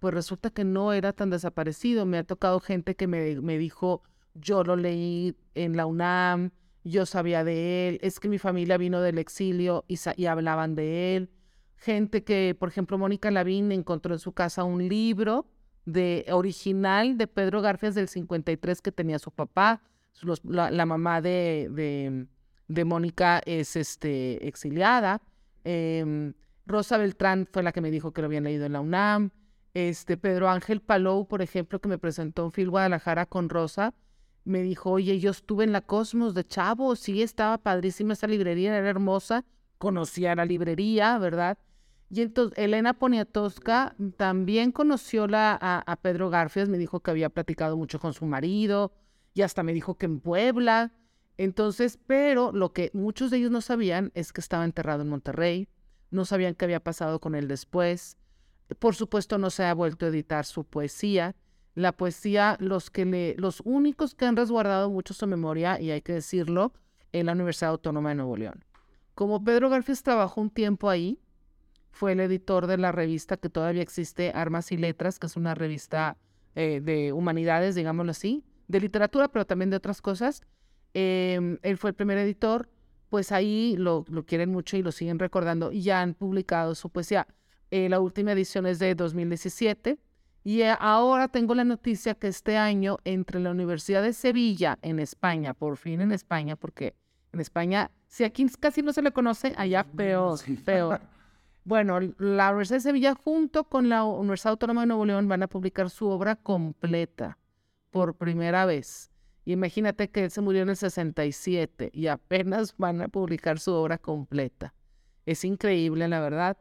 pues 0.00 0.12
resulta 0.12 0.50
que 0.50 0.64
no 0.64 0.92
era 0.92 1.12
tan 1.12 1.30
desaparecido. 1.30 2.04
Me 2.04 2.18
ha 2.18 2.24
tocado 2.24 2.58
gente 2.58 2.96
que 2.96 3.06
me, 3.06 3.40
me 3.40 3.58
dijo, 3.58 4.02
yo 4.34 4.64
lo 4.64 4.74
leí 4.74 5.36
en 5.54 5.76
la 5.76 5.86
UNAM, 5.86 6.50
yo 6.82 7.06
sabía 7.06 7.44
de 7.44 7.88
él, 7.88 7.98
es 8.02 8.18
que 8.18 8.28
mi 8.28 8.38
familia 8.38 8.76
vino 8.76 9.00
del 9.00 9.18
exilio 9.18 9.84
y, 9.86 9.96
y 10.16 10.26
hablaban 10.26 10.74
de 10.74 11.16
él 11.16 11.30
gente 11.76 12.24
que, 12.24 12.56
por 12.58 12.70
ejemplo, 12.70 12.98
Mónica 12.98 13.30
Lavín 13.30 13.70
encontró 13.70 14.14
en 14.14 14.18
su 14.18 14.32
casa 14.32 14.64
un 14.64 14.88
libro 14.88 15.46
de 15.84 16.24
original 16.30 17.18
de 17.18 17.26
Pedro 17.26 17.60
Garfias 17.60 17.94
del 17.94 18.08
53 18.08 18.80
que 18.80 18.90
tenía 18.90 19.18
su 19.18 19.30
papá. 19.30 19.82
la, 20.44 20.86
mamá 20.86 21.20
de, 21.20 21.68
de, 21.70 22.26
Mónica 22.68 23.40
es 23.44 23.76
este, 23.76 24.46
exiliada. 24.46 25.20
Em, 25.64 26.34
Rosa 26.66 26.96
Beltrán 26.96 27.46
fue 27.50 27.62
la 27.62 27.72
que 27.72 27.80
me 27.80 27.90
dijo 27.90 28.12
que 28.12 28.22
lo 28.22 28.26
habían 28.26 28.44
leído 28.44 28.66
en 28.66 28.72
la 28.72 28.80
UNAM. 28.80 29.30
Este, 29.74 30.16
Pedro 30.16 30.48
Ángel 30.48 30.80
Palou, 30.80 31.26
por 31.26 31.42
ejemplo, 31.42 31.80
que 31.80 31.88
me 31.88 31.98
presentó 31.98 32.44
en 32.44 32.52
Phil 32.52 32.70
Guadalajara 32.70 33.26
con 33.26 33.48
Rosa, 33.48 33.92
me 34.44 34.62
dijo, 34.62 34.90
oye, 34.90 35.18
yo 35.18 35.30
estuve 35.30 35.64
en 35.64 35.72
la 35.72 35.80
Cosmos 35.80 36.34
de 36.34 36.44
Chavo, 36.44 36.96
sí, 36.96 37.22
estaba 37.22 37.58
padrísima 37.58 38.12
esa 38.12 38.26
librería, 38.26 38.76
era 38.76 38.88
hermosa, 38.88 39.44
conocía 39.78 40.34
la 40.34 40.44
librería, 40.44 41.18
¿verdad? 41.18 41.58
Y 42.10 42.20
entonces 42.20 42.56
Elena 42.58 42.94
Poniatowska 42.94 43.96
también 44.16 44.70
conoció 44.70 45.26
la, 45.26 45.58
a, 45.60 45.96
Pedro 45.96 46.30
Garfias, 46.30 46.68
me 46.68 46.78
dijo 46.78 47.00
que 47.00 47.10
había 47.10 47.30
platicado 47.30 47.76
mucho 47.76 47.98
con 47.98 48.12
su 48.12 48.26
marido 48.26 48.92
y 49.32 49.42
hasta 49.42 49.62
me 49.62 49.72
dijo 49.72 49.96
que 49.96 50.06
en 50.06 50.20
Puebla. 50.20 50.92
Entonces, 51.36 51.98
pero 52.06 52.52
lo 52.52 52.72
que 52.72 52.90
muchos 52.92 53.30
de 53.30 53.38
ellos 53.38 53.50
no 53.50 53.60
sabían 53.60 54.12
es 54.14 54.32
que 54.32 54.40
estaba 54.40 54.64
enterrado 54.64 55.02
en 55.02 55.08
Monterrey, 55.08 55.68
no 56.10 56.24
sabían 56.24 56.54
qué 56.54 56.64
había 56.64 56.80
pasado 56.80 57.20
con 57.20 57.34
él 57.34 57.48
después. 57.48 58.16
Por 58.78 58.94
supuesto, 58.94 59.36
no 59.38 59.50
se 59.50 59.64
ha 59.64 59.74
vuelto 59.74 60.06
a 60.06 60.10
editar 60.10 60.44
su 60.44 60.64
poesía. 60.64 61.34
La 61.74 61.90
poesía, 61.90 62.56
los 62.60 62.88
que 62.88 63.04
le, 63.04 63.34
los 63.36 63.60
únicos 63.64 64.14
que 64.14 64.26
han 64.26 64.36
resguardado 64.36 64.90
mucho 64.90 65.12
su 65.12 65.26
memoria, 65.26 65.80
y 65.80 65.90
hay 65.90 66.02
que 66.02 66.12
decirlo, 66.12 66.72
en 67.12 67.26
la 67.26 67.32
Universidad 67.32 67.70
Autónoma 67.70 68.10
de 68.10 68.14
Nuevo 68.16 68.36
León. 68.36 68.64
Como 69.14 69.42
Pedro 69.42 69.70
Garfias 69.70 70.02
trabajó 70.02 70.40
un 70.40 70.50
tiempo 70.50 70.88
ahí, 70.88 71.20
fue 71.90 72.12
el 72.12 72.20
editor 72.20 72.66
de 72.66 72.76
la 72.76 72.90
revista 72.90 73.36
que 73.36 73.48
todavía 73.48 73.82
existe, 73.82 74.32
Armas 74.34 74.72
y 74.72 74.76
Letras, 74.76 75.18
que 75.18 75.26
es 75.26 75.36
una 75.36 75.54
revista 75.54 76.16
eh, 76.56 76.80
de 76.82 77.12
humanidades, 77.12 77.76
digámoslo 77.76 78.10
así, 78.10 78.44
de 78.66 78.80
literatura, 78.80 79.28
pero 79.28 79.46
también 79.46 79.70
de 79.70 79.76
otras 79.76 80.02
cosas. 80.02 80.42
Em, 80.94 81.58
él 81.62 81.76
fue 81.76 81.90
el 81.90 81.94
primer 81.94 82.18
editor, 82.18 82.68
pues 83.10 83.32
ahí 83.32 83.76
lo, 83.76 84.04
lo, 84.08 84.24
quieren 84.24 84.50
mucho 84.50 84.76
y 84.76 84.82
lo 84.82 84.92
siguen 84.92 85.18
recordando 85.18 85.72
y 85.72 85.82
ya 85.82 86.00
han 86.00 86.14
publicado 86.14 86.74
su 86.74 86.88
poesía. 86.90 87.26
Eh, 87.70 87.88
la 87.88 88.00
última 88.00 88.32
edición 88.32 88.66
es 88.66 88.78
de 88.78 88.94
2017 88.94 89.98
y 90.44 90.60
eh, 90.60 90.76
ahora 90.78 91.28
tengo 91.28 91.54
la 91.54 91.64
noticia 91.64 92.14
que 92.14 92.28
este 92.28 92.56
año 92.56 92.98
entre 93.04 93.40
la 93.40 93.50
Universidad 93.50 94.02
de 94.02 94.12
Sevilla 94.12 94.78
en 94.82 95.00
España, 95.00 95.54
por 95.54 95.76
fin 95.76 96.00
en 96.00 96.12
España, 96.12 96.54
porque 96.54 96.94
en 97.32 97.40
España, 97.40 97.90
si 98.06 98.24
aquí 98.24 98.46
casi 98.60 98.82
no 98.82 98.92
se 98.92 99.02
le 99.02 99.10
conoce, 99.10 99.54
allá 99.56 99.84
peor, 99.84 100.38
peor. 100.64 101.00
Bueno, 101.64 101.98
la 102.18 102.50
Universidad 102.50 102.76
de 102.76 102.82
Sevilla 102.82 103.14
junto 103.14 103.64
con 103.64 103.88
la 103.88 104.04
Universidad 104.04 104.52
Autónoma 104.52 104.82
de 104.82 104.88
Nuevo 104.88 105.06
León 105.06 105.28
van 105.28 105.42
a 105.42 105.48
publicar 105.48 105.88
su 105.88 106.06
obra 106.08 106.36
completa 106.36 107.38
por 107.90 108.14
primera 108.14 108.66
vez. 108.66 109.10
Imagínate 109.52 110.10
que 110.10 110.24
él 110.24 110.30
se 110.30 110.40
murió 110.40 110.62
en 110.62 110.70
el 110.70 110.76
67 110.76 111.90
y 111.92 112.06
apenas 112.06 112.74
van 112.78 113.02
a 113.02 113.08
publicar 113.08 113.58
su 113.58 113.72
obra 113.72 113.98
completa. 113.98 114.74
Es 115.26 115.44
increíble, 115.44 116.08
la 116.08 116.20
verdad. 116.20 116.58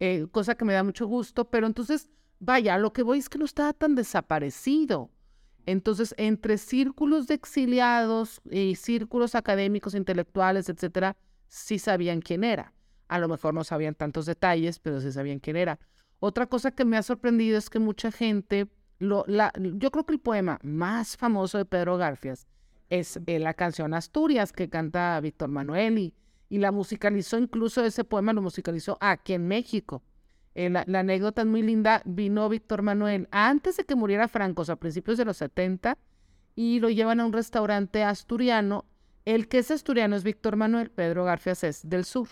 Eh, 0.00 0.26
cosa 0.30 0.54
que 0.54 0.64
me 0.64 0.74
da 0.74 0.82
mucho 0.82 1.06
gusto, 1.06 1.48
pero 1.50 1.66
entonces, 1.66 2.08
vaya, 2.38 2.78
lo 2.78 2.92
que 2.92 3.02
voy 3.02 3.18
es 3.18 3.28
que 3.28 3.38
no 3.38 3.44
estaba 3.44 3.72
tan 3.72 3.94
desaparecido. 3.94 5.10
Entonces, 5.66 6.14
entre 6.16 6.58
círculos 6.58 7.26
de 7.26 7.34
exiliados 7.34 8.40
y 8.50 8.76
círculos 8.76 9.34
académicos, 9.34 9.94
intelectuales, 9.94 10.68
etcétera, 10.68 11.16
sí 11.48 11.78
sabían 11.78 12.20
quién 12.20 12.44
era. 12.44 12.72
A 13.08 13.18
lo 13.18 13.28
mejor 13.28 13.52
no 13.54 13.64
sabían 13.64 13.94
tantos 13.94 14.26
detalles, 14.26 14.78
pero 14.78 15.00
sí 15.00 15.10
sabían 15.12 15.40
quién 15.40 15.56
era. 15.56 15.78
Otra 16.20 16.46
cosa 16.46 16.70
que 16.70 16.84
me 16.84 16.96
ha 16.96 17.02
sorprendido 17.02 17.58
es 17.58 17.68
que 17.68 17.78
mucha 17.78 18.10
gente, 18.10 18.68
yo 18.98 19.90
creo 19.90 20.04
que 20.04 20.12
el 20.12 20.20
poema 20.20 20.58
más 20.62 21.16
famoso 21.16 21.58
de 21.58 21.64
Pedro 21.64 21.96
Garfias 21.96 22.46
es 22.90 23.18
eh, 23.26 23.38
la 23.38 23.54
canción 23.54 23.94
Asturias 23.94 24.52
que 24.52 24.68
canta 24.68 25.20
Víctor 25.20 25.48
Manuel 25.48 25.98
y, 25.98 26.14
la 26.48 26.70
musicalizó, 26.70 27.38
incluso 27.38 27.84
ese 27.84 28.04
poema 28.04 28.32
lo 28.32 28.40
musicalizó 28.40 28.96
aquí 29.00 29.32
en 29.32 29.48
México. 29.48 30.02
Eh, 30.54 30.70
la, 30.70 30.84
anécdota 31.00 31.42
es 31.42 31.48
muy 31.48 31.62
linda, 31.62 32.02
vino 32.04 32.48
Víctor 32.48 32.82
Manuel 32.82 33.28
antes 33.32 33.76
de 33.76 33.84
que 33.84 33.96
muriera 33.96 34.28
Franco, 34.28 34.64
a 34.68 34.76
principios 34.76 35.18
de 35.18 35.24
los 35.24 35.38
70, 35.38 35.98
y 36.54 36.78
lo 36.80 36.88
llevan 36.88 37.20
a 37.20 37.26
un 37.26 37.32
restaurante 37.32 38.04
asturiano. 38.04 38.84
El 39.24 39.48
que 39.48 39.58
es 39.58 39.72
asturiano 39.72 40.14
es 40.14 40.22
Víctor 40.22 40.56
Manuel, 40.56 40.90
Pedro 40.90 41.24
Garfias 41.24 41.64
es 41.64 41.88
del 41.88 42.04
sur. 42.04 42.28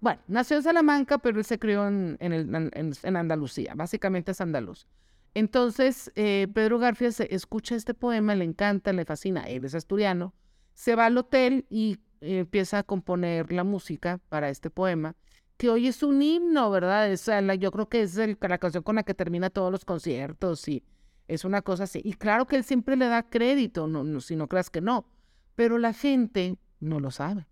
Bueno, 0.00 0.20
nació 0.28 0.56
en 0.56 0.62
Salamanca, 0.62 1.18
pero 1.18 1.38
él 1.38 1.44
se 1.44 1.58
crió 1.58 1.88
en, 1.88 2.16
en, 2.20 3.16
Andalucía, 3.16 3.72
básicamente 3.74 4.30
es 4.30 4.40
andaluz. 4.40 4.86
Entonces, 5.34 6.10
eh, 6.16 6.48
Pedro 6.52 6.78
García 6.78 7.08
escucha 7.30 7.74
este 7.74 7.94
poema, 7.94 8.34
le 8.34 8.44
encanta, 8.44 8.92
le 8.92 9.04
fascina, 9.04 9.42
él 9.42 9.64
es 9.64 9.74
asturiano, 9.74 10.34
se 10.74 10.94
va 10.94 11.06
al 11.06 11.16
hotel 11.18 11.66
y 11.70 11.98
empieza 12.20 12.78
a 12.78 12.82
componer 12.82 13.52
la 13.52 13.64
música 13.64 14.20
para 14.28 14.48
este 14.48 14.70
poema, 14.70 15.14
que 15.56 15.70
hoy 15.70 15.88
es 15.88 16.02
un 16.02 16.22
himno, 16.22 16.70
¿verdad? 16.70 17.10
Es, 17.10 17.30
yo 17.58 17.70
creo 17.70 17.88
que 17.88 18.02
es 18.02 18.16
la 18.16 18.58
canción 18.58 18.82
con 18.82 18.96
la 18.96 19.02
que 19.02 19.14
termina 19.14 19.50
todos 19.50 19.70
los 19.70 19.84
conciertos 19.84 20.66
y 20.68 20.84
es 21.26 21.44
una 21.44 21.62
cosa 21.62 21.84
así. 21.84 22.00
Y 22.04 22.14
claro 22.14 22.46
que 22.46 22.56
él 22.56 22.64
siempre 22.64 22.96
le 22.96 23.06
da 23.06 23.28
crédito, 23.28 23.86
no, 23.86 24.20
si 24.20 24.36
no 24.36 24.48
creas 24.48 24.70
que 24.70 24.80
no, 24.80 25.06
pero 25.54 25.78
la 25.78 25.92
gente 25.92 26.56
no 26.80 27.00
lo 27.00 27.10
sabe 27.10 27.46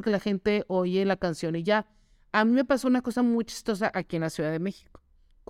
porque 0.00 0.10
la 0.10 0.20
gente 0.20 0.64
oye 0.68 1.04
la 1.04 1.18
canción 1.18 1.56
y 1.56 1.62
ya. 1.62 1.86
A 2.32 2.46
mí 2.46 2.52
me 2.52 2.64
pasó 2.64 2.88
una 2.88 3.02
cosa 3.02 3.22
muy 3.22 3.44
chistosa 3.44 3.90
aquí 3.92 4.16
en 4.16 4.22
la 4.22 4.30
Ciudad 4.30 4.50
de 4.50 4.58
México. 4.58 4.99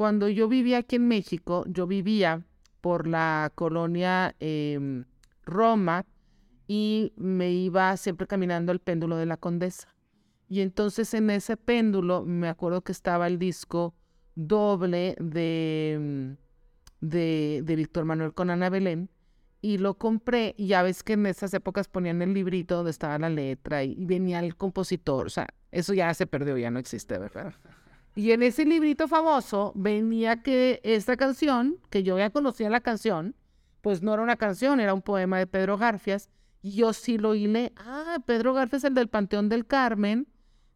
Cuando 0.01 0.31
yo 0.31 0.49
vivía 0.49 0.79
aquí 0.79 0.97
en 0.97 1.09
México, 1.09 1.63
yo 1.69 1.87
vivía 1.87 2.43
por 2.81 3.07
la 3.07 3.53
colonia 3.55 4.35
em, 4.41 5.05
Roma 5.45 6.07
y 6.67 7.13
me 7.17 7.51
iba 7.51 7.95
siempre 7.99 8.27
caminando 8.27 8.73
al 8.73 8.81
péndulo 8.81 9.19
de 9.19 9.27
la 9.27 9.37
Condesa. 9.37 9.95
Y 10.49 10.63
entonces 10.63 11.13
en 11.13 11.29
ese 11.29 11.59
péndulo 11.59 12.25
me 12.25 12.49
acuerdo 12.49 12.81
que 12.81 12.93
estaba 12.93 13.27
el 13.27 13.39
disco 13.39 13.93
doble 14.37 15.17
de, 15.21 15.93
em, 15.97 16.37
de, 17.03 17.61
de 17.63 17.77
Víctor 17.77 18.07
Manuel 18.07 18.33
con 18.33 18.49
Ana 18.49 18.71
Belén 18.71 19.11
y 19.61 19.77
lo 19.77 19.99
compré 19.99 20.55
y 20.57 20.69
ya 20.69 20.83
ves 20.83 21.03
que 21.03 21.13
en 21.13 21.27
esas 21.27 21.53
épocas 21.53 21.89
ponían 21.89 22.23
el 22.23 22.33
librito 22.33 22.77
donde 22.77 22.93
estaba 22.93 23.19
la 23.19 23.29
letra 23.29 23.85
y, 23.85 24.03
venía 24.07 24.39
el 24.39 24.57
compositor, 24.57 25.27
o 25.27 25.31
sea, 25.31 25.49
eso 25.71 25.93
ya 25.93 26.15
se 26.15 26.27
perdió, 26.27 26.57
ya 26.57 26.71
no 26.71 26.79
existe, 26.79 27.19
¿verdad? 27.19 27.53
Y 28.15 28.33
en 28.33 28.43
ese 28.43 28.65
librito 28.65 29.09
famoso 29.09 29.73
venía 29.75 30.43
que 30.43 30.81
esta 30.83 31.17
canción, 31.17 31.79
que 31.91 32.03
yo 32.03 32.19
ya 32.19 32.31
conocía 32.31 32.69
la 32.69 32.81
canción, 32.81 33.37
pues 33.81 34.03
no 34.03 34.13
era 34.13 34.23
una 34.23 34.37
canción, 34.37 34.81
era 34.81 34.95
un 34.95 35.03
poema 35.03 35.39
de 35.39 35.47
Pedro 35.47 35.79
Garfias, 35.79 36.29
y 36.63 36.73
yo 36.73 36.93
sí 36.93 37.19
lo 37.19 37.35
hilé, 37.35 37.73
ah, 37.77 38.19
Pedro 38.27 38.53
Garfias, 38.53 38.85
el 38.85 38.95
del 38.95 39.09
Panteón 39.09 39.49
del 39.49 39.67
Carmen, 39.67 40.27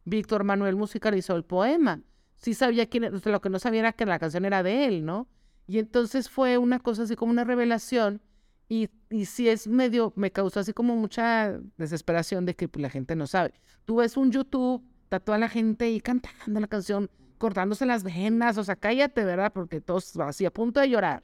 Víctor 0.05 0.43
Manuel 0.43 0.75
musicalizó 0.75 1.35
el 1.35 1.43
poema. 1.43 2.01
Sí 2.35 2.53
sabía 2.53 2.87
quién 2.87 3.05
era, 3.05 3.19
lo 3.23 3.41
que 3.41 3.49
no 3.49 3.59
sabía 3.59 3.81
era 3.81 3.93
que 3.93 4.05
la 4.05 4.19
canción 4.19 4.45
era 4.45 4.63
de 4.63 4.85
él, 4.85 5.05
¿no? 5.05 5.27
Y 5.67 5.79
entonces 5.79 6.29
fue 6.29 6.57
una 6.57 6.79
cosa 6.79 7.03
así 7.03 7.15
como 7.15 7.31
una 7.31 7.43
revelación 7.43 8.21
y, 8.69 8.89
y 9.09 9.25
sí 9.25 9.49
es 9.49 9.67
medio, 9.67 10.13
me 10.15 10.31
causó 10.31 10.59
así 10.59 10.73
como 10.73 10.95
mucha 10.95 11.59
desesperación 11.77 12.45
de 12.45 12.55
que 12.55 12.67
pues, 12.67 12.81
la 12.81 12.89
gente 12.89 13.15
no 13.15 13.27
sabe. 13.27 13.53
Tú 13.85 13.97
ves 13.97 14.15
un 14.17 14.31
YouTube, 14.31 14.83
está 15.03 15.19
toda 15.19 15.37
la 15.37 15.49
gente 15.49 15.85
ahí 15.85 16.01
cantando 16.01 16.59
la 16.59 16.67
canción, 16.67 17.09
cortándose 17.37 17.85
las 17.85 18.03
venas, 18.03 18.57
o 18.57 18.63
sea, 18.63 18.75
cállate, 18.75 19.23
¿verdad? 19.23 19.51
Porque 19.53 19.81
todos 19.81 20.17
así 20.17 20.45
a 20.45 20.51
punto 20.51 20.79
de 20.79 20.89
llorar. 20.89 21.23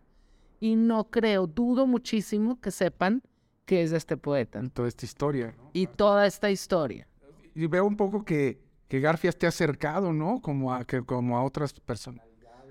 Y 0.60 0.76
no 0.76 1.10
creo, 1.10 1.48
dudo 1.48 1.88
muchísimo 1.88 2.60
que 2.60 2.72
sepan 2.72 3.24
que 3.66 3.84
es 3.84 3.92
de 3.92 3.98
este 3.98 4.18
poeta. 4.18 4.62
Toda 4.74 4.88
esta 4.88 5.06
historia. 5.06 5.54
¿no? 5.58 5.70
Y 5.74 5.88
toda 5.88 6.28
esta 6.28 6.52
historia. 6.52 7.08
Y 7.56 7.68
veo 7.68 7.86
un 7.86 7.96
poco 7.96 8.26
que, 8.26 8.60
que 8.88 9.00
Garfias 9.00 9.38
te 9.38 9.46
ha 9.46 9.50
acercado, 9.50 10.12
¿no? 10.14 10.42
Como 10.42 10.74
a, 10.74 10.84
que, 10.84 11.02
como 11.04 11.38
a 11.38 11.44
otras 11.44 11.74
personas. 11.80 12.26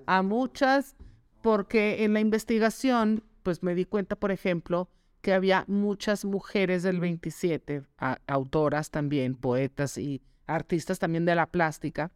A 0.07 0.23
muchas, 0.23 0.97
porque 1.41 2.05
en 2.05 2.13
la 2.13 2.21
investigación, 2.21 3.25
pues 3.43 3.63
me 3.63 3.75
di 3.75 3.87
cuenta, 3.87 4.17
por 4.17 4.31
ejemplo, 4.31 4.91
que 5.21 5.33
había 5.33 5.65
muchas 5.69 6.25
mujeres 6.25 6.83
del 6.83 7.01
27, 7.01 7.83
autoras 8.27 8.91
también, 8.91 9.35
poetas 9.35 9.99
y 9.99 10.23
artistas 10.47 10.99
también 10.99 11.25
de 11.25 11.35
la 11.35 11.47
plástica. 11.47 12.11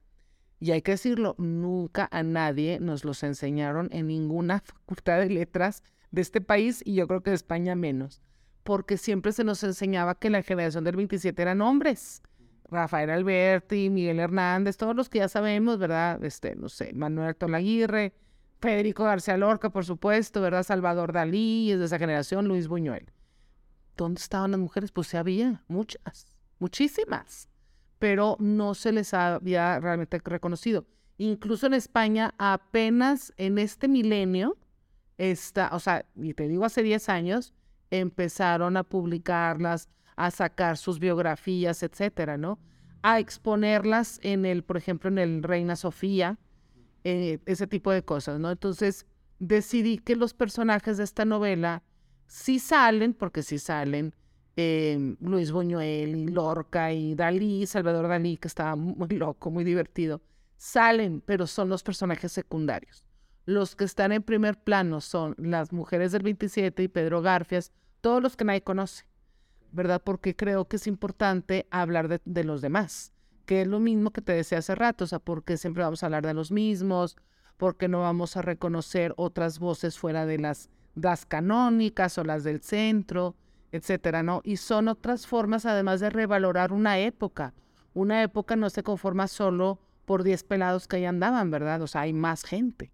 Y 0.60 0.70
hay 0.70 0.82
que 0.82 0.92
decirlo, 0.92 1.34
nunca 1.38 2.08
a 2.10 2.22
nadie 2.22 2.78
nos 2.80 3.04
los 3.04 3.22
enseñaron 3.22 3.88
en 3.92 4.06
ninguna 4.06 4.60
facultad 4.64 5.20
de 5.20 5.30
letras 5.30 5.82
de 6.10 6.22
este 6.22 6.40
país 6.40 6.82
y 6.84 6.94
yo 6.94 7.06
creo 7.08 7.22
que 7.22 7.30
de 7.30 7.36
España 7.36 7.74
menos, 7.74 8.22
porque 8.62 8.96
siempre 8.96 9.32
se 9.32 9.44
nos 9.44 9.62
enseñaba 9.64 10.14
que 10.14 10.30
la 10.30 10.42
generación 10.42 10.84
del 10.84 10.96
27 10.96 11.40
eran 11.42 11.60
hombres. 11.60 12.22
Rafael 12.70 13.10
Alberti, 13.10 13.90
Miguel 13.90 14.20
Hernández, 14.20 14.76
todos 14.76 14.96
los 14.96 15.08
que 15.08 15.18
ya 15.18 15.28
sabemos, 15.28 15.78
¿verdad? 15.78 16.22
Este, 16.24 16.56
no 16.56 16.68
sé, 16.68 16.92
Manuel 16.94 17.36
Tolaguirre, 17.36 18.14
Federico 18.60 19.04
García 19.04 19.36
Lorca, 19.36 19.70
por 19.70 19.84
supuesto, 19.84 20.40
¿verdad? 20.40 20.62
Salvador 20.62 21.12
Dalí, 21.12 21.70
es 21.70 21.78
de 21.78 21.84
esa 21.84 21.98
generación, 21.98 22.48
Luis 22.48 22.66
Buñuel. 22.66 23.10
¿Dónde 23.96 24.20
estaban 24.20 24.52
las 24.52 24.60
mujeres? 24.60 24.90
Pues 24.90 25.08
se 25.08 25.18
había, 25.18 25.62
muchas, 25.68 26.26
muchísimas, 26.58 27.48
pero 28.04 28.36
no 28.38 28.74
se 28.74 28.92
les 28.92 29.14
había 29.14 29.80
realmente 29.80 30.20
reconocido. 30.22 30.84
Incluso 31.16 31.68
en 31.68 31.72
España, 31.72 32.34
apenas 32.36 33.32
en 33.38 33.56
este 33.56 33.88
milenio, 33.88 34.58
está, 35.16 35.70
o 35.72 35.80
sea, 35.80 36.04
y 36.14 36.34
te 36.34 36.46
digo 36.46 36.66
hace 36.66 36.82
10 36.82 37.08
años, 37.08 37.54
empezaron 37.90 38.76
a 38.76 38.82
publicarlas, 38.82 39.88
a 40.16 40.30
sacar 40.30 40.76
sus 40.76 40.98
biografías, 40.98 41.82
etcétera, 41.82 42.36
¿no? 42.36 42.58
A 43.00 43.20
exponerlas 43.20 44.20
en 44.22 44.44
el, 44.44 44.64
por 44.64 44.76
ejemplo, 44.76 45.08
en 45.08 45.16
el 45.16 45.42
Reina 45.42 45.74
Sofía, 45.74 46.38
eh, 47.04 47.38
ese 47.46 47.66
tipo 47.66 47.90
de 47.90 48.04
cosas, 48.04 48.38
¿no? 48.38 48.50
Entonces 48.50 49.06
decidí 49.38 49.96
que 49.96 50.14
los 50.14 50.34
personajes 50.34 50.98
de 50.98 51.04
esta 51.04 51.24
novela 51.24 51.82
sí 52.26 52.58
salen, 52.58 53.14
porque 53.14 53.42
sí 53.42 53.58
salen, 53.58 54.14
eh, 54.56 55.16
Luis 55.20 55.50
Buñuel 55.50 56.16
y 56.16 56.28
Lorca 56.28 56.92
y 56.92 57.14
Dalí, 57.14 57.66
Salvador 57.66 58.08
Dalí, 58.08 58.36
que 58.36 58.48
estaba 58.48 58.76
muy 58.76 59.08
loco, 59.08 59.50
muy 59.50 59.64
divertido, 59.64 60.20
salen, 60.56 61.20
pero 61.20 61.46
son 61.46 61.68
los 61.68 61.82
personajes 61.82 62.32
secundarios. 62.32 63.04
Los 63.46 63.76
que 63.76 63.84
están 63.84 64.12
en 64.12 64.22
primer 64.22 64.62
plano 64.62 65.00
son 65.00 65.34
las 65.38 65.72
mujeres 65.72 66.12
del 66.12 66.22
27 66.22 66.82
y 66.82 66.88
Pedro 66.88 67.20
Garfias, 67.20 67.72
todos 68.00 68.22
los 68.22 68.36
que 68.36 68.44
nadie 68.44 68.62
conoce, 68.62 69.04
¿verdad? 69.72 70.00
Porque 70.02 70.34
creo 70.36 70.66
que 70.66 70.76
es 70.76 70.86
importante 70.86 71.66
hablar 71.70 72.20
de, 72.24 72.44
los 72.44 72.60
demás 72.60 73.12
que 73.44 73.60
es 73.60 73.68
lo 73.68 73.78
mismo 73.78 74.10
que 74.10 74.22
te 74.22 74.32
decía 74.32 74.56
hace 74.56 74.74
rato, 74.74 75.04
o 75.04 75.06
sea, 75.06 75.18
porque 75.18 75.58
siempre 75.58 75.82
vamos 75.82 76.02
a 76.02 76.06
hablar 76.06 76.26
de 76.26 76.32
los 76.32 76.50
mismos, 76.50 77.18
porque 77.58 77.88
no 77.88 78.00
vamos 78.00 78.38
a 78.38 78.42
reconocer 78.42 79.12
otras 79.18 79.58
voces 79.58 79.98
fuera 79.98 80.24
de 80.24 80.38
las 80.38 80.70
das 80.94 81.26
canónicas 81.26 82.16
o 82.18 82.24
las 82.24 82.42
del 82.44 82.62
centro, 82.62 83.36
etcétera, 83.74 84.22
¿no? 84.22 84.40
Y 84.44 84.56
son 84.56 84.88
otras 84.88 85.26
formas 85.26 85.66
además 85.66 86.00
de 86.00 86.10
revalorar 86.10 86.72
una 86.72 86.98
época. 86.98 87.54
Una 87.92 88.22
época 88.22 88.56
no 88.56 88.70
se 88.70 88.82
conforma 88.82 89.28
solo 89.28 89.80
por 90.04 90.22
10 90.22 90.44
pelados 90.44 90.88
que 90.88 90.96
ahí 90.96 91.04
andaban, 91.04 91.50
¿verdad? 91.50 91.80
O 91.82 91.86
sea, 91.86 92.02
hay 92.02 92.12
más 92.12 92.44
gente. 92.44 92.92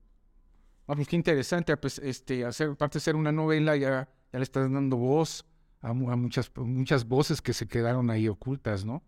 Ah, 0.86 0.94
pues 0.94 1.08
qué 1.08 1.16
interesante, 1.16 1.76
pues 1.76 1.98
este, 1.98 2.44
hacer, 2.44 2.70
aparte 2.70 2.98
de 2.98 3.00
ser 3.00 3.16
una 3.16 3.32
novela, 3.32 3.76
ya, 3.76 4.08
le 4.32 4.42
estás 4.42 4.70
dando 4.70 4.96
voz 4.96 5.46
a, 5.80 5.92
muchas, 5.92 6.50
muchas 6.56 7.06
voces 7.06 7.40
que 7.40 7.52
se 7.52 7.66
quedaron 7.66 8.10
ahí 8.10 8.28
ocultas, 8.28 8.84
¿no? 8.84 9.02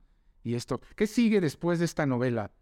y 0.44 0.54
esto. 0.54 0.80
¿Qué 0.96 1.06
sigue 1.06 1.40
después 1.40 1.78
de 1.78 1.84
esta 1.84 2.06
novela? 2.06 2.52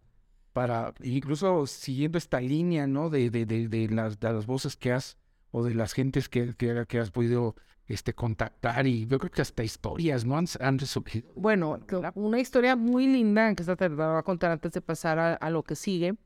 Para, 0.53 0.95
incluso 1.03 1.67
siguiendo 1.67 2.19
esta 2.19 2.41
línea, 2.41 2.87
¿no? 2.87 3.09
De, 3.09 3.31
de, 3.31 3.47
de, 3.47 3.69
de 3.69 3.89
las, 3.89 4.47
voces 4.47 4.77
que 4.77 4.93
has, 4.93 5.17
o 5.53 5.63
de 5.63 5.75
las 5.75 5.93
gentes 5.93 6.29
que, 6.29 6.55
que, 6.55 6.99
has 6.99 7.11
podido 7.11 7.55
este, 7.93 8.15
contactar, 8.15 8.87
y 8.87 9.07
yo 9.07 9.19
creo 9.19 9.31
que 9.31 9.43
hasta 9.43 9.63
historias, 9.63 10.25
¿no? 10.25 10.37
Han, 10.37 10.47
han 10.61 10.79
resurgido. 10.79 11.31
Bueno, 11.35 11.79
una 12.15 12.39
historia 12.39 12.77
muy 12.77 13.07
linda, 13.07 13.55
que 13.55 13.63
esta 13.63 13.77
te 13.77 13.85
a 13.85 14.23
contar 14.23 14.51
antes 14.51 14.73
de 14.73 14.81
pasar 14.81 15.19
a, 15.19 15.35
a 15.35 15.51
lo 15.51 15.63
que 15.63 15.77
sigue. 15.77 16.17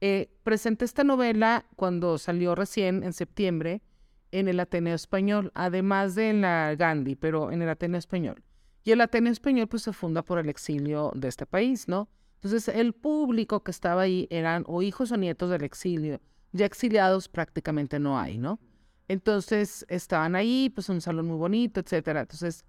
Eh, 0.00 0.30
presenté 0.42 0.84
esta 0.84 1.04
novela 1.04 1.66
cuando 1.74 2.18
salió 2.18 2.54
recién, 2.54 3.02
en 3.02 3.12
septiembre, 3.12 3.82
en 4.30 4.48
el 4.48 4.60
Ateneo 4.60 4.94
Español, 4.94 5.50
además 5.54 6.14
de 6.14 6.30
en 6.30 6.42
la 6.42 6.74
Gandhi, 6.74 7.16
pero 7.16 7.50
en 7.50 7.62
el 7.62 7.68
Ateneo 7.68 7.98
Español. 7.98 8.42
Y 8.84 8.92
el 8.92 9.00
Ateneo 9.00 9.32
Español 9.32 9.66
pues 9.68 9.82
se 9.82 9.92
funda 9.92 10.22
por 10.22 10.38
el 10.38 10.48
exilio 10.48 11.12
de 11.14 11.28
este 11.28 11.46
país, 11.46 11.88
¿no? 11.88 12.08
Entonces 12.34 12.68
el 12.68 12.92
público 12.92 13.62
que 13.62 13.70
estaba 13.70 14.02
ahí 14.02 14.28
eran 14.30 14.64
o 14.66 14.82
hijos 14.82 15.10
o 15.10 15.16
nietos 15.16 15.50
del 15.50 15.64
exilio. 15.64 16.20
Ya 16.52 16.66
exiliados 16.66 17.28
prácticamente 17.28 17.98
no 17.98 18.18
hay, 18.18 18.38
¿no? 18.38 18.60
Entonces 19.08 19.86
estaban 19.88 20.34
ahí, 20.34 20.70
pues 20.74 20.88
un 20.88 21.00
salón 21.00 21.26
muy 21.26 21.36
bonito, 21.36 21.80
etcétera. 21.80 22.20
Entonces, 22.22 22.64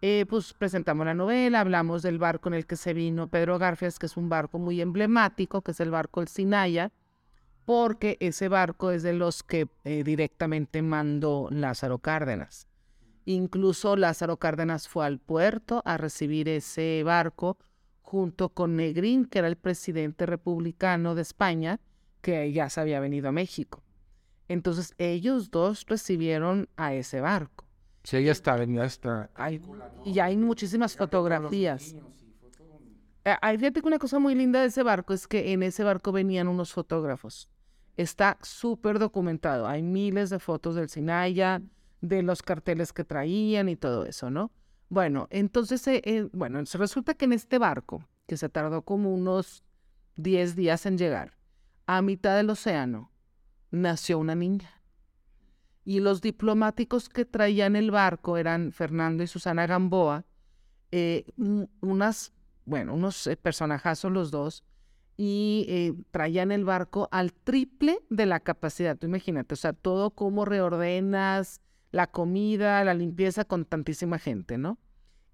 eh, 0.00 0.26
pues 0.28 0.52
presentamos 0.52 1.06
la 1.06 1.14
novela, 1.14 1.60
hablamos 1.60 2.02
del 2.02 2.18
barco 2.18 2.48
en 2.48 2.54
el 2.54 2.66
que 2.66 2.76
se 2.76 2.92
vino 2.94 3.28
Pedro 3.28 3.58
Garfias, 3.58 3.98
que 3.98 4.06
es 4.06 4.16
un 4.16 4.28
barco 4.28 4.58
muy 4.58 4.80
emblemático, 4.80 5.62
que 5.62 5.72
es 5.72 5.80
el 5.80 5.90
barco 5.90 6.20
El 6.20 6.28
Sinaya, 6.28 6.92
porque 7.64 8.16
ese 8.20 8.48
barco 8.48 8.92
es 8.92 9.02
de 9.02 9.12
los 9.12 9.42
que 9.42 9.68
eh, 9.84 10.04
directamente 10.04 10.82
mandó 10.82 11.48
Lázaro 11.50 11.98
Cárdenas. 11.98 12.68
Incluso 13.24 13.96
Lázaro 13.96 14.38
Cárdenas 14.38 14.88
fue 14.88 15.04
al 15.04 15.18
puerto 15.18 15.82
a 15.84 15.96
recibir 15.96 16.48
ese 16.48 17.02
barco 17.04 17.58
junto 18.00 18.50
con 18.50 18.76
Negrín, 18.76 19.26
que 19.26 19.40
era 19.40 19.48
el 19.48 19.56
presidente 19.56 20.24
republicano 20.24 21.14
de 21.14 21.22
España, 21.22 21.80
que 22.22 22.52
ya 22.52 22.70
se 22.70 22.80
había 22.80 23.00
venido 23.00 23.28
a 23.28 23.32
México. 23.32 23.82
Entonces 24.48 24.94
ellos 24.98 25.50
dos 25.50 25.84
recibieron 25.86 26.68
a 26.76 26.94
ese 26.94 27.20
barco. 27.20 27.66
Sí, 28.02 28.22
ya 28.24 28.32
está, 28.32 28.64
ya 28.64 28.84
está. 28.84 29.30
Hay, 29.34 29.60
y 30.04 30.18
hay 30.18 30.36
muchísimas 30.36 30.96
fotografías. 30.96 31.94
Eh, 33.24 33.36
hay 33.42 33.58
fíjate 33.58 33.82
que 33.82 33.88
una 33.88 33.98
cosa 33.98 34.18
muy 34.18 34.34
linda 34.34 34.62
de 34.62 34.68
ese 34.68 34.82
barco 34.82 35.12
es 35.12 35.26
que 35.26 35.52
en 35.52 35.62
ese 35.62 35.84
barco 35.84 36.12
venían 36.12 36.48
unos 36.48 36.72
fotógrafos. 36.72 37.48
Está 37.96 38.38
súper 38.42 38.98
documentado. 38.98 39.66
Hay 39.66 39.82
miles 39.82 40.30
de 40.30 40.38
fotos 40.38 40.76
del 40.76 40.88
Sinaya, 40.88 41.60
de 42.00 42.22
los 42.22 42.42
carteles 42.42 42.92
que 42.92 43.04
traían 43.04 43.68
y 43.68 43.76
todo 43.76 44.06
eso, 44.06 44.30
¿no? 44.30 44.52
Bueno, 44.88 45.26
entonces, 45.30 45.86
eh, 45.88 46.00
eh, 46.04 46.28
bueno, 46.32 46.62
resulta 46.72 47.14
que 47.14 47.26
en 47.26 47.34
este 47.34 47.58
barco, 47.58 48.08
que 48.26 48.36
se 48.36 48.48
tardó 48.48 48.82
como 48.82 49.12
unos 49.12 49.64
10 50.16 50.56
días 50.56 50.86
en 50.86 50.96
llegar, 50.96 51.36
a 51.86 52.00
mitad 52.00 52.36
del 52.36 52.50
océano, 52.50 53.10
nació 53.70 54.18
una 54.18 54.34
niña. 54.34 54.82
Y 55.84 56.00
los 56.00 56.20
diplomáticos 56.20 57.08
que 57.08 57.24
traían 57.24 57.76
el 57.76 57.90
barco 57.90 58.36
eran 58.36 58.72
Fernando 58.72 59.22
y 59.22 59.26
Susana 59.26 59.66
Gamboa, 59.66 60.24
eh, 60.90 61.24
unas, 61.80 62.32
bueno, 62.64 62.94
unos 62.94 63.28
personajazos 63.42 64.12
los 64.12 64.30
dos, 64.30 64.64
y 65.16 65.94
traían 66.12 66.52
el 66.52 66.64
barco 66.64 67.08
al 67.10 67.32
triple 67.32 67.98
de 68.08 68.26
la 68.26 68.38
capacidad. 68.38 68.96
Tú 68.96 69.06
imagínate, 69.06 69.54
o 69.54 69.56
sea, 69.56 69.72
todo 69.72 70.10
como 70.10 70.44
reordenas, 70.44 71.60
la 71.90 72.06
comida, 72.06 72.84
la 72.84 72.94
limpieza 72.94 73.44
con 73.44 73.64
tantísima 73.64 74.18
gente, 74.18 74.58
¿no? 74.58 74.78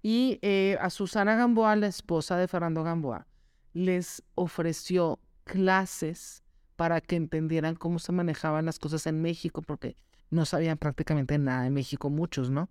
Y 0.01 0.39
eh, 0.41 0.77
a 0.81 0.89
Susana 0.89 1.35
Gamboa, 1.35 1.75
la 1.75 1.87
esposa 1.87 2.37
de 2.37 2.47
Fernando 2.47 2.83
Gamboa, 2.83 3.27
les 3.73 4.23
ofreció 4.35 5.19
clases 5.43 6.43
para 6.75 7.01
que 7.01 7.15
entendieran 7.15 7.75
cómo 7.75 7.99
se 7.99 8.11
manejaban 8.11 8.65
las 8.65 8.79
cosas 8.79 9.07
en 9.07 9.21
México, 9.21 9.61
porque 9.61 9.97
no 10.29 10.45
sabían 10.45 10.77
prácticamente 10.77 11.37
nada 11.37 11.63
de 11.63 11.69
México, 11.69 12.09
muchos, 12.09 12.49
¿no? 12.49 12.69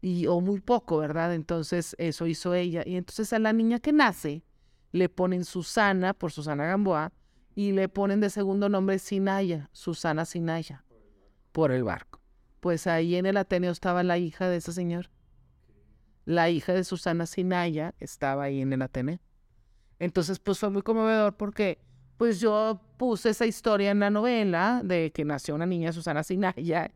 Y, 0.00 0.26
o 0.26 0.40
muy 0.40 0.60
poco, 0.60 0.98
¿verdad? 0.98 1.34
Entonces, 1.34 1.94
eso 1.98 2.26
hizo 2.26 2.54
ella. 2.54 2.82
Y 2.84 2.96
entonces 2.96 3.32
a 3.32 3.38
la 3.38 3.52
niña 3.52 3.78
que 3.78 3.92
nace, 3.92 4.44
le 4.90 5.08
ponen 5.08 5.44
Susana 5.44 6.12
por 6.14 6.32
Susana 6.32 6.66
Gamboa 6.66 7.12
y 7.54 7.72
le 7.72 7.88
ponen 7.88 8.20
de 8.20 8.30
segundo 8.30 8.68
nombre 8.68 8.98
Sinaya, 8.98 9.70
Susana 9.72 10.24
Sinaya, 10.24 10.84
por 11.52 11.70
el 11.70 11.84
barco 11.84 12.22
pues 12.62 12.86
ahí 12.86 13.16
en 13.16 13.26
el 13.26 13.38
Ateneo 13.38 13.72
estaba 13.72 14.04
la 14.04 14.18
hija 14.18 14.48
de 14.48 14.58
ese 14.58 14.72
señor. 14.72 15.10
La 16.24 16.48
hija 16.48 16.72
de 16.72 16.84
Susana 16.84 17.26
Sinaya 17.26 17.92
estaba 17.98 18.44
ahí 18.44 18.60
en 18.60 18.72
el 18.72 18.82
Ateneo. 18.82 19.18
Entonces, 19.98 20.38
pues 20.38 20.60
fue 20.60 20.70
muy 20.70 20.82
conmovedor 20.82 21.36
porque, 21.36 21.80
pues 22.22 22.38
yo 22.38 22.80
puse 22.98 23.30
esa 23.30 23.46
historia 23.46 23.90
en 23.90 23.98
la 23.98 24.08
novela 24.08 24.80
de 24.84 25.10
que 25.10 25.24
nació 25.24 25.56
una 25.56 25.66
niña 25.66 25.92
Susana 25.92 26.22
Sinaya 26.22 26.88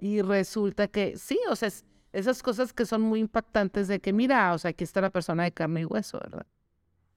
y 0.00 0.22
resulta 0.22 0.88
que 0.88 1.18
sí, 1.18 1.38
o 1.50 1.54
sea, 1.54 1.68
esas 2.14 2.42
cosas 2.42 2.72
que 2.72 2.86
son 2.86 3.02
muy 3.02 3.20
impactantes 3.20 3.88
de 3.88 4.00
que, 4.00 4.14
mira, 4.14 4.54
o 4.54 4.58
sea, 4.58 4.70
aquí 4.70 4.84
está 4.84 5.02
la 5.02 5.10
persona 5.10 5.44
de 5.44 5.52
carne 5.52 5.82
y 5.82 5.84
hueso, 5.84 6.18
¿verdad? 6.18 6.46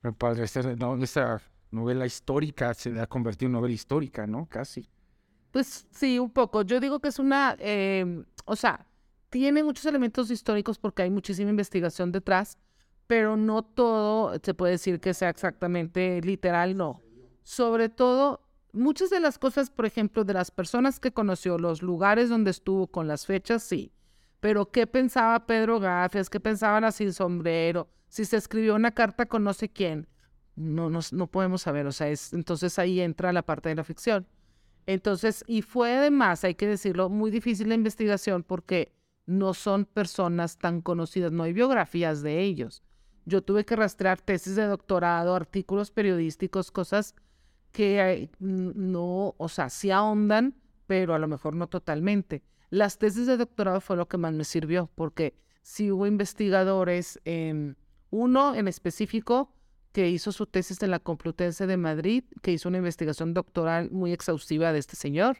Mi 0.01 0.11
padre, 0.11 0.43
esta, 0.43 0.61
no, 0.75 1.01
esta 1.01 1.41
novela 1.71 2.05
histórica 2.05 2.73
se 2.73 2.99
ha 2.99 3.07
convertido 3.07 3.47
en 3.47 3.53
novela 3.53 3.73
histórica, 3.73 4.27
¿no? 4.27 4.45
Casi. 4.45 4.89
Pues 5.51 5.87
sí, 5.89 6.19
un 6.19 6.31
poco. 6.31 6.63
Yo 6.63 6.81
digo 6.81 6.99
que 6.99 7.07
es 7.07 7.17
una, 7.17 7.55
em, 7.59 8.25
o 8.43 8.57
sea, 8.57 8.85
tiene 9.29 9.63
muchos 9.63 9.85
elementos 9.85 10.29
históricos 10.29 10.77
porque 10.77 11.03
hay 11.03 11.09
muchísima 11.09 11.49
investigación 11.49 12.11
detrás, 12.11 12.57
pero 13.07 13.37
no 13.37 13.63
todo 13.63 14.37
se 14.43 14.53
puede 14.53 14.73
decir 14.73 14.99
que 14.99 15.13
sea 15.13 15.29
exactamente 15.29 16.19
literal, 16.23 16.75
no. 16.75 16.99
Sobre 17.43 17.89
todo, 17.89 18.41
muchas 18.71 19.09
de 19.09 19.19
las 19.19 19.37
cosas, 19.37 19.69
por 19.69 19.85
ejemplo, 19.85 20.23
de 20.23 20.33
las 20.33 20.51
personas 20.51 20.99
que 20.99 21.11
conoció, 21.11 21.57
los 21.57 21.81
lugares 21.81 22.29
donde 22.29 22.51
estuvo 22.51 22.87
con 22.87 23.07
las 23.07 23.25
fechas, 23.25 23.63
sí. 23.63 23.91
Pero 24.39 24.71
¿qué 24.71 24.87
pensaba 24.87 25.45
Pedro 25.45 25.79
Gafias? 25.79 26.29
¿Qué 26.29 26.39
pensaban 26.39 26.83
así 26.83 27.11
sombrero? 27.13 27.89
Si 28.09 28.25
se 28.25 28.37
escribió 28.37 28.75
una 28.75 28.91
carta 28.91 29.25
con 29.25 29.43
no 29.43 29.53
sé 29.53 29.69
quién. 29.69 30.07
No, 30.55 30.89
no, 30.89 30.99
no 31.11 31.27
podemos 31.27 31.61
saber. 31.61 31.87
O 31.87 31.91
sea, 31.91 32.09
es, 32.09 32.33
entonces 32.33 32.77
ahí 32.77 32.99
entra 32.99 33.33
la 33.33 33.43
parte 33.43 33.69
de 33.69 33.75
la 33.75 33.83
ficción. 33.83 34.27
Entonces, 34.85 35.43
y 35.47 35.61
fue 35.61 35.95
además, 35.95 36.43
hay 36.43 36.55
que 36.55 36.67
decirlo, 36.67 37.09
muy 37.09 37.31
difícil 37.31 37.69
la 37.69 37.75
investigación 37.75 38.43
porque 38.43 38.91
no 39.25 39.53
son 39.53 39.85
personas 39.85 40.57
tan 40.57 40.81
conocidas, 40.81 41.31
no 41.31 41.43
hay 41.43 41.53
biografías 41.53 42.21
de 42.21 42.41
ellos. 42.41 42.83
Yo 43.25 43.41
tuve 43.41 43.63
que 43.63 43.77
rastrear 43.77 44.19
tesis 44.19 44.55
de 44.57 44.65
doctorado, 44.65 45.35
artículos 45.35 45.91
periodísticos, 45.91 46.71
cosas 46.71 47.15
que 47.73 48.29
no, 48.39 49.35
o 49.37 49.49
sea, 49.49 49.69
sí 49.69 49.91
ahondan, 49.91 50.55
pero 50.87 51.13
a 51.13 51.19
lo 51.19 51.27
mejor 51.27 51.55
no 51.55 51.67
totalmente. 51.67 52.43
Las 52.69 52.97
tesis 52.97 53.27
de 53.27 53.35
doctorado 53.35 53.81
fue 53.81 53.97
lo 53.97 54.07
que 54.07 54.17
más 54.17 54.33
me 54.33 54.45
sirvió, 54.45 54.89
porque 54.95 55.35
sí 55.61 55.91
hubo 55.91 56.07
investigadores, 56.07 57.19
uno 58.11 58.55
en 58.55 58.67
específico 58.67 59.51
que 59.91 60.09
hizo 60.09 60.31
su 60.31 60.47
tesis 60.47 60.81
en 60.81 60.91
la 60.91 60.99
Complutense 60.99 61.67
de 61.67 61.77
Madrid, 61.77 62.23
que 62.41 62.51
hizo 62.51 62.69
una 62.69 62.79
investigación 62.79 63.33
doctoral 63.33 63.91
muy 63.91 64.11
exhaustiva 64.11 64.71
de 64.71 64.79
este 64.79 64.95
señor. 64.95 65.37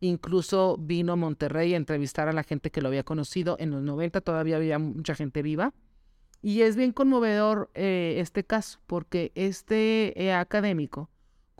Incluso 0.00 0.78
vino 0.78 1.12
a 1.12 1.16
Monterrey 1.16 1.74
a 1.74 1.76
entrevistar 1.76 2.28
a 2.28 2.32
la 2.32 2.42
gente 2.42 2.70
que 2.70 2.80
lo 2.80 2.88
había 2.88 3.04
conocido. 3.04 3.56
En 3.58 3.70
los 3.70 3.82
90 3.82 4.22
todavía 4.22 4.56
había 4.56 4.78
mucha 4.78 5.14
gente 5.14 5.42
viva. 5.42 5.74
Y 6.42 6.62
es 6.62 6.76
bien 6.76 6.92
conmovedor 6.92 7.70
eh, 7.74 8.16
este 8.18 8.44
caso, 8.44 8.80
porque 8.86 9.32
este 9.34 10.14
eh, 10.22 10.32
académico, 10.32 11.10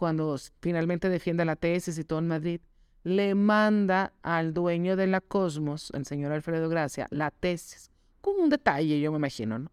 cuando 0.01 0.35
finalmente 0.63 1.11
defiende 1.11 1.45
la 1.45 1.57
tesis 1.57 1.99
y 1.99 2.05
todo 2.05 2.21
en 2.21 2.29
Madrid, 2.29 2.63
le 3.05 3.35
manda 3.35 4.15
al 4.23 4.55
dueño 4.55 4.97
de 4.97 5.07
la 5.07 5.21
Cosmos, 5.21 5.93
el 5.93 6.07
señor 6.07 6.33
Alfredo 6.33 6.71
Gracia, 6.71 7.07
la 7.11 7.31
tesis. 7.31 7.91
Como 8.23 8.43
un 8.43 8.49
detalle, 8.49 8.99
yo 8.99 9.13
me 9.13 9.19
imagino, 9.19 9.59
¿no? 9.59 9.71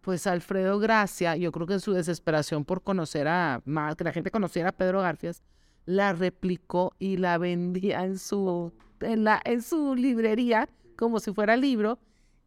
Pues 0.00 0.26
Alfredo 0.26 0.80
Gracia, 0.80 1.36
yo 1.36 1.52
creo 1.52 1.68
que 1.68 1.74
en 1.74 1.80
su 1.80 1.92
desesperación 1.92 2.64
por 2.64 2.82
conocer 2.82 3.28
a 3.28 3.62
más, 3.66 3.94
que 3.94 4.02
la 4.02 4.10
gente 4.10 4.32
conociera 4.32 4.70
a 4.70 4.72
Pedro 4.72 5.00
Garfias, 5.00 5.44
la 5.86 6.12
replicó 6.12 6.96
y 6.98 7.18
la 7.18 7.38
vendía 7.38 8.04
en 8.04 8.18
su, 8.18 8.72
en, 8.98 9.22
la, 9.22 9.40
en 9.44 9.62
su 9.62 9.94
librería 9.94 10.68
como 10.96 11.20
si 11.20 11.32
fuera 11.32 11.56
libro. 11.56 12.00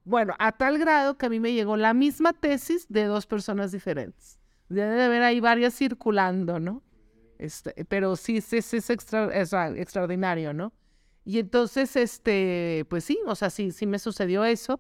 Bueno, 0.04 0.36
a 0.38 0.52
tal 0.52 0.78
grado 0.78 1.18
que 1.18 1.28
a 1.28 1.30
mí 1.30 1.40
me 1.40 1.54
llegó 1.54 1.78
la 1.78 1.94
misma 1.94 2.34
tesis 2.34 2.88
de 2.90 3.06
dos 3.06 3.26
personas 3.26 3.72
diferentes. 3.72 4.38
Debe 4.68 5.02
haber 5.02 5.24
ahí 5.24 5.40
varias 5.40 5.74
circulando, 5.74 6.60
¿no? 6.60 6.84
Este, 7.42 7.86
pero 7.86 8.16
sí, 8.16 8.38
es 8.38 8.90
extraordinario, 8.90 10.54
¿no? 10.54 10.74
Y 11.26 11.40
entonces, 11.40 11.96
este, 11.96 12.86
pues 12.90 13.04
sí, 13.04 13.20
o 13.26 13.34
sea, 13.36 13.50
sí, 13.50 13.72
sí 13.72 13.88
me 13.88 13.98
sucedió 13.98 14.46
eso, 14.46 14.80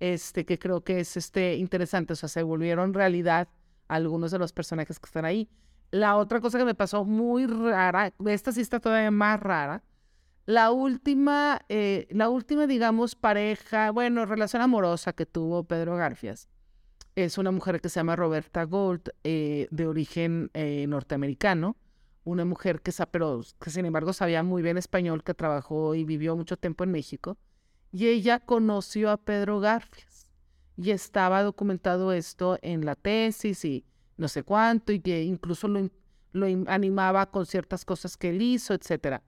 este, 0.00 0.44
que 0.44 0.58
creo 0.58 0.82
que 0.82 1.00
es 1.00 1.16
este, 1.16 1.54
interesante, 1.54 2.12
o 2.14 2.16
sea, 2.16 2.28
se 2.28 2.42
volvieron 2.42 2.94
realidad 2.94 3.48
algunos 3.86 4.32
de 4.32 4.38
los 4.40 4.52
personajes 4.52 4.98
que 4.98 5.06
están 5.06 5.24
ahí. 5.24 5.48
La 5.92 6.16
otra 6.16 6.40
cosa 6.40 6.58
que 6.58 6.64
me 6.64 6.74
pasó 6.74 7.04
muy 7.04 7.46
rara, 7.46 8.12
esta 8.26 8.50
sí 8.52 8.60
está 8.60 8.80
todavía 8.80 9.12
más 9.12 9.38
rara. 9.40 9.84
La 10.46 10.72
última, 10.72 11.60
eh, 11.68 12.08
la 12.10 12.28
última, 12.28 12.66
digamos, 12.66 13.14
pareja, 13.14 13.92
bueno, 13.92 14.26
relación 14.26 14.62
amorosa 14.62 15.12
que 15.12 15.26
tuvo 15.26 15.64
Pedro 15.64 15.96
Garfias 15.96 16.48
es 17.14 17.38
una 17.38 17.50
mujer 17.50 17.80
que 17.80 17.88
se 17.88 18.00
llama 18.00 18.16
Roberta 18.16 18.64
Gold, 18.64 19.10
eh, 19.24 19.68
de 19.70 19.86
origen 19.86 20.50
eh, 20.54 20.86
norteamericano. 20.88 21.76
Una 22.24 22.44
mujer 22.44 22.80
que, 22.80 22.92
pero, 23.10 23.42
que, 23.60 23.70
sin 23.70 23.86
embargo, 23.86 24.12
sabía 24.12 24.42
muy 24.42 24.62
bien 24.62 24.76
español, 24.76 25.24
que 25.24 25.34
trabajó 25.34 25.94
y 25.94 26.04
vivió 26.04 26.36
mucho 26.36 26.56
tiempo 26.56 26.84
en 26.84 26.92
México. 26.92 27.38
Y 27.92 28.06
ella 28.06 28.40
conoció 28.40 29.10
a 29.10 29.16
Pedro 29.16 29.60
Garfias. 29.60 30.28
Y 30.76 30.90
estaba 30.90 31.42
documentado 31.42 32.12
esto 32.12 32.58
en 32.62 32.84
la 32.84 32.94
tesis 32.94 33.64
y 33.64 33.84
no 34.16 34.28
sé 34.28 34.42
cuánto, 34.42 34.92
y 34.92 35.00
que 35.00 35.24
incluso 35.24 35.68
lo, 35.68 35.90
lo 36.32 36.46
animaba 36.68 37.30
con 37.30 37.46
ciertas 37.46 37.84
cosas 37.84 38.16
que 38.16 38.30
él 38.30 38.42
hizo, 38.42 38.74
etcétera. 38.74 39.22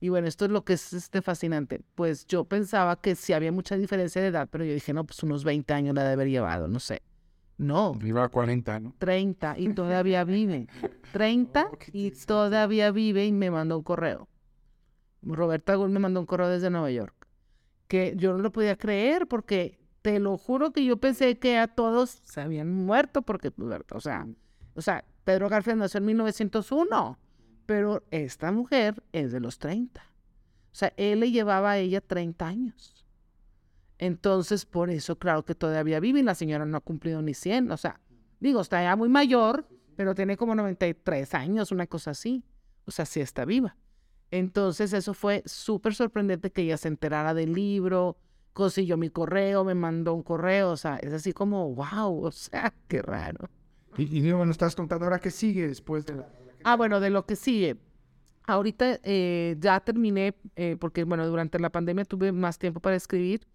Y 0.00 0.10
bueno, 0.10 0.28
esto 0.28 0.44
es 0.44 0.50
lo 0.50 0.64
que 0.64 0.74
es 0.74 0.92
este 0.92 1.22
fascinante. 1.22 1.80
Pues 1.94 2.26
yo 2.26 2.44
pensaba 2.44 3.00
que 3.00 3.14
sí 3.14 3.32
había 3.32 3.52
mucha 3.52 3.76
diferencia 3.76 4.22
de 4.22 4.28
edad, 4.28 4.48
pero 4.50 4.64
yo 4.64 4.72
dije, 4.72 4.92
no, 4.92 5.04
pues 5.04 5.22
unos 5.22 5.44
20 5.44 5.72
años 5.74 5.94
la 5.94 6.04
de 6.04 6.12
haber 6.12 6.28
llevado, 6.28 6.68
no 6.68 6.78
sé. 6.78 7.02
No. 7.58 7.94
Viva 7.94 8.24
a 8.24 8.28
40, 8.28 8.80
¿no? 8.80 8.94
30 8.98 9.58
y 9.58 9.74
todavía 9.74 10.24
vive. 10.24 10.68
30 11.12 11.68
y 11.92 12.10
todavía 12.12 12.90
vive 12.92 13.26
y 13.26 13.32
me 13.32 13.50
mandó 13.50 13.78
un 13.78 13.84
correo. 13.84 14.28
Roberta 15.22 15.74
Gould 15.74 15.92
me 15.92 15.98
mandó 15.98 16.20
un 16.20 16.26
correo 16.26 16.48
desde 16.48 16.70
Nueva 16.70 16.90
York. 16.90 17.26
Que 17.88 18.14
yo 18.16 18.32
no 18.32 18.38
lo 18.38 18.52
podía 18.52 18.76
creer 18.76 19.26
porque 19.26 19.78
te 20.02 20.20
lo 20.20 20.38
juro 20.38 20.72
que 20.72 20.84
yo 20.84 20.98
pensé 20.98 21.38
que 21.38 21.58
a 21.58 21.66
todos 21.66 22.20
se 22.24 22.40
habían 22.40 22.72
muerto 22.72 23.22
porque, 23.22 23.50
pues, 23.50 23.80
o 23.90 24.00
sea, 24.00 24.26
o 24.74 24.80
sea, 24.80 25.04
Pedro 25.24 25.48
Garfield 25.48 25.80
nació 25.80 25.98
en 25.98 26.06
1901, 26.06 27.18
pero 27.66 28.04
esta 28.10 28.52
mujer 28.52 29.02
es 29.12 29.32
de 29.32 29.40
los 29.40 29.58
30. 29.58 30.00
O 30.00 30.74
sea, 30.74 30.92
él 30.96 31.20
le 31.20 31.32
llevaba 31.32 31.72
a 31.72 31.78
ella 31.78 32.00
30 32.00 32.46
años. 32.46 32.97
Entonces, 33.98 34.64
por 34.64 34.90
eso, 34.90 35.18
claro 35.18 35.44
que 35.44 35.54
todavía 35.54 36.00
vive 36.00 36.20
y 36.20 36.22
la 36.22 36.34
señora 36.34 36.64
no 36.64 36.76
ha 36.76 36.80
cumplido 36.80 37.20
ni 37.20 37.34
100. 37.34 37.70
O 37.72 37.76
sea, 37.76 38.00
digo, 38.40 38.60
está 38.60 38.82
ya 38.82 38.94
muy 38.94 39.08
mayor, 39.08 39.68
pero 39.96 40.14
tiene 40.14 40.36
como 40.36 40.54
93 40.54 41.34
años, 41.34 41.72
una 41.72 41.86
cosa 41.86 42.12
así. 42.12 42.44
O 42.86 42.90
sea, 42.90 43.04
sí 43.04 43.20
está 43.20 43.44
viva. 43.44 43.76
Entonces, 44.30 44.92
eso 44.92 45.14
fue 45.14 45.42
súper 45.46 45.94
sorprendente 45.94 46.50
que 46.52 46.62
ella 46.62 46.76
se 46.76 46.88
enterara 46.88 47.34
del 47.34 47.52
libro, 47.54 48.16
consiguió 48.52 48.96
mi 48.96 49.10
correo, 49.10 49.64
me 49.64 49.74
mandó 49.74 50.14
un 50.14 50.22
correo, 50.22 50.70
o 50.70 50.76
sea, 50.76 50.96
es 50.96 51.12
así 51.12 51.32
como, 51.32 51.74
wow, 51.74 52.24
o 52.24 52.30
sea, 52.30 52.72
qué 52.88 53.02
raro. 53.02 53.48
Y, 53.96 54.18
y 54.18 54.32
bueno, 54.32 54.52
estás 54.52 54.76
contando 54.76 55.06
ahora 55.06 55.18
qué 55.18 55.30
sigue 55.30 55.66
después 55.66 56.06
de 56.06 56.16
la... 56.16 56.28
Ah, 56.62 56.76
bueno, 56.76 57.00
de 57.00 57.10
lo 57.10 57.26
que 57.26 57.36
sigue. 57.36 57.76
Ahorita 58.46 59.00
eh, 59.02 59.56
ya 59.58 59.80
terminé, 59.80 60.34
eh, 60.56 60.76
porque 60.78 61.04
bueno, 61.04 61.26
durante 61.26 61.58
la 61.58 61.70
pandemia 61.70 62.04
tuve 62.04 62.32
más 62.32 62.58
tiempo 62.58 62.80
para 62.80 62.96
escribir 62.96 63.46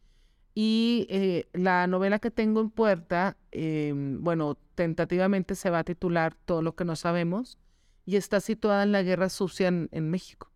y 0.56 1.08
eh, 1.10 1.48
la 1.54 1.88
novela 1.88 2.20
que 2.20 2.30
tengo 2.32 2.62
en 2.62 2.70
puerta, 2.70 3.38
em, 3.52 4.24
bueno, 4.24 4.58
tentativamente 4.76 5.56
se 5.56 5.70
va 5.70 5.80
a 5.80 5.84
titular 5.84 6.36
Todo 6.46 6.62
lo 6.62 6.76
que 6.76 6.86
no 6.86 6.96
sabemos 6.96 7.58
y 8.06 8.18
está 8.18 8.40
situada 8.40 8.84
en 8.84 8.92
la 8.92 9.02
Guerra 9.02 9.30
Sucia 9.30 9.68
en, 9.70 10.10
México. 10.10 10.52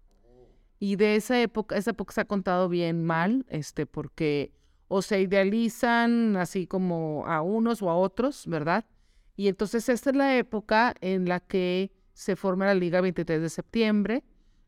Y 0.79 0.97
de 0.97 1.15
esa 1.15 1.41
época, 1.41 1.77
esa 1.77 1.91
época 1.91 2.13
se 2.13 2.21
ha 2.21 2.25
contado 2.25 2.69
bien 2.69 3.03
mal, 3.03 3.45
este, 3.49 3.85
porque 3.85 4.51
o 4.89 5.01
se 5.01 5.21
idealizan 5.21 6.35
así 6.37 6.67
como 6.67 7.25
a 7.25 7.41
unos 7.41 7.81
o 7.81 7.89
a 7.89 7.95
otros, 7.95 8.45
¿verdad? 8.47 8.85
Y 9.35 9.47
entonces 9.47 9.87
esta 9.89 10.09
es 10.11 10.15
la 10.15 10.37
época 10.37 10.93
en 11.01 11.27
la 11.27 11.39
que 11.39 11.91
se 12.13 12.35
forma 12.35 12.65
la 12.65 12.73
Liga 12.73 13.01
23 13.01 13.41
de 13.41 13.49
septiembre, 13.49 14.23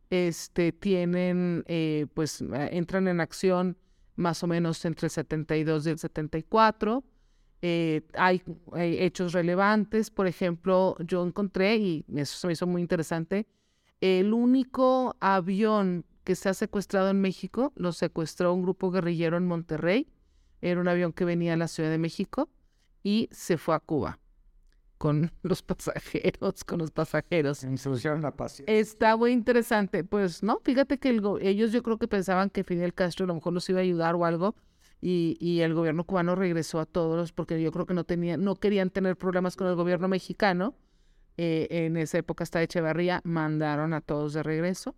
este, 0.10 0.72
tienen, 0.72 1.64
eh, 1.68 2.08
pues 2.14 2.42
entran 2.72 3.08
en 3.08 3.22
acción 3.22 3.78
más 4.20 4.44
o 4.44 4.48
menos 4.48 4.84
entre 4.86 5.08
el 5.08 5.12
72 5.12 5.88
y 5.88 5.90
el 5.90 5.98
74. 5.98 7.04
Eh, 7.62 8.02
hay, 8.14 8.42
hay, 8.74 8.98
hechos 9.00 9.34
relevantes, 9.34 10.12
por 10.12 10.28
ejemplo, 10.28 10.96
yo 11.00 11.26
encontré, 11.26 11.78
y 11.78 12.06
eso 12.16 12.38
se 12.38 12.48
me 12.48 12.54
hizo 12.54 12.68
muy 12.68 12.82
interesante, 12.82 13.48
el 14.02 14.34
único 14.34 15.16
avión 15.20 16.06
que 16.24 16.36
se 16.36 16.50
ha 16.50 16.54
secuestrado 16.54 17.10
en 17.10 17.20
México 17.20 17.74
lo 17.76 17.92
secuestró 17.92 18.54
un 18.54 18.62
grupo 18.62 18.92
guerrillero 18.92 19.36
en 19.38 19.48
Monterrey. 19.48 20.08
Era 20.62 20.80
un 20.80 20.88
avión 20.88 21.12
que 21.12 21.26
venía 21.26 21.54
a 21.54 21.58
la 21.58 21.68
Ciudad 21.68 21.90
de 21.90 21.98
México 21.98 22.50
y 23.04 23.30
se 23.32 23.58
fue 23.58 23.76
a 23.76 23.80
Cuba 23.80 24.20
con 25.00 25.32
los 25.42 25.64
pasajeros, 25.64 26.64
con 26.64 26.78
los 26.78 26.92
pasajeros. 26.92 27.64
la 28.22 28.32
paz. 28.32 28.62
Está 28.68 29.18
muy 29.18 29.32
interesante. 29.32 30.04
Pues 30.04 30.44
no, 30.44 30.60
fíjate 30.64 31.00
que 31.00 31.20
ellos 31.42 31.72
yo 31.72 31.82
creo 31.82 31.98
que 31.98 32.08
pensaban 32.08 32.52
que 32.52 32.64
Fidel 32.64 32.94
Castro 32.94 33.24
a 33.24 33.28
lo 33.28 33.36
mejor 33.36 33.54
los 33.54 33.68
iba 33.70 33.80
a 33.80 33.82
ayudar 33.82 34.14
o 34.14 34.26
algo. 34.26 34.56
Y, 35.02 35.38
y, 35.40 35.62
el 35.62 35.74
gobierno 35.74 36.04
cubano 36.04 36.36
regresó 36.36 36.82
a 36.82 36.86
todos 36.86 37.32
porque 37.32 37.62
yo 37.62 37.72
creo 37.72 37.86
que 37.86 37.94
no 37.94 38.04
tenían, 38.04 38.44
no 38.44 38.56
querían 38.56 38.90
tener 38.90 39.16
problemas 39.16 39.56
con 39.56 39.68
el 39.68 39.76
gobierno 39.76 40.10
mexicano 40.10 40.76
eh, 41.38 41.86
en 41.86 41.96
esa 41.96 42.18
época 42.18 42.44
hasta 42.44 42.62
Echevarría, 42.62 43.22
mandaron 43.24 43.94
a 43.94 44.02
todos 44.02 44.34
de 44.34 44.44
regreso. 44.44 44.94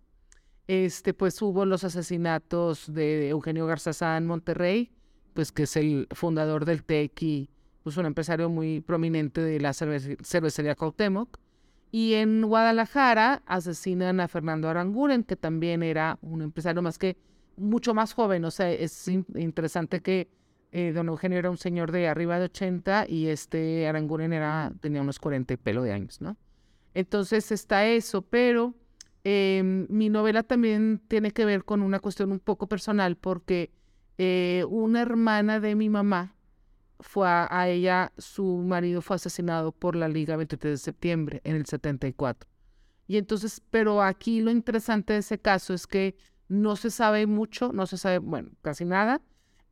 Este, 0.66 1.14
pues 1.14 1.40
hubo 1.40 1.64
los 1.66 1.84
asesinatos 1.84 2.92
de 2.92 3.28
Eugenio 3.28 3.64
Garzazá 3.66 4.16
en 4.16 4.26
Monterrey, 4.26 4.90
pues 5.34 5.52
que 5.52 5.62
es 5.62 5.76
el 5.76 6.08
fundador 6.10 6.64
del 6.64 6.82
TEC 6.82 7.22
y 7.22 7.50
pues 7.82 7.96
un 7.96 8.06
empresario 8.06 8.48
muy 8.48 8.80
prominente 8.80 9.40
de 9.40 9.60
la 9.60 9.72
cervecería 9.72 10.74
Cuauhtémoc. 10.74 11.38
Y 11.90 12.14
en 12.14 12.42
Guadalajara 12.42 13.42
asesinan 13.44 14.20
a 14.20 14.28
Fernando 14.28 14.68
Aranguren, 14.68 15.24
que 15.24 15.36
también 15.36 15.82
era 15.82 16.18
un 16.22 16.40
empresario 16.40 16.80
más 16.80 16.98
que 16.98 17.18
mucho 17.56 17.92
más 17.92 18.14
joven. 18.14 18.44
O 18.46 18.50
sea, 18.50 18.70
es 18.70 19.08
interesante 19.08 20.00
que 20.00 20.28
eh, 20.72 20.92
don 20.94 21.08
Eugenio 21.08 21.38
era 21.38 21.50
un 21.50 21.58
señor 21.58 21.92
de 21.92 22.08
arriba 22.08 22.38
de 22.38 22.46
80 22.46 23.06
y 23.06 23.26
este 23.26 23.86
Aranguren 23.86 24.32
era, 24.32 24.72
tenía 24.80 25.02
unos 25.02 25.18
40 25.18 25.52
y 25.52 25.56
pelo 25.58 25.82
de 25.82 25.92
años, 25.92 26.22
¿no? 26.22 26.38
Entonces 26.94 27.52
está 27.52 27.86
eso, 27.86 28.22
pero 28.22 28.74
em, 29.22 29.86
mi 29.90 30.08
novela 30.08 30.42
también 30.42 31.00
tiene 31.08 31.30
que 31.32 31.44
ver 31.44 31.64
con 31.64 31.82
una 31.82 32.00
cuestión 32.00 32.32
un 32.32 32.40
poco 32.40 32.68
personal 32.68 33.16
porque 33.16 33.70
eh, 34.16 34.64
una 34.68 35.02
hermana 35.02 35.60
de 35.60 35.74
mi 35.74 35.90
mamá 35.90 36.34
fue 37.02 37.28
a, 37.28 37.68
ella, 37.68 38.12
su 38.16 38.44
marido 38.44 39.02
fue 39.02 39.16
asesinado 39.16 39.72
por 39.72 39.96
la 39.96 40.08
Liga 40.08 40.36
23 40.36 40.72
de 40.72 40.78
septiembre 40.78 41.40
en 41.44 41.56
el 41.56 41.66
74. 41.66 42.48
Y 43.06 43.16
entonces, 43.18 43.60
pero 43.70 44.02
aquí 44.02 44.40
lo 44.40 44.50
interesante 44.50 45.12
de 45.12 45.18
ese 45.18 45.38
caso 45.38 45.74
es 45.74 45.86
que 45.86 46.16
no 46.48 46.76
se 46.76 46.90
sabe 46.90 47.26
mucho, 47.26 47.72
no 47.72 47.86
se 47.86 47.98
sabe, 47.98 48.18
bueno, 48.18 48.50
casi 48.62 48.84
nada, 48.84 49.20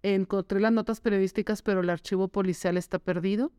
encontré 0.02 0.60
las 0.60 0.72
notas 0.72 1.00
periodísticas, 1.00 1.62
pero 1.62 1.80
el 1.80 1.90
archivo 1.90 2.28
policial 2.28 2.76
está 2.76 2.98
perdido. 2.98 3.52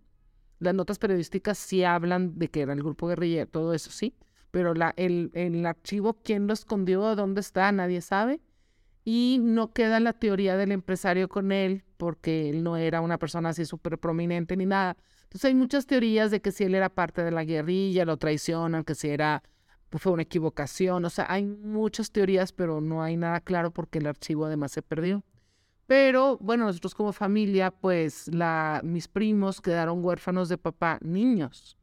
Las 0.60 0.76
notas 0.76 1.00
periodísticas 1.00 1.58
sí 1.58 1.84
hablan 1.84 2.38
de 2.38 2.50
que 2.50 2.62
era 2.62 2.74
el 2.74 2.84
grupo 2.84 3.08
guerrillero, 3.08 3.48
todo 3.50 3.74
eso 3.74 3.90
sí, 3.90 4.14
pero 4.52 4.74
el, 4.96 5.32
el 5.34 5.66
archivo, 5.66 6.14
quién 6.24 6.46
lo 6.46 6.54
escondió, 6.54 7.16
dónde 7.16 7.42
está, 7.42 7.72
nadie 7.72 8.02
sabe. 8.02 8.42
Y 9.04 9.40
no 9.42 9.74
queda 9.74 10.00
la 10.00 10.14
teoría 10.14 10.58
del 10.58 10.72
empresario 10.72 11.28
con 11.28 11.52
él, 11.52 11.84
porque 11.98 12.50
él 12.50 12.64
no 12.64 12.78
era 12.78 13.02
una 13.02 13.18
persona 13.18 13.50
así 13.50 13.66
súper 13.66 13.98
prominente 13.98 14.56
ni 14.56 14.66
nada. 14.66 14.96
Entonces 15.24 15.46
hay 15.46 15.56
muchas 15.56 15.86
teorías 15.88 16.30
de 16.30 16.42
que 16.42 16.52
si 16.52 16.66
él 16.66 16.76
era 16.76 16.90
parte 16.90 17.24
de 17.24 17.32
la 17.32 17.44
guerrilla, 17.44 18.06
lo 18.06 18.18
traicionan, 18.18 18.84
que 18.84 18.96
si 18.96 19.10
era 19.10 19.44
pues, 19.90 20.04
fue 20.04 20.12
una 20.12 20.24
equivocación. 20.24 21.06
O 21.06 21.10
sea, 21.10 21.26
hay 21.30 21.46
muchas 21.46 22.12
teorías, 22.12 22.52
pero 22.52 22.82
no 22.82 23.02
hay 23.02 23.18
nada 23.18 23.40
claro 23.40 23.72
porque 23.72 24.00
el 24.00 24.08
archivo 24.08 24.46
además 24.46 24.72
se 24.72 24.82
perdió. 24.82 25.24
Pero 25.88 26.38
bueno, 26.40 26.66
nosotros 26.66 26.96
como 26.96 27.12
familia, 27.12 27.72
pues 27.72 28.34
la, 28.34 28.82
mis 28.84 29.08
primos 29.08 29.62
quedaron 29.62 30.04
huérfanos 30.04 30.48
de 30.48 30.58
papá 30.58 30.98
niños, 31.02 31.78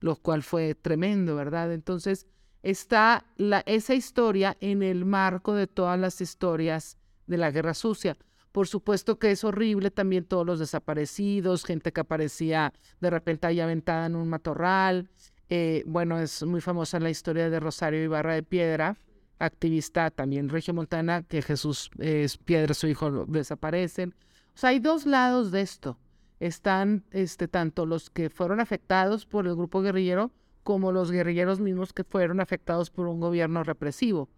lo 0.00 0.14
cual 0.16 0.42
fue 0.42 0.74
tremendo, 0.74 1.34
¿verdad? 1.34 1.72
Entonces 1.72 2.26
está 2.62 3.24
la, 3.36 3.60
esa 3.66 3.94
historia 3.94 4.56
en 4.60 4.82
el 4.82 5.04
marco 5.04 5.54
de 5.54 5.66
todas 5.66 5.98
las 5.98 6.20
historias 6.20 6.98
de 7.26 7.36
la 7.36 7.50
guerra 7.50 7.74
sucia. 7.74 8.16
Por 8.52 8.66
supuesto 8.66 9.18
que 9.18 9.30
es 9.30 9.44
horrible 9.44 9.90
también 9.90 10.24
todos 10.24 10.46
los 10.46 10.58
desaparecidos, 10.58 11.64
gente 11.64 11.92
que 11.92 12.00
aparecía 12.00 12.72
de 13.00 13.10
repente 13.10 13.46
ahí 13.46 13.60
aventada 13.60 14.06
en 14.06 14.16
un 14.16 14.28
matorral. 14.28 15.08
Eh, 15.48 15.84
bueno, 15.86 16.18
es 16.18 16.42
muy 16.42 16.60
famosa 16.60 16.98
la 16.98 17.10
historia 17.10 17.50
de 17.50 17.60
Rosario 17.60 18.02
Ibarra 18.02 18.34
de 18.34 18.42
Piedra, 18.42 18.96
activista 19.38 20.10
también 20.10 20.48
Regio 20.48 20.74
Montana, 20.74 21.22
que 21.22 21.42
Jesús 21.42 21.90
es 21.98 22.36
Piedra, 22.38 22.74
su 22.74 22.86
hijo, 22.86 23.26
desaparecen. 23.26 24.14
O 24.54 24.58
sea, 24.58 24.70
hay 24.70 24.80
dos 24.80 25.06
lados 25.06 25.52
de 25.52 25.60
esto. 25.60 25.98
Están 26.40 27.04
este, 27.10 27.48
tanto 27.48 27.86
los 27.86 28.10
que 28.10 28.30
fueron 28.30 28.60
afectados 28.60 29.26
por 29.26 29.46
el 29.46 29.54
grupo 29.54 29.82
guerrillero 29.82 30.32
como 30.62 30.92
los 30.92 31.10
guerrilleros 31.10 31.60
mismos 31.60 31.92
que 31.92 32.04
fueron 32.04 32.40
afectados 32.40 32.90
por 32.90 33.08
un 33.08 33.20
gobierno 33.20 33.64
represivo. 33.64 34.28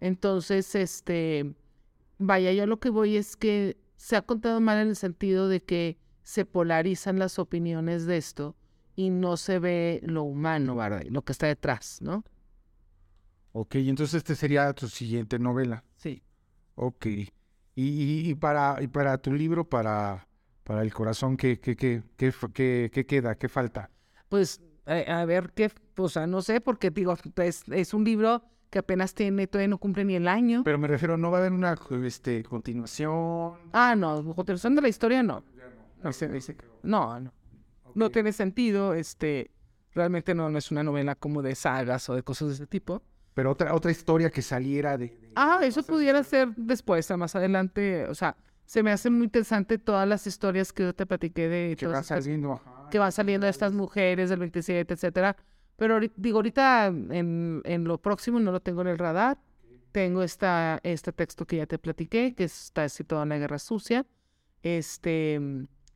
Entonces, 0.00 0.74
este, 0.74 1.54
vaya, 2.18 2.52
yo 2.52 2.66
lo 2.66 2.78
que 2.78 2.90
voy 2.90 3.16
es 3.16 3.36
que 3.36 3.76
se 3.96 4.16
ha 4.16 4.22
contado 4.22 4.60
mal 4.60 4.78
en 4.78 4.88
el 4.88 4.96
sentido 4.96 5.48
de 5.48 5.60
que 5.60 5.98
se 6.22 6.44
polarizan 6.44 7.18
las 7.18 7.38
opiniones 7.38 8.06
de 8.06 8.16
esto 8.16 8.54
y 8.94 9.10
no 9.10 9.36
se 9.36 9.58
ve 9.58 10.00
lo 10.04 10.24
humano, 10.24 10.76
¿verdad? 10.76 11.02
Lo 11.08 11.22
que 11.22 11.32
está 11.32 11.46
detrás, 11.46 12.02
¿no? 12.02 12.24
Ok, 13.52 13.76
entonces 13.76 14.14
este 14.14 14.34
sería 14.34 14.72
tu 14.72 14.88
siguiente 14.88 15.38
novela. 15.38 15.84
Sí. 15.96 16.22
Ok. 16.74 17.06
Y, 17.74 18.34
para, 18.34 18.82
y 18.82 18.88
para 18.88 19.18
tu 19.18 19.32
libro, 19.32 19.68
para, 19.68 20.26
para 20.64 20.82
el 20.82 20.92
corazón, 20.92 21.36
¿qué, 21.36 21.60
qué, 21.60 21.76
qué, 21.76 22.02
qué, 22.16 23.06
queda? 23.06 23.36
¿Qué 23.36 23.48
falta? 23.48 23.90
Pues 24.28 24.60
a, 24.88 25.24
ver 25.24 25.52
qué, 25.54 25.70
o 25.96 26.08
sea, 26.08 26.26
no 26.26 26.42
sé, 26.42 26.60
porque 26.60 26.90
digo, 26.90 27.14
es, 27.36 27.62
es 27.68 27.94
un 27.94 28.04
libro 28.04 28.42
que 28.70 28.78
apenas 28.78 29.14
tiene, 29.14 29.46
todavía 29.46 29.68
no 29.68 29.78
cumple 29.78 30.04
ni 30.04 30.14
el 30.14 30.28
año. 30.28 30.62
Pero 30.64 30.78
me 30.78 30.88
refiero, 30.88 31.16
¿no 31.16 31.30
va 31.30 31.38
a 31.38 31.40
haber 31.40 31.52
una 31.52 31.76
este, 32.04 32.42
continuación? 32.44 33.54
Ah, 33.72 33.94
no, 33.96 34.34
continuación 34.34 34.74
de 34.74 34.82
la 34.82 34.88
historia 34.88 35.22
no. 35.22 35.42
No, 36.02 36.10
no, 36.82 37.20
no. 37.20 37.32
No 37.94 38.10
tiene 38.10 38.32
sentido, 38.32 38.94
este, 38.94 39.50
realmente 39.92 40.34
no, 40.34 40.50
no 40.50 40.58
es 40.58 40.70
una 40.70 40.82
novela 40.82 41.14
como 41.14 41.42
de 41.42 41.54
sagas 41.54 42.08
o 42.08 42.14
de 42.14 42.22
cosas 42.22 42.48
de 42.48 42.54
ese 42.54 42.66
tipo. 42.66 43.02
Pero 43.34 43.52
otra, 43.52 43.74
otra 43.74 43.90
historia 43.90 44.30
que 44.30 44.42
saliera 44.42 44.98
de... 44.98 45.16
ah, 45.36 45.60
eso 45.62 45.82
pudiera 45.84 46.22
ser 46.24 46.48
después, 46.56 47.08
más 47.16 47.36
adelante. 47.36 48.04
O 48.06 48.14
sea, 48.14 48.36
se 48.68 48.82
me 48.82 48.92
hace 48.92 49.08
muy 49.08 49.24
interesante 49.24 49.78
todas 49.78 50.06
las 50.06 50.26
historias 50.26 50.74
que 50.74 50.82
yo 50.82 50.94
te 50.94 51.06
platiqué 51.06 51.48
de... 51.48 51.74
Que 51.74 51.86
van 51.86 52.04
saliendo, 52.04 52.60
Que 52.90 52.98
van 52.98 53.12
saliendo 53.12 53.46
de 53.46 53.50
estas 53.50 53.72
mujeres 53.72 54.28
del 54.28 54.40
27, 54.40 54.92
etcétera. 54.92 55.38
Pero 55.76 55.98
digo, 56.16 56.36
ahorita 56.36 56.88
en, 56.88 57.62
en 57.64 57.84
lo 57.84 57.96
próximo 57.96 58.38
no 58.40 58.52
lo 58.52 58.60
tengo 58.60 58.82
en 58.82 58.88
el 58.88 58.98
radar. 58.98 59.38
Tengo 59.90 60.22
esta, 60.22 60.80
este 60.82 61.14
texto 61.14 61.46
que 61.46 61.56
ya 61.56 61.66
te 61.66 61.78
platiqué, 61.78 62.34
que 62.34 62.44
está 62.44 62.86
situado 62.90 63.22
en 63.22 63.30
la 63.30 63.38
Guerra 63.38 63.58
Sucia. 63.58 64.04
Este, 64.62 65.40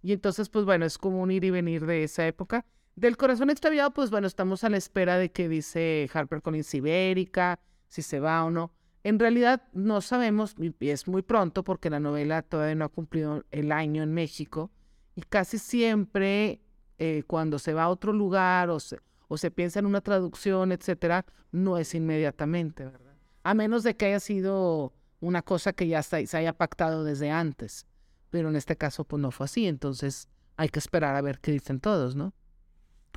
y 0.01 0.13
entonces, 0.15 0.49
pues 0.49 0.65
bueno, 0.65 0.87
es 0.87 0.97
como 0.97 1.21
un 1.21 1.31
ir 1.31 1.45
y 1.45 1.51
venir 1.51 1.85
de 1.85 2.05
esa 2.05 2.27
época. 2.27 2.65
Del 2.97 3.19
corazón 3.19 3.51
extraviado, 3.51 3.93
pues 3.93 4.11
bueno, 4.11 4.27
estamos 4.27 4.65
a 4.65 4.71
la 4.71 4.79
espera 4.79 5.19
de 5.19 5.31
que 5.31 5.47
dice 5.47 6.09
Harper 6.11 6.41
Collins 6.41 6.73
Ibérica, 6.73 7.61
si 7.89 8.01
se 8.01 8.19
va 8.19 8.43
o 8.45 8.51
no. 8.51 8.73
En 9.05 9.19
realidad 9.19 9.63
no 9.73 10.01
sabemos, 10.01 10.55
y 10.59 10.89
es 10.89 11.09
muy 11.09 11.23
pronto 11.23 11.65
porque 11.65 11.91
la 11.91 12.01
novela 12.01 12.43
todavía 12.43 12.75
no 12.77 12.85
ha 12.85 12.89
cumplido 12.89 13.45
el 13.51 13.73
año 13.73 14.03
en 14.03 14.15
México, 14.15 14.71
y 15.15 15.23
casi 15.23 15.59
siempre 15.59 16.61
eh, 16.99 17.25
cuando 17.27 17.59
se 17.59 17.75
va 17.75 17.85
a 17.85 17.89
otro 17.89 18.13
lugar 18.13 18.71
o 18.71 18.79
se, 18.81 18.99
o 19.29 19.37
se 19.37 19.51
piensa 19.51 19.81
en 19.81 19.87
una 19.87 20.01
traducción, 20.01 20.73
etcétera, 20.73 21.27
no 21.51 21.79
es 21.79 21.95
inmediatamente, 21.95 22.85
¿verdad? 22.85 23.15
A 23.43 23.55
menos 23.55 23.83
de 23.83 23.97
que 23.97 24.07
haya 24.07 24.21
sido 24.21 24.93
una 25.21 25.43
cosa 25.43 25.73
que 25.73 25.89
ya 25.89 26.03
se 26.03 26.37
haya 26.37 26.53
pactado 26.53 27.05
desde 27.05 27.31
antes. 27.31 27.87
Pero 28.31 28.49
en 28.49 28.57
este 28.57 28.77
caso, 28.77 29.05
pues 29.05 29.21
no 29.21 29.31
fue 29.31 29.45
así, 29.45 29.67
entonces 29.67 30.29
hay 30.57 30.69
que 30.69 30.79
esperar 30.79 31.17
a 31.17 31.21
ver 31.21 31.39
qué 31.41 31.53
dicen 31.53 31.81
todos, 31.81 32.15
¿no? 32.15 32.33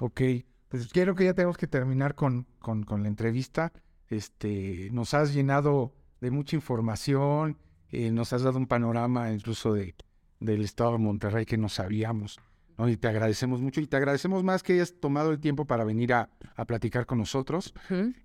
Ok, 0.02 0.22
pues 0.68 0.88
quiero 0.88 1.16
que 1.16 1.26
ya 1.26 1.34
tenemos 1.34 1.58
que 1.58 1.68
terminar 1.68 2.16
con, 2.16 2.48
con, 2.60 2.84
con 2.84 3.04
la 3.04 3.08
entrevista. 3.08 3.72
Este, 4.10 4.90
nos 4.92 5.14
has 5.14 5.34
llenado 5.34 5.94
de 6.22 6.32
mucha 6.32 6.56
información, 6.56 7.58
eh, 7.92 8.12
nos 8.12 8.34
has 8.34 8.44
dado 8.44 8.58
un 8.58 8.68
panorama 8.68 9.32
incluso 9.32 9.74
de, 9.74 9.96
del 10.40 10.62
estado 10.62 10.94
de 10.94 10.98
Monterrey 11.00 11.46
que 11.46 11.58
no 11.58 11.70
sabíamos. 11.70 12.40
¿no? 12.78 12.90
Y 12.90 12.98
te 12.98 13.08
agradecemos 13.08 13.62
mucho 13.62 13.82
y 13.82 13.88
te 13.88 13.98
agradecemos 13.98 14.44
más 14.44 14.64
que 14.64 14.74
hayas 14.74 14.94
tomado 15.00 15.32
el 15.32 15.40
tiempo 15.40 15.66
para 15.66 15.84
venir 15.84 16.14
a, 16.14 16.30
a 16.56 16.66
platicar 16.66 17.06
con 17.06 17.20
nosotros 17.20 17.74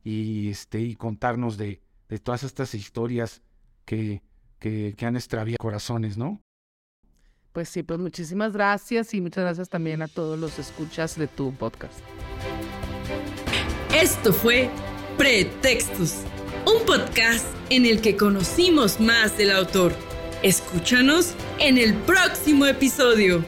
y, 0.05 0.49
este, 0.49 0.81
y 0.81 0.97
contarnos 0.97 1.57
de, 1.57 1.81
de 2.09 2.19
todas 2.19 2.43
estas 2.43 2.75
historias 2.75 3.43
que, 3.85 4.23
que, 4.59 4.95
que 4.97 5.07
han 5.07 5.17
extraviado 5.17 5.59
corazones, 5.59 6.17
¿no? 6.17 6.41
Pues 7.53 7.69
sí, 7.69 7.83
pues 7.83 7.99
muchísimas 7.99 8.53
gracias 8.53 9.13
y 9.13 9.21
muchas 9.21 9.43
gracias 9.43 9.69
también 9.69 10.03
a 10.03 10.09
todos 10.09 10.39
los 10.39 10.59
escuchas 10.59 11.17
de 11.17 11.27
tu 11.27 11.53
podcast. 11.55 11.99
Esto 13.93 14.33
fue 14.33 14.71
Pretextos, 15.21 16.15
un 16.65 16.87
podcast 16.87 17.45
en 17.69 17.85
el 17.85 18.01
que 18.01 18.17
conocimos 18.17 19.01
más 19.01 19.37
del 19.37 19.51
autor. 19.51 19.93
Escúchanos 20.43 21.35
en 21.59 21.77
el 21.77 21.93
próximo 21.93 22.65
episodio. 22.65 23.45